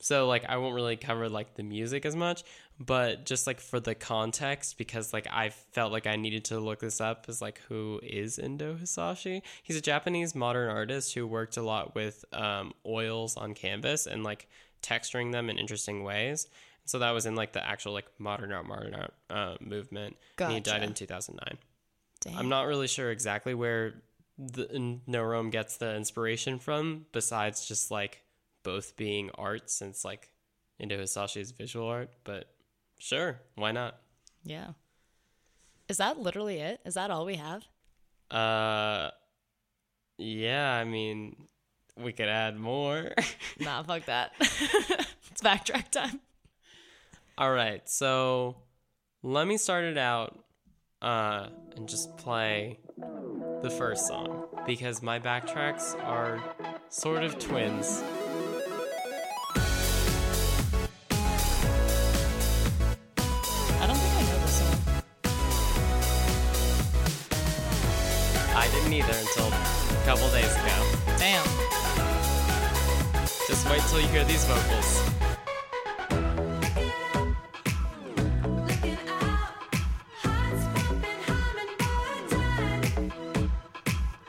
so 0.00 0.26
like 0.26 0.44
I 0.48 0.56
won't 0.56 0.74
really 0.74 0.96
cover 0.96 1.28
like 1.28 1.54
the 1.54 1.62
music 1.62 2.06
as 2.06 2.16
much, 2.16 2.42
but 2.78 3.26
just 3.26 3.46
like 3.46 3.60
for 3.60 3.78
the 3.78 3.94
context, 3.94 4.78
because 4.78 5.12
like 5.12 5.26
I 5.30 5.50
felt 5.50 5.92
like 5.92 6.06
I 6.06 6.16
needed 6.16 6.46
to 6.46 6.58
look 6.58 6.80
this 6.80 7.00
up 7.00 7.26
as 7.28 7.42
like 7.42 7.60
who 7.68 8.00
is 8.02 8.38
Indo 8.38 8.74
Hisashi. 8.74 9.42
He's 9.62 9.76
a 9.76 9.82
Japanese 9.82 10.34
modern 10.34 10.70
artist 10.70 11.14
who 11.14 11.26
worked 11.26 11.58
a 11.58 11.62
lot 11.62 11.94
with 11.94 12.24
um, 12.32 12.72
oils 12.86 13.36
on 13.36 13.54
canvas 13.54 14.06
and 14.06 14.24
like 14.24 14.48
texturing 14.82 15.32
them 15.32 15.50
in 15.50 15.58
interesting 15.58 16.02
ways. 16.02 16.48
So 16.86 16.98
that 17.00 17.10
was 17.10 17.26
in 17.26 17.34
like 17.34 17.52
the 17.52 17.64
actual 17.64 17.92
like 17.92 18.06
modern 18.18 18.52
art 18.52 18.66
modern 18.66 18.94
art 18.94 19.14
uh, 19.28 19.56
movement. 19.60 20.16
And 20.38 20.54
he 20.54 20.60
died 20.60 20.82
in 20.82 20.94
2009. 20.94 21.58
Damn. 22.22 22.36
I'm 22.36 22.48
not 22.48 22.66
really 22.66 22.88
sure 22.88 23.10
exactly 23.10 23.54
where 23.54 23.94
the 24.38 24.98
No 25.06 25.22
Rome 25.22 25.50
gets 25.50 25.76
the 25.76 25.94
inspiration 25.94 26.58
from, 26.58 27.04
besides 27.12 27.66
just 27.66 27.90
like 27.90 28.22
both 28.62 28.96
being 28.96 29.30
art, 29.34 29.70
since 29.70 30.04
like 30.04 30.30
Indo 30.78 30.98
Hisashi 30.98 31.40
is 31.40 31.50
visual 31.52 31.86
art. 31.88 32.10
But 32.24 32.46
sure, 32.98 33.40
why 33.54 33.72
not? 33.72 33.96
Yeah. 34.44 34.72
Is 35.88 35.98
that 35.98 36.18
literally 36.18 36.58
it? 36.58 36.80
Is 36.84 36.94
that 36.94 37.10
all 37.10 37.24
we 37.24 37.36
have? 37.36 37.64
Uh, 38.30 39.10
yeah. 40.18 40.72
I 40.74 40.84
mean, 40.84 41.36
we 41.96 42.12
could 42.12 42.28
add 42.28 42.56
more. 42.56 43.12
nah, 43.60 43.82
fuck 43.82 44.04
that. 44.06 44.32
it's 44.40 45.42
backtrack 45.42 45.90
time. 45.90 46.20
All 47.38 47.52
right, 47.52 47.88
so 47.88 48.56
let 49.22 49.46
me 49.46 49.56
start 49.56 49.84
it 49.84 49.96
out 49.96 50.44
uh, 51.00 51.48
and 51.74 51.88
just 51.88 52.16
play 52.18 52.78
the 53.62 53.70
first 53.70 54.06
song 54.06 54.44
because 54.66 55.02
my 55.02 55.18
backtracks 55.18 55.98
are 56.04 56.38
sort 56.90 57.24
of 57.24 57.38
twins. 57.38 58.02
Couple 70.10 70.28
days 70.30 70.52
ago. 70.56 70.76
Damn. 71.18 71.46
Just 73.46 73.70
wait 73.70 73.80
till 73.82 74.00
you 74.00 74.08
hear 74.08 74.24
these 74.24 74.44
vocals. 74.44 75.08
Looking 78.66 78.98
out, 79.06 79.54
hearts 80.18 80.64
pumping, 80.74 81.20
humming 81.28 81.76
for 81.78 82.10
time. 82.28 82.82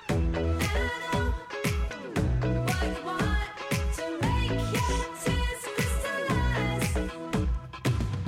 And 0.10 0.30
I 0.70 0.86
know 1.10 2.62
what 2.62 2.80
you 2.86 2.94
want 3.04 3.50
to 3.96 4.06
make 4.22 4.62
your 4.72 5.02
tears 5.24 5.62
crystallize. 5.66 6.94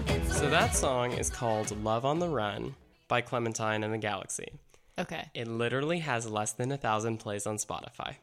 It's 0.08 0.38
So 0.40 0.50
that 0.50 0.76
song 0.76 1.12
is 1.12 1.30
called 1.30 1.70
Love 1.84 2.04
on 2.04 2.18
the 2.18 2.30
Run 2.30 2.74
by 3.08 3.22
Clementine 3.22 3.84
and 3.84 3.94
the 3.94 4.00
Galaxy. 4.00 4.54
Okay. 5.00 5.30
It 5.34 5.48
literally 5.48 6.00
has 6.00 6.30
less 6.30 6.52
than 6.54 6.72
a 6.72 6.78
thousand 6.78 7.18
plays 7.18 7.48
on 7.48 7.58
Spotify. 7.58 8.16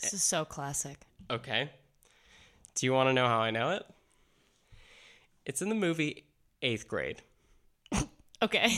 This 0.00 0.14
is 0.14 0.22
so 0.22 0.44
classic. 0.44 1.06
Okay. 1.30 1.70
Do 2.74 2.86
you 2.86 2.92
want 2.92 3.08
to 3.08 3.12
know 3.12 3.26
how 3.28 3.38
I 3.40 3.50
know 3.50 3.70
it? 3.70 3.86
It's 5.46 5.62
in 5.62 5.68
the 5.68 5.74
movie 5.74 6.24
Eighth 6.62 6.88
Grade. 6.88 7.22
Okay. 8.42 8.72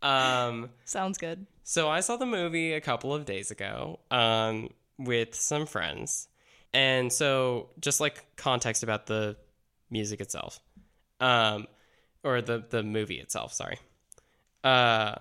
Um, 0.00 0.70
Sounds 0.86 1.18
good. 1.18 1.44
so 1.64 1.90
I 1.90 2.00
saw 2.00 2.16
the 2.16 2.24
movie 2.24 2.72
a 2.72 2.80
couple 2.80 3.12
of 3.14 3.26
days 3.26 3.50
ago 3.50 4.00
um, 4.10 4.70
with 4.98 5.34
some 5.34 5.66
friends. 5.66 6.28
And 6.72 7.12
so, 7.12 7.68
just 7.78 8.00
like 8.00 8.24
context 8.36 8.82
about 8.82 9.04
the 9.06 9.36
music 9.90 10.22
itself, 10.22 10.60
um, 11.20 11.66
or 12.24 12.40
the, 12.40 12.64
the 12.70 12.82
movie 12.82 13.20
itself, 13.20 13.52
sorry. 13.52 13.78
Uh, 14.64 15.16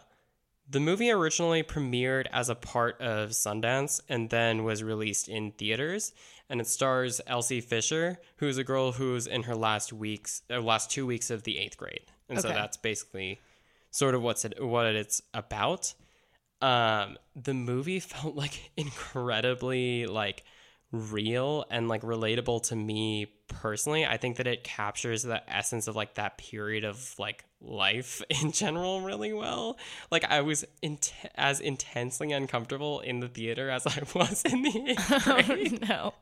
the 0.69 0.79
movie 0.79 1.10
originally 1.10 1.63
premiered 1.63 2.27
as 2.32 2.49
a 2.49 2.55
part 2.55 3.01
of 3.01 3.29
Sundance 3.29 4.01
and 4.08 4.29
then 4.29 4.63
was 4.63 4.84
released 4.84 5.27
in 5.27 5.51
theaters. 5.51 6.13
And 6.49 6.62
it 6.62 6.67
stars 6.67 7.21
Elsie 7.27 7.62
Fisher, 7.62 8.19
who's 8.38 8.58
a 8.58 8.63
girl 8.63 8.91
who's 8.91 9.27
in 9.27 9.43
her 9.43 9.55
last 9.55 9.91
weeks, 9.93 10.43
uh, 10.49 10.60
last 10.62 10.91
two 10.91 11.05
weeks 11.05 11.29
of 11.29 11.43
the 11.43 11.58
eighth 11.58 11.77
grade. 11.77 12.05
And 12.27 12.39
so 12.39 12.49
that's 12.49 12.77
basically 12.77 13.39
sort 13.91 14.13
of 14.13 14.21
what's 14.21 14.45
it, 14.45 14.63
what 14.63 14.86
it's 14.88 15.21
about. 15.34 15.93
Um, 16.62 17.17
the 17.36 17.53
movie 17.53 17.99
felt 17.99 18.36
like 18.36 18.71
incredibly 18.77 20.05
like 20.05 20.43
real 20.91 21.65
and 21.69 21.88
like 21.88 22.01
relatable 22.01 22.63
to 22.69 22.75
me 22.75 23.27
personally. 23.47 24.05
I 24.05 24.17
think 24.17 24.38
that 24.38 24.47
it 24.47 24.63
captures 24.63 25.23
the 25.23 25.41
essence 25.51 25.88
of 25.88 25.95
like 25.95 26.15
that 26.15 26.38
period 26.38 26.84
of 26.84 27.15
like 27.17 27.45
life 27.61 28.21
in 28.29 28.51
general 28.51 29.01
really 29.01 29.33
well. 29.33 29.77
Like 30.11 30.25
I 30.25 30.41
was 30.41 30.65
int- 30.81 31.13
as 31.35 31.59
intensely 31.59 32.31
uncomfortable 32.31 32.99
in 33.01 33.19
the 33.19 33.27
theater 33.27 33.69
as 33.69 33.85
I 33.85 34.01
was 34.15 34.43
in 34.43 34.61
the 34.63 34.83
eighth 34.87 35.11
oh, 35.27 35.41
grade. 35.43 35.87
no. 35.87 36.13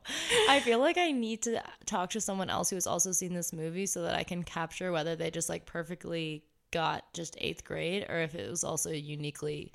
I 0.48 0.60
feel 0.60 0.78
like 0.78 0.98
I 0.98 1.12
need 1.12 1.42
to 1.42 1.62
talk 1.86 2.10
to 2.10 2.20
someone 2.20 2.50
else 2.50 2.70
who 2.70 2.76
has 2.76 2.86
also 2.86 3.12
seen 3.12 3.34
this 3.34 3.52
movie 3.52 3.86
so 3.86 4.02
that 4.02 4.14
I 4.14 4.24
can 4.24 4.42
capture 4.42 4.92
whether 4.92 5.16
they 5.16 5.30
just 5.30 5.48
like 5.48 5.66
perfectly 5.66 6.44
got 6.70 7.04
just 7.14 7.36
eighth 7.40 7.64
grade 7.64 8.06
or 8.08 8.18
if 8.18 8.34
it 8.34 8.48
was 8.50 8.64
also 8.64 8.90
uniquely 8.90 9.72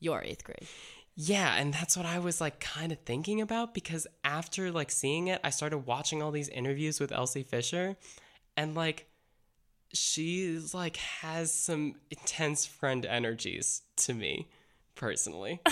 your 0.00 0.22
eighth 0.22 0.44
grade. 0.44 0.66
Yeah, 1.16 1.54
and 1.54 1.72
that's 1.72 1.96
what 1.96 2.06
I 2.06 2.18
was 2.18 2.40
like 2.40 2.58
kind 2.58 2.90
of 2.90 2.98
thinking 3.00 3.40
about 3.40 3.72
because 3.72 4.06
after 4.24 4.72
like 4.72 4.90
seeing 4.90 5.28
it, 5.28 5.40
I 5.44 5.50
started 5.50 5.78
watching 5.78 6.22
all 6.22 6.32
these 6.32 6.48
interviews 6.48 6.98
with 6.98 7.12
Elsie 7.12 7.44
Fisher 7.44 7.96
and 8.56 8.74
like 8.74 9.06
she's 9.94 10.74
like 10.74 10.96
has 10.96 11.52
some 11.52 11.94
intense 12.10 12.66
friend 12.66 13.06
energies 13.06 13.82
to 13.96 14.14
me 14.14 14.48
personally. 14.94 15.60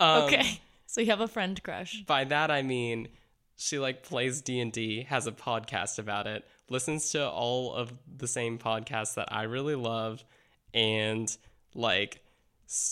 Um, 0.00 0.22
Okay. 0.24 0.60
So 0.86 1.00
you 1.00 1.08
have 1.08 1.20
a 1.20 1.26
friend 1.26 1.60
crush. 1.60 2.04
By 2.06 2.22
that 2.24 2.52
I 2.52 2.62
mean 2.62 3.08
she 3.56 3.80
like 3.80 4.04
plays 4.04 4.40
D&D, 4.42 5.02
has 5.08 5.26
a 5.26 5.32
podcast 5.32 5.98
about 5.98 6.28
it, 6.28 6.44
listens 6.70 7.10
to 7.10 7.28
all 7.28 7.74
of 7.74 7.92
the 8.16 8.28
same 8.28 8.58
podcasts 8.60 9.14
that 9.16 9.32
I 9.32 9.42
really 9.42 9.74
love 9.74 10.22
and 10.72 11.36
like 11.74 12.22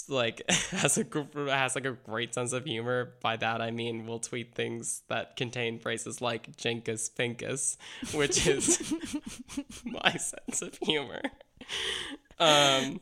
like 0.09 0.43
has 0.51 0.99
a 0.99 1.05
has 1.51 1.75
like 1.75 1.85
a 1.85 1.93
great 1.93 2.35
sense 2.35 2.53
of 2.53 2.65
humor. 2.65 3.15
By 3.21 3.37
that 3.37 3.61
I 3.61 3.71
mean 3.71 4.07
we'll 4.07 4.19
tweet 4.19 4.55
things 4.55 5.03
that 5.09 5.37
contain 5.37 5.79
phrases 5.79 6.21
like 6.21 6.57
Jenkus 6.57 7.11
Pinkus, 7.13 7.77
which 8.15 8.47
is 8.47 8.93
my 9.85 10.13
sense 10.13 10.63
of 10.63 10.79
humor. 10.83 11.21
Um 12.39 13.01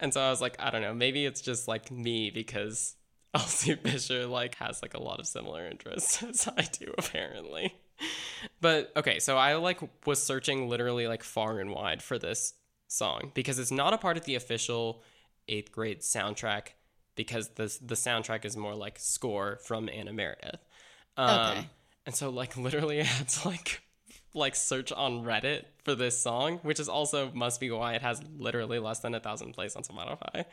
and 0.00 0.14
so 0.14 0.20
I 0.20 0.30
was 0.30 0.40
like, 0.40 0.56
I 0.60 0.70
don't 0.70 0.82
know, 0.82 0.94
maybe 0.94 1.24
it's 1.24 1.40
just 1.40 1.68
like 1.68 1.90
me 1.90 2.30
because 2.30 2.96
Elsie 3.34 3.74
Fisher 3.82 4.26
like 4.26 4.56
has 4.56 4.82
like 4.82 4.94
a 4.94 5.02
lot 5.02 5.20
of 5.20 5.26
similar 5.26 5.66
interests 5.66 6.22
as 6.22 6.48
I 6.56 6.62
do 6.62 6.92
apparently. 6.98 7.74
But 8.60 8.92
okay, 8.96 9.18
so 9.18 9.36
I 9.36 9.54
like 9.54 9.80
was 10.06 10.22
searching 10.22 10.68
literally 10.68 11.06
like 11.06 11.22
far 11.22 11.60
and 11.60 11.70
wide 11.70 12.02
for 12.02 12.18
this 12.18 12.54
song 12.86 13.32
because 13.34 13.58
it's 13.58 13.70
not 13.70 13.92
a 13.92 13.98
part 13.98 14.16
of 14.16 14.24
the 14.24 14.34
official 14.34 15.02
8th 15.48 15.70
grade 15.72 16.00
soundtrack 16.00 16.68
because 17.16 17.48
the 17.50 17.64
the 17.84 17.94
soundtrack 17.94 18.44
is 18.44 18.56
more 18.56 18.74
like 18.74 18.98
score 18.98 19.58
from 19.64 19.88
Anna 19.88 20.12
Meredith. 20.12 20.64
Um, 21.16 21.28
Okay. 21.28 21.68
And 22.06 22.14
so 22.14 22.30
like 22.30 22.56
literally 22.56 23.00
I 23.02 23.04
had 23.04 23.28
to 23.28 23.48
like 23.48 23.82
like 24.34 24.54
search 24.56 24.92
on 24.92 25.24
Reddit 25.24 25.64
for 25.84 25.94
this 25.94 26.18
song, 26.18 26.58
which 26.62 26.78
is 26.80 26.88
also 26.88 27.30
must 27.34 27.60
be 27.60 27.70
why 27.70 27.94
it 27.94 28.02
has 28.02 28.22
literally 28.38 28.78
less 28.78 29.00
than 29.00 29.14
a 29.14 29.20
thousand 29.20 29.52
plays 29.52 29.74
on 29.76 29.82
Spotify. 29.82 30.44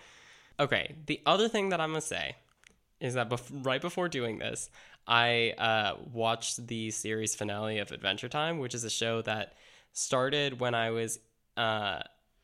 Okay, 0.60 0.96
the 1.06 1.22
other 1.26 1.48
thing 1.50 1.70
that 1.70 1.80
I'm 1.82 1.90
gonna 1.92 2.02
say 2.02 2.36
is 3.00 3.14
that 3.16 3.30
bef- 3.30 3.66
right 3.66 3.82
before 3.82 4.08
doing 4.10 4.40
this, 4.40 4.70
I 5.08 5.54
uh, 5.58 5.96
watched 6.14 6.66
the 6.68 6.92
series 6.92 7.36
finale 7.36 7.78
of 7.80 7.92
Adventure 7.92 8.30
Time, 8.30 8.60
which 8.60 8.74
is 8.74 8.84
a 8.86 8.90
show 8.90 9.22
that 9.24 9.54
started 9.92 10.60
when 10.60 10.74
I 10.74 10.92
was 10.92 11.20
uh, 11.58 12.00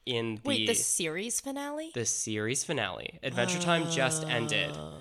in 0.05 0.35
the 0.35 0.41
Wait, 0.49 0.67
the 0.67 0.73
series 0.73 1.39
finale? 1.39 1.91
the 1.93 2.05
series 2.05 2.63
finale. 2.63 3.19
Adventure 3.23 3.59
Time 3.59 3.89
just 3.91 4.25
ended. 4.27 4.71
Oh. 4.73 4.93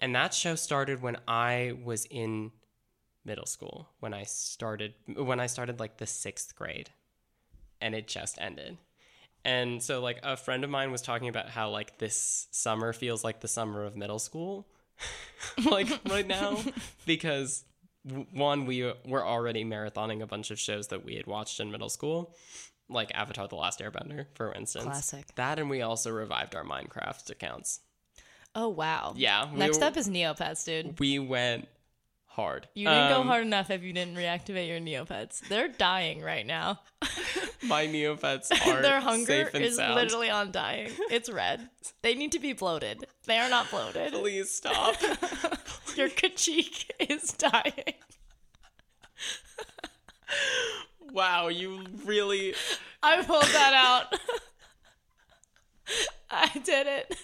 And 0.00 0.14
that 0.14 0.32
show 0.32 0.54
started 0.54 1.02
when 1.02 1.16
I 1.28 1.74
was 1.84 2.06
in 2.06 2.52
middle 3.24 3.46
school, 3.46 3.90
when 4.00 4.14
I 4.14 4.24
started 4.24 4.94
when 5.14 5.40
I 5.40 5.46
started 5.46 5.80
like 5.80 5.98
the 5.98 6.06
6th 6.06 6.54
grade. 6.54 6.90
And 7.80 7.94
it 7.94 8.08
just 8.08 8.38
ended. 8.40 8.78
And 9.44 9.82
so 9.82 10.00
like 10.00 10.20
a 10.22 10.36
friend 10.36 10.64
of 10.64 10.70
mine 10.70 10.90
was 10.92 11.02
talking 11.02 11.28
about 11.28 11.48
how 11.48 11.70
like 11.70 11.98
this 11.98 12.48
summer 12.50 12.92
feels 12.92 13.24
like 13.24 13.40
the 13.40 13.48
summer 13.48 13.84
of 13.84 13.96
middle 13.96 14.18
school. 14.18 14.66
like 15.70 15.88
right 16.10 16.26
now 16.26 16.58
because 17.06 17.64
one 18.32 18.66
we 18.66 18.90
were 19.06 19.24
already 19.24 19.64
marathoning 19.64 20.22
a 20.22 20.26
bunch 20.26 20.50
of 20.50 20.58
shows 20.58 20.88
that 20.88 21.04
we 21.04 21.16
had 21.16 21.26
watched 21.26 21.60
in 21.60 21.70
middle 21.70 21.88
school 21.88 22.34
like 22.90 23.10
Avatar 23.14 23.48
the 23.48 23.56
Last 23.56 23.80
Airbender 23.80 24.26
for 24.34 24.52
instance. 24.52 24.84
Classic. 24.84 25.24
That 25.36 25.58
and 25.58 25.70
we 25.70 25.82
also 25.82 26.10
revived 26.10 26.54
our 26.54 26.64
Minecraft 26.64 27.30
accounts. 27.30 27.80
Oh 28.54 28.68
wow. 28.68 29.14
Yeah, 29.16 29.50
we 29.52 29.58
Next 29.58 29.78
were- 29.78 29.84
up 29.86 29.96
is 29.96 30.08
Neopets, 30.08 30.64
dude. 30.64 30.98
We 30.98 31.18
went 31.18 31.68
hard. 32.26 32.68
You 32.74 32.88
didn't 32.88 33.10
go 33.10 33.20
Um, 33.22 33.26
hard 33.26 33.44
enough 33.44 33.70
if 33.70 33.82
you 33.82 33.92
didn't 33.92 34.14
reactivate 34.16 34.68
your 34.68 34.78
Neopets. 34.80 35.40
They're 35.48 35.68
dying 35.68 36.20
right 36.22 36.46
now. 36.46 36.80
My 37.62 37.86
Neopets 37.86 38.50
are 38.66 38.80
Their 38.82 39.00
hunger 39.00 39.50
is 39.54 39.76
sound. 39.76 39.94
literally 39.96 40.30
on 40.30 40.50
dying. 40.50 40.90
It's 41.10 41.28
red. 41.30 41.68
They 42.02 42.14
need 42.14 42.32
to 42.32 42.38
be 42.38 42.52
bloated. 42.54 43.04
They 43.26 43.38
are 43.38 43.50
not 43.50 43.70
bloated. 43.70 44.12
Please 44.12 44.50
stop. 44.50 44.96
Your 45.96 46.08
Kacheek 46.08 46.90
is 47.08 47.32
dying. 47.32 47.94
Wow, 51.12 51.48
you 51.48 51.84
really 52.04 52.54
I 53.02 53.22
pulled 53.22 53.42
that 53.42 53.72
out. 53.74 54.18
I 56.30 56.50
did 56.64 56.86
it. 56.86 57.16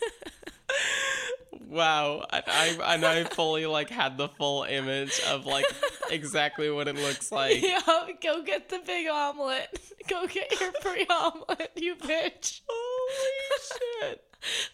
wow. 1.68 2.24
I, 2.30 2.42
I 2.46 2.94
and 2.94 3.04
I 3.04 3.24
fully 3.24 3.66
like 3.66 3.88
had 3.88 4.16
the 4.16 4.28
full 4.28 4.64
image 4.64 5.20
of 5.28 5.46
like 5.46 5.66
exactly 6.10 6.70
what 6.70 6.88
it 6.88 6.96
looks 6.96 7.30
like. 7.30 7.62
Yo, 7.62 7.78
go 8.22 8.42
get 8.42 8.68
the 8.68 8.80
big 8.84 9.08
omelet. 9.08 9.78
Go 10.08 10.26
get 10.26 10.60
your 10.60 10.72
pre 10.80 11.06
omelet, 11.06 11.72
you 11.76 11.96
bitch. 11.96 12.60
Holy 12.68 14.02
shit. 14.02 14.24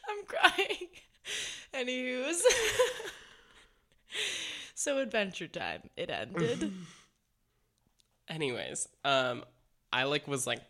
I'm 0.09 0.25
crying. 0.27 0.89
Anywho's. 1.75 2.43
so 4.75 4.99
adventure 4.99 5.49
time. 5.49 5.89
It 5.97 6.11
ended. 6.11 6.73
Anyways, 8.33 8.89
um, 9.05 9.45
I 9.93 10.05
like 10.05 10.27
was 10.27 10.47
like 10.47 10.63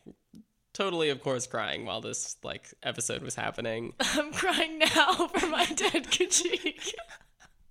totally, 0.73 1.11
of 1.11 1.23
course, 1.23 1.47
crying 1.47 1.87
while 1.87 2.01
this 2.01 2.37
like 2.43 2.75
episode 2.83 3.23
was 3.23 3.37
happening. 3.37 3.93
I'm 4.01 4.33
crying 4.33 4.81
now 4.81 5.29
for 5.35 5.47
my 5.47 5.67
dead 5.67 6.11
Kacheek. 6.11 6.93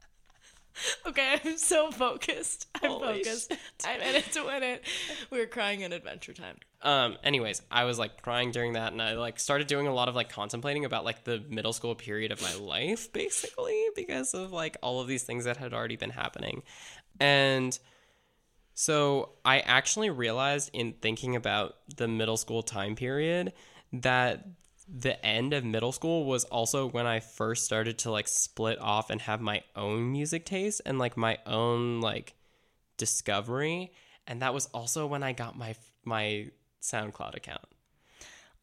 okay, 1.08 1.36
I'm 1.44 1.58
so 1.58 1.92
focused. 1.92 2.68
I'm 2.82 2.89
Holy 2.89 3.22
focused. 3.22 3.54
I'm 3.86 4.00
in 4.00 4.16
it 4.16 4.32
to 4.32 4.46
win 4.46 4.64
it. 4.64 4.84
We 5.30 5.39
were 5.39 5.46
crying 5.46 5.82
in 5.82 5.92
Adventure 5.92 6.34
Time. 6.34 6.56
Um, 6.82 7.18
anyways, 7.22 7.62
I 7.70 7.84
was 7.84 8.00
like 8.00 8.22
crying 8.22 8.52
during 8.52 8.74
that, 8.74 8.94
and 8.94 9.02
I 9.02 9.16
like 9.16 9.42
started 9.42 9.68
doing 9.68 9.88
a 9.88 9.94
lot 9.94 10.08
of 10.08 10.16
like 10.16 10.30
contemplating 10.30 10.86
about 10.86 11.04
like 11.04 11.26
the 11.26 11.44
middle 11.50 11.74
school 11.74 11.96
period 11.96 12.32
of 12.32 12.42
my 12.42 12.56
life, 12.56 13.12
basically, 13.12 13.88
because 13.94 14.34
of 14.34 14.54
like 14.54 14.78
all 14.82 15.02
of 15.02 15.10
these 15.10 15.24
things 15.24 15.44
that 15.44 15.58
had 15.58 15.74
already 15.74 15.98
been 15.98 16.12
happening. 16.12 16.64
And 17.20 17.78
so 18.82 19.30
I 19.46 19.60
actually 19.60 20.10
realized 20.10 20.72
in 20.74 20.94
thinking 20.94 21.36
about 21.36 21.76
the 21.98 22.08
middle 22.08 22.36
school 22.36 22.64
time 22.64 22.96
period 22.96 23.54
that 23.94 24.44
the 24.92 25.24
end 25.24 25.54
of 25.54 25.64
middle 25.64 25.92
school 25.92 26.26
was 26.26 26.46
also 26.46 26.88
when 26.88 27.06
I 27.06 27.20
first 27.20 27.64
started 27.64 28.00
to 28.00 28.12
like 28.12 28.28
split 28.28 28.82
off 28.82 29.12
and 29.12 29.22
have 29.22 29.40
my 29.40 29.62
own 29.76 30.12
music 30.12 30.48
taste 30.48 30.82
and 30.84 30.98
like 30.98 31.16
my 31.16 31.38
own 31.46 32.02
like 32.02 32.34
discovery 32.98 33.92
and 34.26 34.42
that 34.42 34.52
was 34.52 34.66
also 34.74 35.06
when 35.06 35.22
I 35.22 35.34
got 35.34 35.56
my 35.56 35.76
my 36.04 36.48
SoundCloud 36.82 37.36
account. 37.36 37.68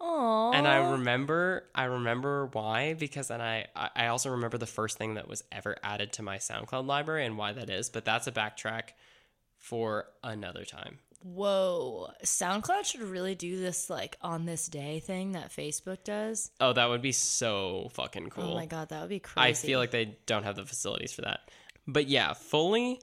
Aww. 0.00 0.52
And 0.52 0.66
I 0.66 0.90
remember 0.94 1.68
I 1.76 1.84
remember 1.84 2.46
why 2.46 2.94
because 2.94 3.28
then 3.28 3.40
I 3.40 3.66
I 3.76 3.90
I 3.94 4.06
also 4.08 4.30
remember 4.30 4.58
the 4.58 4.66
first 4.66 4.98
thing 4.98 5.14
that 5.14 5.28
was 5.28 5.44
ever 5.52 5.76
added 5.84 6.12
to 6.14 6.24
my 6.24 6.38
SoundCloud 6.38 6.86
library 6.86 7.24
and 7.24 7.38
why 7.38 7.52
that 7.52 7.70
is, 7.70 7.88
but 7.88 8.04
that's 8.04 8.26
a 8.26 8.32
backtrack 8.32 8.94
for 9.58 10.06
another 10.22 10.64
time. 10.64 10.98
Whoa. 11.22 12.10
SoundCloud 12.24 12.84
should 12.84 13.02
really 13.02 13.34
do 13.34 13.58
this 13.58 13.90
like 13.90 14.16
on 14.22 14.46
this 14.46 14.68
day 14.68 15.00
thing 15.00 15.32
that 15.32 15.50
Facebook 15.50 16.04
does. 16.04 16.50
Oh, 16.60 16.72
that 16.72 16.88
would 16.88 17.02
be 17.02 17.12
so 17.12 17.90
fucking 17.92 18.30
cool. 18.30 18.52
Oh 18.52 18.54
my 18.54 18.66
god, 18.66 18.90
that 18.90 19.00
would 19.00 19.10
be 19.10 19.18
crazy. 19.18 19.48
I 19.48 19.52
feel 19.52 19.78
like 19.78 19.90
they 19.90 20.16
don't 20.26 20.44
have 20.44 20.56
the 20.56 20.64
facilities 20.64 21.12
for 21.12 21.22
that. 21.22 21.40
But 21.86 22.08
yeah, 22.08 22.34
fully 22.34 23.00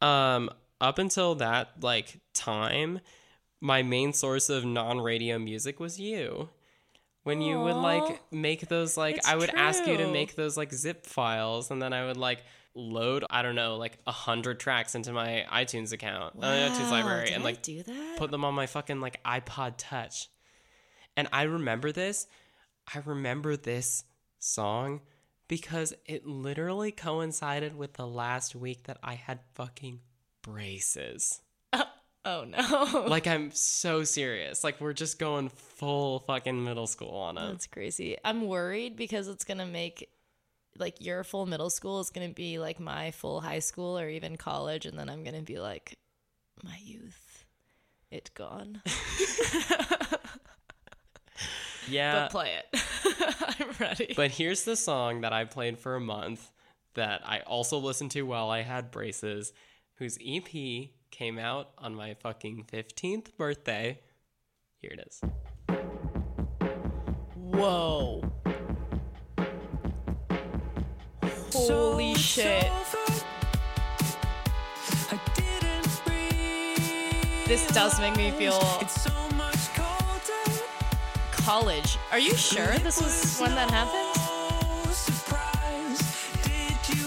um 0.00 0.50
up 0.80 0.98
until 0.98 1.36
that 1.36 1.82
like 1.82 2.20
time, 2.34 3.00
my 3.60 3.82
main 3.82 4.12
source 4.12 4.48
of 4.48 4.64
non-radio 4.64 5.38
music 5.38 5.78
was 5.78 6.00
you. 6.00 6.48
When 7.22 7.40
you 7.40 7.60
would 7.60 7.76
like 7.76 8.20
make 8.32 8.66
those 8.66 8.96
like 8.96 9.18
It's 9.18 9.28
I 9.28 9.36
would 9.36 9.50
ask 9.50 9.86
you 9.86 9.96
to 9.98 10.10
make 10.10 10.34
those 10.34 10.56
like 10.56 10.72
zip 10.72 11.06
files 11.06 11.70
and 11.70 11.80
then 11.80 11.92
I 11.92 12.06
would 12.06 12.16
like 12.16 12.42
load 12.74 13.24
I 13.28 13.42
don't 13.42 13.54
know 13.54 13.76
like 13.76 13.98
a 14.06 14.12
hundred 14.12 14.58
tracks 14.58 14.94
into 14.94 15.12
my 15.12 15.44
iTunes 15.52 15.92
account, 15.92 16.36
uh, 16.40 16.46
iTunes 16.46 16.90
library 16.90 17.32
and 17.32 17.44
like 17.44 17.58
put 18.16 18.30
them 18.30 18.44
on 18.44 18.54
my 18.54 18.66
fucking 18.66 19.00
like 19.00 19.22
iPod 19.24 19.74
Touch. 19.76 20.28
And 21.16 21.28
I 21.32 21.42
remember 21.42 21.92
this. 21.92 22.26
I 22.92 23.00
remember 23.04 23.56
this 23.56 24.04
song 24.38 25.02
because 25.48 25.92
it 26.06 26.26
literally 26.26 26.92
coincided 26.92 27.76
with 27.76 27.94
the 27.94 28.06
last 28.06 28.54
week 28.54 28.84
that 28.84 28.98
I 29.02 29.14
had 29.14 29.40
fucking 29.54 30.00
braces. 30.42 31.40
oh 32.24 32.44
no. 32.44 33.04
Like 33.08 33.26
I'm 33.26 33.50
so 33.50 34.04
serious. 34.04 34.64
Like 34.64 34.80
we're 34.80 34.94
just 34.94 35.18
going 35.18 35.50
full 35.50 36.20
fucking 36.20 36.64
middle 36.64 36.86
school 36.86 37.14
on 37.14 37.36
it. 37.36 37.50
That's 37.50 37.66
crazy. 37.66 38.16
I'm 38.24 38.46
worried 38.46 38.96
because 38.96 39.28
it's 39.28 39.44
gonna 39.44 39.66
make 39.66 40.08
like 40.78 41.04
your 41.04 41.24
full 41.24 41.46
middle 41.46 41.70
school 41.70 42.00
is 42.00 42.10
gonna 42.10 42.28
be 42.28 42.58
like 42.58 42.80
my 42.80 43.10
full 43.10 43.40
high 43.40 43.58
school 43.60 43.98
or 43.98 44.08
even 44.08 44.36
college, 44.36 44.86
and 44.86 44.98
then 44.98 45.08
I'm 45.08 45.24
gonna 45.24 45.42
be 45.42 45.58
like 45.58 45.98
my 46.62 46.76
youth. 46.82 47.44
It 48.10 48.30
gone. 48.34 48.82
Yeah. 51.88 52.22
but 52.22 52.30
play 52.30 52.54
it. 52.54 52.82
I'm 53.60 53.70
ready. 53.78 54.14
But 54.16 54.30
here's 54.30 54.64
the 54.64 54.76
song 54.76 55.22
that 55.22 55.32
I 55.32 55.44
played 55.44 55.78
for 55.78 55.96
a 55.96 56.00
month 56.00 56.50
that 56.94 57.22
I 57.24 57.40
also 57.40 57.78
listened 57.78 58.10
to 58.12 58.22
while 58.22 58.50
I 58.50 58.62
had 58.62 58.90
braces, 58.90 59.52
whose 59.94 60.18
EP 60.24 60.90
came 61.10 61.38
out 61.38 61.70
on 61.78 61.94
my 61.94 62.14
fucking 62.14 62.66
15th 62.72 63.36
birthday. 63.36 64.00
Here 64.80 64.92
it 64.92 65.06
is. 65.06 65.20
Whoa. 67.34 68.31
Holy 71.68 72.14
shit. 72.14 72.70
This 77.46 77.66
does 77.68 78.00
make 78.00 78.16
me 78.16 78.30
feel 78.32 78.58
college. 81.30 81.98
Are 82.10 82.18
you 82.18 82.34
sure 82.34 82.78
this 82.78 83.00
was 83.00 83.38
when 83.38 83.54
that 83.54 83.70
happened? 83.70 84.08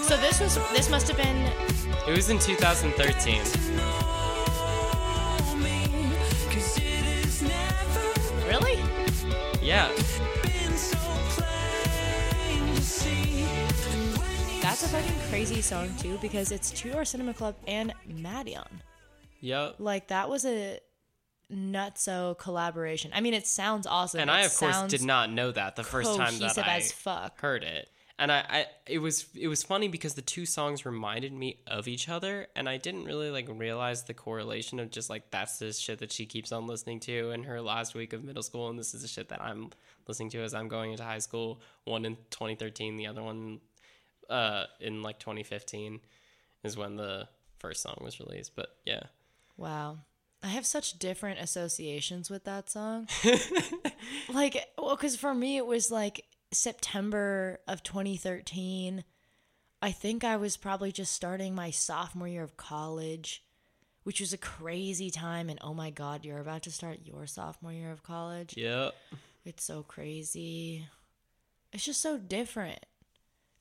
So 0.04 0.16
this 0.18 0.40
was 0.40 0.56
this 0.72 0.90
must 0.90 1.08
have 1.08 1.18
been 1.18 1.38
It 2.08 2.16
was 2.16 2.30
in 2.30 2.40
2013. 2.40 3.95
Fucking 14.96 15.20
crazy 15.30 15.62
song 15.62 15.94
too 15.98 16.18
because 16.22 16.54
it's 16.54 16.72
Two 16.72 16.90
Door 16.94 17.04
Cinema 17.04 17.34
Club 17.34 17.58
and 17.68 17.94
Madeon. 18.10 18.66
Yep. 19.42 19.76
Like 19.78 20.08
that 20.08 20.30
was 20.30 20.46
a 20.46 20.80
nutso 21.52 22.38
collaboration. 22.38 23.12
I 23.14 23.20
mean, 23.20 23.34
it 23.34 23.46
sounds 23.46 23.86
awesome. 23.86 24.22
And 24.22 24.30
It 24.30 24.34
I 24.34 24.42
of 24.44 24.56
course 24.56 24.84
did 24.84 25.04
not 25.04 25.30
know 25.30 25.52
that 25.52 25.76
the 25.76 25.84
first 25.84 26.16
time 26.16 26.40
that 26.40 26.58
I 26.58 26.78
as 26.78 26.94
fuck. 26.94 27.42
heard 27.42 27.64
it. 27.64 27.90
And 28.18 28.32
I, 28.32 28.46
I 28.50 28.66
it 28.88 29.00
was 29.00 29.26
it 29.36 29.50
was 29.50 29.64
funny 29.64 29.90
because 29.90 30.14
the 30.14 30.22
two 30.22 30.46
songs 30.46 30.86
reminded 30.86 31.34
me 31.34 31.60
of 31.68 31.90
each 31.90 32.08
other 32.08 32.48
and 32.56 32.70
I 32.70 32.78
didn't 32.78 33.04
really 33.04 33.32
like 33.32 33.50
realize 33.50 34.04
the 34.04 34.14
correlation 34.14 34.80
of 34.80 34.92
just 34.92 35.10
like 35.10 35.30
that's 35.30 35.60
the 35.60 35.74
shit 35.74 36.00
that 36.00 36.14
she 36.14 36.26
keeps 36.26 36.54
on 36.54 36.68
listening 36.68 37.02
to 37.02 37.32
in 37.32 37.44
her 37.44 37.62
last 37.62 37.96
week 37.96 38.14
of 38.14 38.24
middle 38.24 38.44
school 38.44 38.70
and 38.70 38.80
this 38.80 38.94
is 38.94 39.02
the 39.02 39.10
shit 39.10 39.28
that 39.28 39.42
I'm 39.42 39.72
listening 40.08 40.30
to 40.30 40.40
as 40.42 40.54
I'm 40.54 40.70
going 40.70 40.92
into 40.92 41.04
high 41.04 41.20
school. 41.20 41.60
One 41.84 42.06
in 42.06 42.16
2013, 42.30 42.96
the 42.96 43.08
other 43.08 43.22
one 43.22 43.60
uh 44.30 44.66
in 44.80 45.02
like 45.02 45.20
2015 45.20 46.00
is 46.64 46.78
when 46.78 46.96
the 46.96 47.28
first 47.60 47.82
song 47.82 47.98
was 48.02 48.20
released. 48.20 48.56
But 48.56 48.70
yeah. 48.86 49.04
Wow. 49.58 50.00
I 50.44 50.50
have 50.50 50.66
such 50.66 51.00
different 51.00 51.40
associations 51.40 52.30
with 52.30 52.44
that 52.44 52.70
song. 52.70 53.08
like, 54.30 54.68
well, 54.78 54.96
because 54.96 55.16
for 55.16 55.34
me, 55.34 55.58
it 55.58 55.66
was 55.66 55.90
like 55.90 56.26
September 56.52 57.60
of 57.68 57.82
2013. 57.82 59.04
I 59.82 59.92
think 59.92 60.24
I 60.24 60.38
was 60.38 60.58
probably 60.58 60.92
just 60.92 61.14
starting 61.14 61.56
my 61.56 61.72
sophomore 61.72 62.28
year 62.28 62.44
of 62.44 62.58
college, 62.58 63.44
which 64.04 64.20
was 64.20 64.34
a 64.34 64.38
crazy 64.38 65.10
time. 65.10 65.50
And 65.50 65.60
oh 65.64 65.74
my 65.74 65.90
God, 65.90 66.26
you're 66.26 66.40
about 66.40 66.64
to 66.64 66.72
start 66.72 67.00
your 67.04 67.26
sophomore 67.26 67.74
year 67.74 67.92
of 67.92 68.04
college. 68.04 68.56
Yep. 68.56 68.94
It's 69.46 69.64
so 69.64 69.84
crazy. 69.84 70.88
It's 71.74 71.86
just 71.86 72.02
so 72.02 72.18
different. 72.18 72.86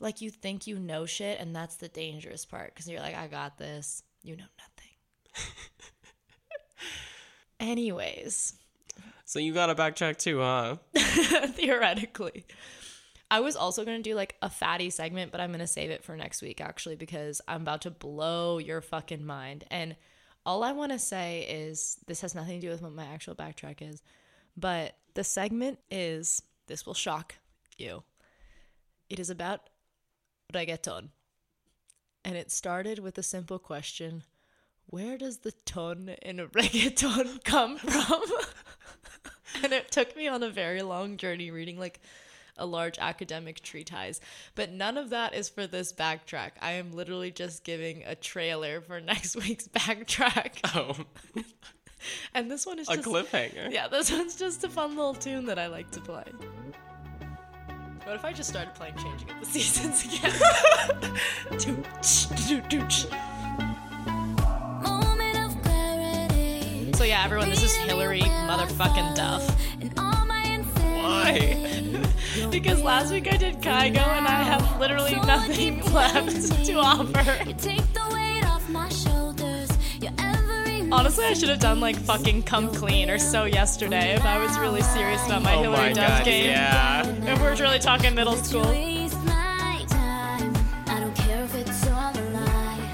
Like, 0.01 0.20
you 0.20 0.30
think 0.30 0.66
you 0.66 0.78
know 0.78 1.07
shit, 1.07 1.38
and 1.40 1.55
that's 1.55 1.76
the 1.76 1.88
dangerous 1.88 2.45
part 2.45 2.74
because 2.74 2.88
you're 2.88 3.01
like, 3.01 3.16
I 3.16 3.28
got 3.28 3.59
this. 3.59 4.03
You 4.22 4.36
know 4.36 4.45
nothing. 4.59 5.53
Anyways, 7.61 8.55
So 9.24 9.38
you 9.38 9.53
got 9.53 9.66
to 9.66 9.74
backtrack 9.74 10.18
too, 10.18 10.40
huh? 10.40 10.76
theoretically. 11.49 12.45
I 13.30 13.40
was 13.40 13.57
also 13.57 13.84
going 13.84 13.97
to 13.97 14.09
do 14.09 14.14
like 14.14 14.36
a 14.42 14.51
fatty 14.51 14.90
segment, 14.90 15.32
but 15.32 15.40
I'm 15.40 15.51
going 15.51 15.61
to 15.61 15.66
save 15.66 15.90
it 15.90 16.05
for 16.05 16.16
next 16.16 16.42
week 16.42 16.61
actually 16.61 16.97
because 16.97 17.40
I'm 17.49 17.62
about 17.62 17.82
to 17.82 17.90
blow 17.90 18.59
your 18.59 18.80
fucking 18.80 19.24
mind. 19.24 19.64
And 19.70 19.97
all 20.47 20.62
I 20.62 20.72
want 20.72 20.92
to 20.92 20.99
say 20.99 21.47
is 21.49 21.99
this 22.07 22.20
has 22.20 22.34
nothing 22.34 22.61
to 22.61 22.66
do 22.66 22.70
with 22.70 22.82
what 22.82 22.92
my 22.92 23.07
actual 23.07 23.34
backtrack 23.34 23.80
is, 23.80 24.03
but 24.57 24.95
the 25.14 25.24
segment 25.24 25.78
is 25.90 26.42
this 26.66 26.86
will 26.86 26.95
shock 26.95 27.36
you. 27.78 28.03
It 29.09 29.18
is 29.18 29.30
about 29.30 29.68
reggaeton. 30.53 31.09
And 32.24 32.36
it 32.36 32.51
started 32.51 32.99
with 32.99 33.18
a 33.18 33.22
simple 33.22 33.59
question 33.59 34.22
Where 34.86 35.18
does 35.18 35.38
the 35.38 35.53
ton 35.64 36.14
in 36.22 36.38
reggaeton 36.38 37.45
come 37.45 37.78
from? 37.78 38.22
and 39.62 39.72
it 39.72 39.90
took 39.90 40.16
me 40.16 40.28
on 40.28 40.42
a 40.42 40.51
very 40.51 40.82
long 40.82 41.16
journey 41.16 41.51
reading 41.51 41.78
like 41.78 42.01
a 42.57 42.66
large 42.66 42.99
academic 42.99 43.61
treatise. 43.61 44.20
But 44.55 44.72
none 44.72 44.97
of 44.97 45.11
that 45.11 45.34
is 45.34 45.49
for 45.49 45.66
this 45.66 45.92
backtrack. 45.92 46.53
I 46.61 46.72
am 46.72 46.92
literally 46.92 47.30
just 47.30 47.64
giving 47.64 48.05
a 48.05 48.14
trailer 48.14 48.80
for 48.80 49.01
next 49.01 49.36
week's 49.36 49.68
backtrack. 49.68 50.61
Oh, 50.74 50.97
And 52.34 52.51
this 52.51 52.66
one 52.66 52.78
is 52.78 52.88
a 52.88 52.97
just 52.97 53.09
cliffhanger. 53.09 53.72
Yeah, 53.72 53.88
this 53.88 54.12
one's 54.12 54.36
just 54.36 54.62
a 54.64 54.68
fun 54.68 54.90
little 54.97 55.14
tune 55.14 55.47
that 55.47 55.59
I 55.59 55.68
like 55.68 55.90
to 55.92 56.01
play. 56.01 56.24
What 58.05 58.16
if 58.16 58.24
I 58.24 58.32
just 58.32 58.50
started 58.50 58.74
playing 58.74 58.96
Changing 58.96 59.30
of 59.30 59.40
the 59.40 59.46
Seasons 59.61 60.05
again? 60.05 60.30
Dooch, 61.52 62.48
doo, 62.48 62.61
dooch. 62.78 63.11
Moment 64.82 65.38
of 65.38 65.62
clarity. 65.62 66.92
so 66.92 66.98
So 66.98 67.05
yeah, 67.05 67.24
everyone, 67.24 67.48
this 67.48 67.62
is 67.62 67.74
Hilary 67.74 68.20
motherfucking 68.20 69.14
Duff. 69.16 69.57
And 69.80 69.98
all 69.98 70.26
my 70.26 70.42
insanity. 70.44 71.02
Why? 71.02 71.70
Because 72.50 72.82
last 72.82 73.11
week 73.12 73.32
I 73.32 73.36
did 73.36 73.57
Kygo 73.61 73.96
and 73.98 74.26
I 74.26 74.42
have 74.42 74.78
literally 74.80 75.14
nothing 75.16 75.80
left 75.92 76.64
to 76.66 76.74
offer. 76.74 77.44
You 77.48 77.55
take 77.55 77.92
the 77.94 78.02
weight 78.12 78.44
off 78.44 78.68
my 78.68 78.88
shoulders. 78.90 79.70
You're 80.00 80.12
every 80.18 80.88
Honestly, 80.90 81.24
I 81.24 81.32
should 81.34 81.48
have 81.48 81.59
done 81.61 81.80
like 81.80 81.96
fucking 81.96 82.42
come 82.44 82.72
clean 82.72 83.09
or 83.11 83.18
so 83.18 83.44
yesterday 83.44 84.14
if 84.14 84.24
I 84.24 84.38
was 84.38 84.57
really 84.59 84.82
serious 84.82 85.24
about 85.26 85.42
my 85.42 85.55
Oh 85.55 85.62
Hilary 85.62 85.88
my 85.88 85.92
Duff 85.94 86.09
god, 86.18 86.24
game. 86.24 86.50
yeah. 86.50 87.13
If 87.26 87.40
we're 87.40 87.54
really 87.56 87.78
talking 87.78 88.14
middle 88.14 88.36
school. 88.36 88.68
Waste 88.68 89.16
my 89.24 89.82
time. 89.88 90.52
I 90.86 91.00
don't 91.00 91.16
care 91.16 91.42
if 91.44 91.54
it's 91.54 91.88
all 91.88 92.12
a 92.12 92.24
lie. 92.36 92.90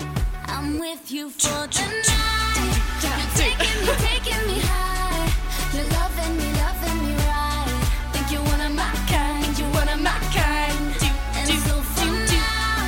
I'm 0.47 0.79
with 0.79 1.11
you 1.11 1.31
for 1.31 1.67
the 1.67 1.83
night. 2.07 2.79
You're 3.03 3.27
taking 3.35 3.77
me, 3.83 3.91
taking 3.99 4.43
me 4.47 4.61
high. 4.63 5.27
You're 5.75 5.91
loving 5.99 6.37
me, 6.39 6.47
loving 6.63 6.99
me 7.03 7.13
right. 7.27 7.75
Think 8.13 8.31
you're 8.31 8.47
one 8.47 8.61
of 8.61 8.73
my 8.73 8.95
kind. 9.11 9.59
You're 9.59 9.75
one 9.75 9.89
of 9.89 10.01
my 10.01 10.15
kind. 10.31 10.95
And 11.35 11.51
so 11.67 11.75
for 11.83 12.07
now, 12.31 12.87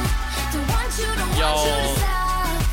don't 0.55 0.68
want 0.70 0.95
you, 0.95 1.11
don't 1.11 1.26
want 1.26 1.34
you 1.34 1.43
Y'all. 1.43 1.99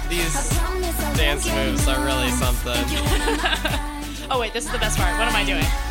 These 0.09 0.36
I 0.38 0.43
promise 0.55 0.99
I 0.99 1.03
won't 1.05 1.17
dance 1.17 1.49
moves 1.51 1.88
are 1.88 2.05
really 2.05 2.30
something. 2.38 2.86
You're 2.93 3.01
one 3.01 3.22
of 3.34 3.38
my 3.41 3.55
kind. 3.55 3.86
Oh 4.32 4.39
wait, 4.39 4.53
this 4.53 4.63
is 4.67 4.72
the 4.72 4.78
best 4.78 4.95
part. 4.99 5.17
What 5.17 5.28
am 5.28 5.36
I 5.36 5.43
doing? 5.43 5.89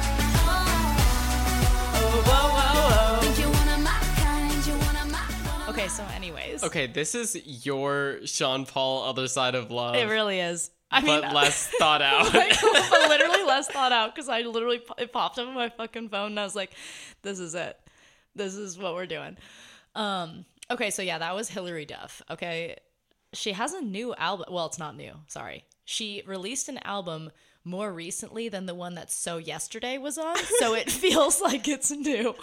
Okay, 5.69 5.89
so 5.89 6.05
anyways. 6.15 6.65
Okay, 6.65 6.87
this 6.87 7.15
is 7.15 7.37
your 7.65 8.19
Sean 8.25 8.67
Paul 8.67 9.05
other 9.05 9.29
side 9.29 9.55
of 9.55 9.71
love. 9.71 9.95
It 9.95 10.09
really 10.09 10.41
is. 10.41 10.71
I 10.91 11.01
mean, 11.01 11.21
less 11.21 11.69
thought 11.79 12.03
out. 12.03 12.25
like, 12.35 12.61
but 12.61 13.09
literally 13.09 13.45
less 13.45 13.69
thought 13.69 13.93
out 13.93 14.15
because 14.15 14.29
I 14.29 14.41
literally 14.41 14.83
it 14.99 15.13
popped 15.13 15.39
up 15.39 15.47
on 15.47 15.55
my 15.55 15.69
fucking 15.69 16.09
phone 16.09 16.33
and 16.33 16.41
I 16.41 16.45
was 16.45 16.57
like, 16.57 16.73
"This 17.23 17.39
is 17.39 17.55
it. 17.55 17.79
This 18.35 18.55
is 18.55 18.79
what 18.79 18.95
we're 18.95 19.07
doing." 19.07 19.37
Um. 19.95 20.45
Okay, 20.71 20.91
so 20.91 21.01
yeah, 21.03 21.19
that 21.19 21.35
was 21.35 21.49
Hilary 21.49 21.85
Duff. 21.85 22.23
Okay, 22.31 22.77
she 23.33 23.53
has 23.53 23.73
a 23.73 23.81
new 23.81 24.15
album. 24.17 24.47
Well, 24.51 24.67
it's 24.67 24.79
not 24.79 24.97
new. 24.97 25.13
Sorry, 25.29 25.65
she 25.85 26.23
released 26.27 26.69
an 26.69 26.79
album 26.79 27.31
more 27.69 27.93
recently 27.93 28.49
than 28.49 28.67
the 28.67 28.75
one 28.75 28.95
that 28.95 29.11
So 29.13 29.39
Yesterday 29.39 29.99
was 29.99 30.19
on, 30.19 30.37
so 30.59 30.75
it 30.75 30.91
feels 30.91 31.41
like 31.41 31.69
it's 31.69 31.91
new. 31.91 32.35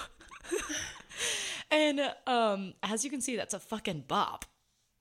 and 1.71 2.01
um, 2.27 2.73
as 2.83 3.03
you 3.03 3.09
can 3.09 3.21
see, 3.21 3.35
that's 3.35 3.53
a 3.53 3.59
fucking 3.59 4.05
bop. 4.07 4.45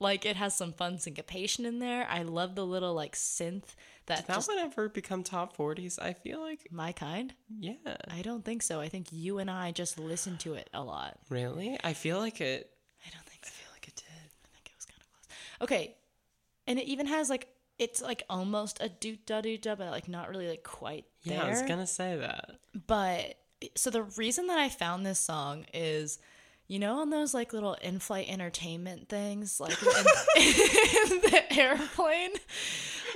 Like 0.01 0.27
it 0.27 0.37
has 0.37 0.57
some 0.57 0.73
fun 0.73 0.99
syncopation 0.99 1.65
in 1.65 1.79
there. 1.79 2.07
I 2.11 2.23
love 2.23 2.57
the 2.57 2.67
little 2.67 2.95
like 2.95 3.15
synth 3.15 3.75
that 4.07 4.27
that 4.27 4.35
just 4.35 4.49
would 4.49 4.59
ever 4.59 4.89
become 4.89 5.23
top 5.23 5.57
40s? 5.57 5.99
I 6.01 6.13
feel 6.13 6.41
like, 6.41 6.67
my 6.71 6.93
kind. 6.93 7.33
yeah. 7.59 7.75
I 8.11 8.23
don't 8.23 8.45
think 8.45 8.63
so. 8.63 8.81
I 8.81 8.89
think 8.89 9.13
you 9.13 9.39
and 9.39 9.51
I 9.51 9.71
just 9.73 9.99
listen 9.99 10.37
to 10.39 10.55
it 10.55 10.69
a 10.75 10.83
lot. 10.83 11.19
Really? 11.31 11.79
I 11.83 11.95
feel 11.95 12.19
like 12.19 12.41
it. 12.41 12.71
I 13.07 13.11
don't 13.15 13.25
think. 13.25 13.41
I 13.45 13.49
feel 13.49 13.69
like 13.73 13.89
it 13.89 13.97
did. 13.97 14.05
I 14.45 14.49
think 14.53 14.67
it 14.67 14.77
was 14.77 14.85
kind 14.85 15.01
of 15.01 15.07
close. 15.11 15.27
Okay, 15.63 15.97
and 16.67 16.79
it 16.79 16.87
even 16.87 17.07
has 17.07 17.31
like 17.31 17.49
it's 17.85 18.01
like 18.01 18.23
almost 18.31 18.79
a 18.81 18.89
doot 18.89 19.27
da 19.27 19.43
doot 19.43 19.63
da, 19.63 19.75
but 19.75 19.91
like 19.91 20.09
not 20.09 20.31
really 20.31 20.49
like 20.49 20.63
quite 20.63 21.05
there. 21.25 21.37
Yeah, 21.37 21.45
I 21.45 21.51
was 21.51 21.63
gonna 21.63 21.87
say 21.87 22.17
that. 22.17 22.57
But 22.87 23.37
so 23.77 23.91
the 23.91 24.03
reason 24.03 24.47
that 24.47 24.59
I 24.59 24.71
found 24.71 25.05
this 25.05 25.19
song 25.21 25.67
is, 25.75 26.19
you 26.67 26.79
know, 26.79 27.01
on 27.01 27.11
those 27.11 27.35
like 27.35 27.53
little 27.53 27.75
in-flight 27.75 28.29
entertainment 28.29 29.09
things, 29.09 29.61
like 29.61 29.81
in, 29.83 29.89
in 29.89 31.21
the 31.21 31.43
airplane. 31.51 32.31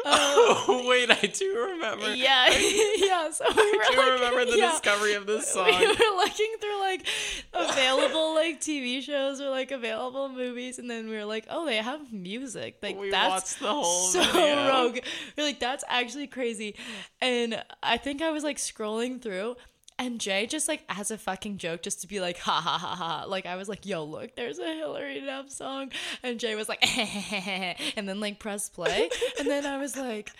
Oh 0.04 0.84
wait, 0.88 1.10
I 1.10 1.26
do 1.26 1.68
remember. 1.72 2.14
Yeah, 2.14 2.46
yeah. 2.96 3.30
So 3.30 3.44
we 3.48 3.54
were 3.54 3.84
I 3.84 3.88
do 3.90 3.96
like, 3.96 4.12
remember 4.12 4.44
the 4.44 4.58
yeah. 4.58 4.70
discovery 4.72 5.14
of 5.14 5.26
this 5.26 5.48
song. 5.48 5.66
We 5.66 5.86
were 5.86 6.16
looking 6.16 6.54
through 6.60 6.80
like 6.80 7.06
available 7.52 8.34
like 8.34 8.60
TV 8.60 9.02
shows 9.02 9.40
or 9.40 9.50
like 9.50 9.70
available 9.70 10.28
movies, 10.28 10.78
and 10.78 10.90
then 10.90 11.08
we 11.08 11.16
were 11.16 11.24
like, 11.24 11.46
oh, 11.50 11.66
they 11.66 11.76
have 11.76 12.12
music. 12.12 12.76
Like 12.82 12.98
We 12.98 13.10
that's 13.10 13.56
the 13.56 13.68
whole 13.68 14.08
so 14.08 14.22
video. 14.22 14.68
rogue. 14.68 14.98
We're 15.36 15.44
like, 15.44 15.60
that's 15.60 15.84
actually 15.88 16.26
crazy. 16.26 16.76
And 17.20 17.62
I 17.82 17.96
think 17.96 18.22
I 18.22 18.30
was 18.30 18.44
like 18.44 18.58
scrolling 18.58 19.20
through. 19.20 19.56
And 19.98 20.20
Jay 20.20 20.46
just 20.46 20.68
like 20.68 20.84
as 20.88 21.10
a 21.10 21.18
fucking 21.18 21.58
joke, 21.58 21.82
just 21.82 22.00
to 22.02 22.06
be 22.06 22.20
like, 22.20 22.38
ha 22.38 22.60
ha 22.60 22.78
ha 22.78 22.94
ha. 22.94 23.24
Like 23.26 23.46
I 23.46 23.56
was 23.56 23.68
like, 23.68 23.84
yo, 23.84 24.04
look, 24.04 24.36
there's 24.36 24.58
a 24.60 24.74
Hilary 24.74 25.20
Duff 25.20 25.50
song. 25.50 25.90
And 26.22 26.38
Jay 26.38 26.54
was 26.54 26.68
like, 26.68 26.84
and 27.96 28.08
then 28.08 28.20
like 28.20 28.38
press 28.38 28.68
play. 28.68 29.10
And 29.38 29.48
then 29.48 29.66
I 29.66 29.78
was 29.78 29.96
like, 29.96 30.30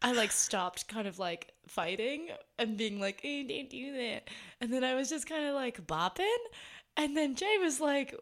I 0.00 0.12
like 0.12 0.30
stopped 0.30 0.86
kind 0.88 1.08
of 1.08 1.18
like 1.18 1.52
fighting 1.66 2.28
and 2.58 2.76
being 2.76 3.00
like, 3.00 3.20
hey, 3.20 3.42
don't 3.42 3.68
do 3.68 3.92
that. 3.94 4.28
And 4.60 4.72
then 4.72 4.84
I 4.84 4.94
was 4.94 5.10
just 5.10 5.28
kind 5.28 5.46
of 5.46 5.54
like 5.54 5.84
bopping. 5.86 6.36
And 6.96 7.16
then 7.16 7.34
Jay 7.34 7.56
was 7.60 7.80
like, 7.80 8.14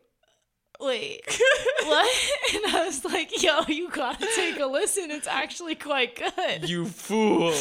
wait, 0.81 1.23
what? 1.85 2.31
And 2.55 2.77
I 2.77 2.85
was 2.87 3.05
like, 3.05 3.43
yo, 3.43 3.61
you 3.69 3.89
gotta 3.91 4.27
take 4.35 4.59
a 4.59 4.67
listen. 4.67 5.11
It's 5.11 5.27
actually 5.27 5.75
quite 5.75 6.17
good. 6.17 6.69
You 6.69 6.87
fool! 6.87 7.53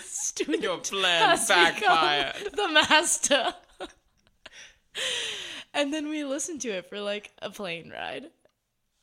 Student 0.00 0.62
Your 0.62 0.78
plan 0.78 1.38
backfired. 1.48 2.52
The 2.54 2.68
master. 2.68 3.54
and 5.74 5.92
then 5.92 6.08
we 6.08 6.24
listened 6.24 6.60
to 6.62 6.68
it 6.68 6.88
for 6.88 7.00
like 7.00 7.32
a 7.40 7.50
plane 7.50 7.90
ride. 7.90 8.26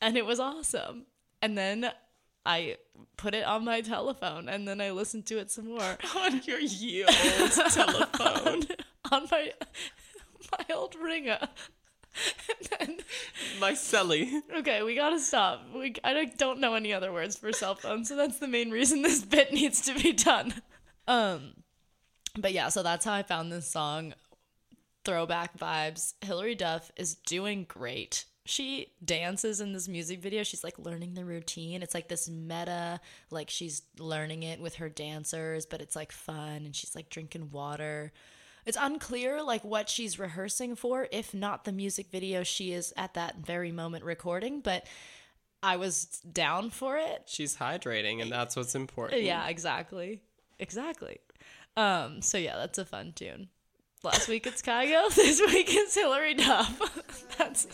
And 0.02 0.18
it 0.18 0.26
was 0.26 0.40
awesome. 0.40 1.06
And 1.42 1.58
then 1.58 1.92
I 2.46 2.78
put 3.18 3.34
it 3.34 3.46
on 3.46 3.66
my 3.66 3.82
telephone 3.82 4.48
and 4.48 4.68
then 4.68 4.80
I 4.80 4.92
listened 4.92 5.26
to 5.28 5.40
it 5.40 5.52
some 5.52 5.70
more. 5.70 5.98
On 6.16 6.42
your 6.46 6.60
ye 6.60 7.04
old 7.04 7.52
telephone. 7.52 8.64
on 9.12 9.28
my 9.32 9.52
my 10.52 10.76
old 10.76 10.96
ringer. 10.96 11.40
My 13.60 13.72
celly. 13.74 14.42
okay, 14.58 14.84
we 14.84 14.96
gotta 14.96 15.20
stop. 15.20 15.62
We, 15.74 15.96
I 16.04 16.14
don't- 16.14 16.38
don't 16.38 16.60
know 16.60 16.74
any 16.74 16.94
other 16.94 17.12
words 17.14 17.38
for 17.38 17.52
cell 17.52 17.76
phone, 17.76 18.06
so 18.06 18.16
that's 18.16 18.40
the 18.40 18.48
main 18.48 18.72
reason 18.72 19.02
this 19.02 19.24
bit 19.24 19.54
needs 19.54 19.82
to 19.82 19.94
be 20.00 20.12
done. 20.14 20.54
Um, 21.08 21.54
but 22.38 22.52
yeah, 22.54 22.70
so 22.70 22.84
that's 22.84 23.06
how 23.06 23.14
I 23.14 23.24
found 23.24 23.52
this 23.52 23.70
song. 23.70 24.14
Throwback 25.06 25.58
vibes. 25.58 26.14
Hilary 26.22 26.56
Duff 26.56 26.92
is 26.98 27.16
doing 27.16 27.66
great. 27.68 28.26
She 28.48 28.94
dances 29.04 29.62
in 29.62 29.72
this 29.74 29.88
music 29.88 30.22
video. 30.22 30.44
She's 30.44 30.64
like 30.64 30.78
learning 30.80 31.14
the 31.14 31.26
routine. 31.26 31.82
It's 31.82 31.94
like 31.94 32.08
this 32.08 32.30
meta, 32.30 33.00
like 33.32 33.50
she's 33.50 33.84
learning 34.00 34.44
it 34.44 34.60
with 34.60 34.76
her 34.76 34.90
dancers, 34.90 35.66
but 35.66 35.82
it's 35.82 35.96
like 35.96 36.12
fun 36.12 36.66
and 36.66 36.76
she's 36.76 36.96
like 36.96 37.10
drinking 37.10 37.52
water. 37.52 38.12
It's 38.66 38.78
unclear 38.80 39.44
like 39.44 39.64
what 39.64 39.90
she's 39.90 40.18
rehearsing 40.18 40.76
for, 40.76 41.08
if 41.12 41.34
not 41.34 41.66
the 41.66 41.72
music 41.72 42.08
video 42.12 42.44
she 42.44 42.72
is 42.72 42.94
at 42.98 43.14
that 43.14 43.38
very 43.38 43.72
moment 43.72 44.04
recording, 44.04 44.60
but 44.62 44.86
I 45.62 45.78
was 45.78 46.06
down 46.32 46.70
for 46.72 46.98
it. 46.98 47.24
She's 47.28 47.58
hydrating, 47.58 48.22
and 48.22 48.32
that's 48.32 48.56
what's 48.56 48.76
important. 48.76 49.22
Yeah, 49.24 49.48
exactly. 49.48 50.22
Exactly. 50.60 51.20
Um, 51.78 52.22
so 52.22 52.38
yeah, 52.38 52.56
that's 52.56 52.78
a 52.78 52.86
fun 52.86 53.14
tune. 53.16 53.50
Last 54.04 54.28
week 54.28 54.46
it's 54.48 54.62
Kygo, 54.62 55.10
this 55.16 55.40
week 55.42 55.68
it's 55.70 55.96
Hilary 55.96 56.34
Duff. 56.36 57.34
that's 57.38 57.68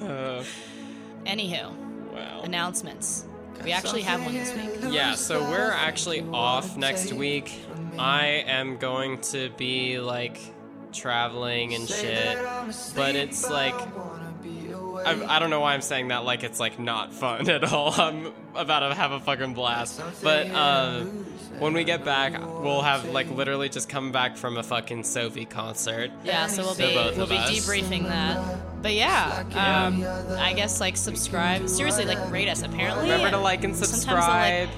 Uh, 0.00 0.42
anywho, 1.24 1.72
wow. 2.12 2.40
announcements. 2.42 3.26
We 3.64 3.72
actually 3.72 4.02
have 4.02 4.24
one 4.24 4.34
this 4.34 4.54
week. 4.54 4.92
Yeah, 4.92 5.14
so 5.14 5.40
we're 5.42 5.70
actually 5.70 6.22
off 6.32 6.76
next 6.76 7.12
week. 7.12 7.52
I 7.98 8.44
am 8.46 8.76
going 8.76 9.20
to 9.32 9.50
be 9.50 9.98
like 10.00 10.38
traveling 10.92 11.74
and 11.74 11.88
shit, 11.88 12.38
but 12.94 13.14
it's 13.14 13.48
like 13.48 13.74
I, 15.04 15.36
I 15.36 15.38
don't 15.38 15.50
know 15.50 15.60
why 15.60 15.74
I'm 15.74 15.82
saying 15.82 16.08
that 16.08 16.24
like 16.24 16.44
it's 16.44 16.60
like 16.60 16.78
not 16.78 17.12
fun 17.12 17.48
at 17.56 17.64
all. 17.64 17.92
I'm 17.92 18.32
about 18.54 18.80
to 18.88 18.94
have 18.94 19.12
a 19.12 19.20
fucking 19.20 19.54
blast. 19.54 20.00
But 20.22 20.48
uh, 20.50 21.04
when 21.58 21.72
we 21.72 21.84
get 21.84 22.04
back, 22.04 22.32
we'll 22.40 22.82
have 22.82 23.04
like 23.10 23.30
literally 23.30 23.68
just 23.68 23.88
come 23.88 24.12
back 24.12 24.36
from 24.36 24.56
a 24.56 24.62
fucking 24.62 25.04
Sophie 25.04 25.44
concert. 25.46 26.10
Yeah, 26.24 26.46
so 26.46 26.62
we'll 26.62 26.74
be 26.74 26.94
we'll 27.16 27.26
be 27.26 27.36
us. 27.36 27.50
debriefing 27.50 28.04
that. 28.04 28.82
But 28.82 28.94
yeah, 28.94 29.44
um, 29.54 30.04
I 30.38 30.52
guess 30.54 30.80
like 30.80 30.96
subscribe. 30.96 31.68
Seriously, 31.68 32.04
like 32.04 32.30
rate 32.30 32.48
us. 32.48 32.62
Apparently, 32.62 33.04
Remember 33.04 33.30
to 33.30 33.38
like 33.38 33.64
and 33.64 33.74
subscribe. 33.76 34.68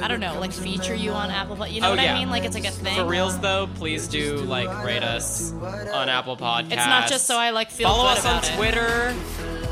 I 0.00 0.08
don't 0.08 0.18
know, 0.20 0.40
like 0.40 0.50
feature 0.50 0.94
you 0.94 1.10
on 1.10 1.30
Apple. 1.30 1.56
Pod- 1.56 1.68
You 1.68 1.82
know 1.82 1.88
Oh, 1.88 1.90
what 1.90 2.02
yeah. 2.02 2.14
I 2.14 2.18
mean? 2.18 2.30
Like 2.30 2.44
it's 2.46 2.54
like 2.54 2.64
a 2.64 2.70
thing. 2.70 2.96
For 2.96 3.04
reals 3.04 3.38
though, 3.40 3.68
please 3.74 4.08
do 4.08 4.38
like 4.38 4.82
rate 4.82 5.02
us 5.02 5.52
on 5.52 6.08
Apple 6.08 6.38
Podcasts. 6.38 6.72
It's 6.72 6.76
not 6.86 7.08
just 7.10 7.26
so 7.26 7.36
I 7.36 7.50
like 7.50 7.70
feel 7.70 7.88
follow 7.90 8.04
good 8.08 8.18
us 8.18 8.24
on 8.24 8.38
about 8.38 8.48
it. 8.50 8.58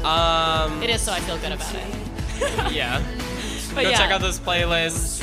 Twitter. 0.02 0.74
Um, 0.74 0.82
It 0.82 0.90
is 0.90 1.00
so 1.02 1.12
I 1.12 1.20
feel 1.20 1.38
good 1.38 1.52
about 1.52 1.74
it. 1.74 2.72
yeah. 2.72 3.02
But 3.74 3.82
Go 3.84 3.90
yeah, 3.90 3.96
check 3.96 4.10
out 4.10 4.20
those 4.20 4.38
playlists. 4.38 5.22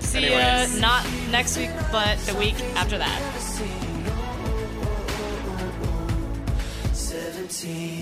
see 0.00 0.18
anyways. 0.18 0.74
ya 0.74 0.80
not 0.80 1.06
next 1.30 1.56
week, 1.56 1.70
but 1.92 2.18
the 2.26 2.34
week 2.34 2.58
after 2.74 2.98
that. 2.98 3.20
17 6.92 7.93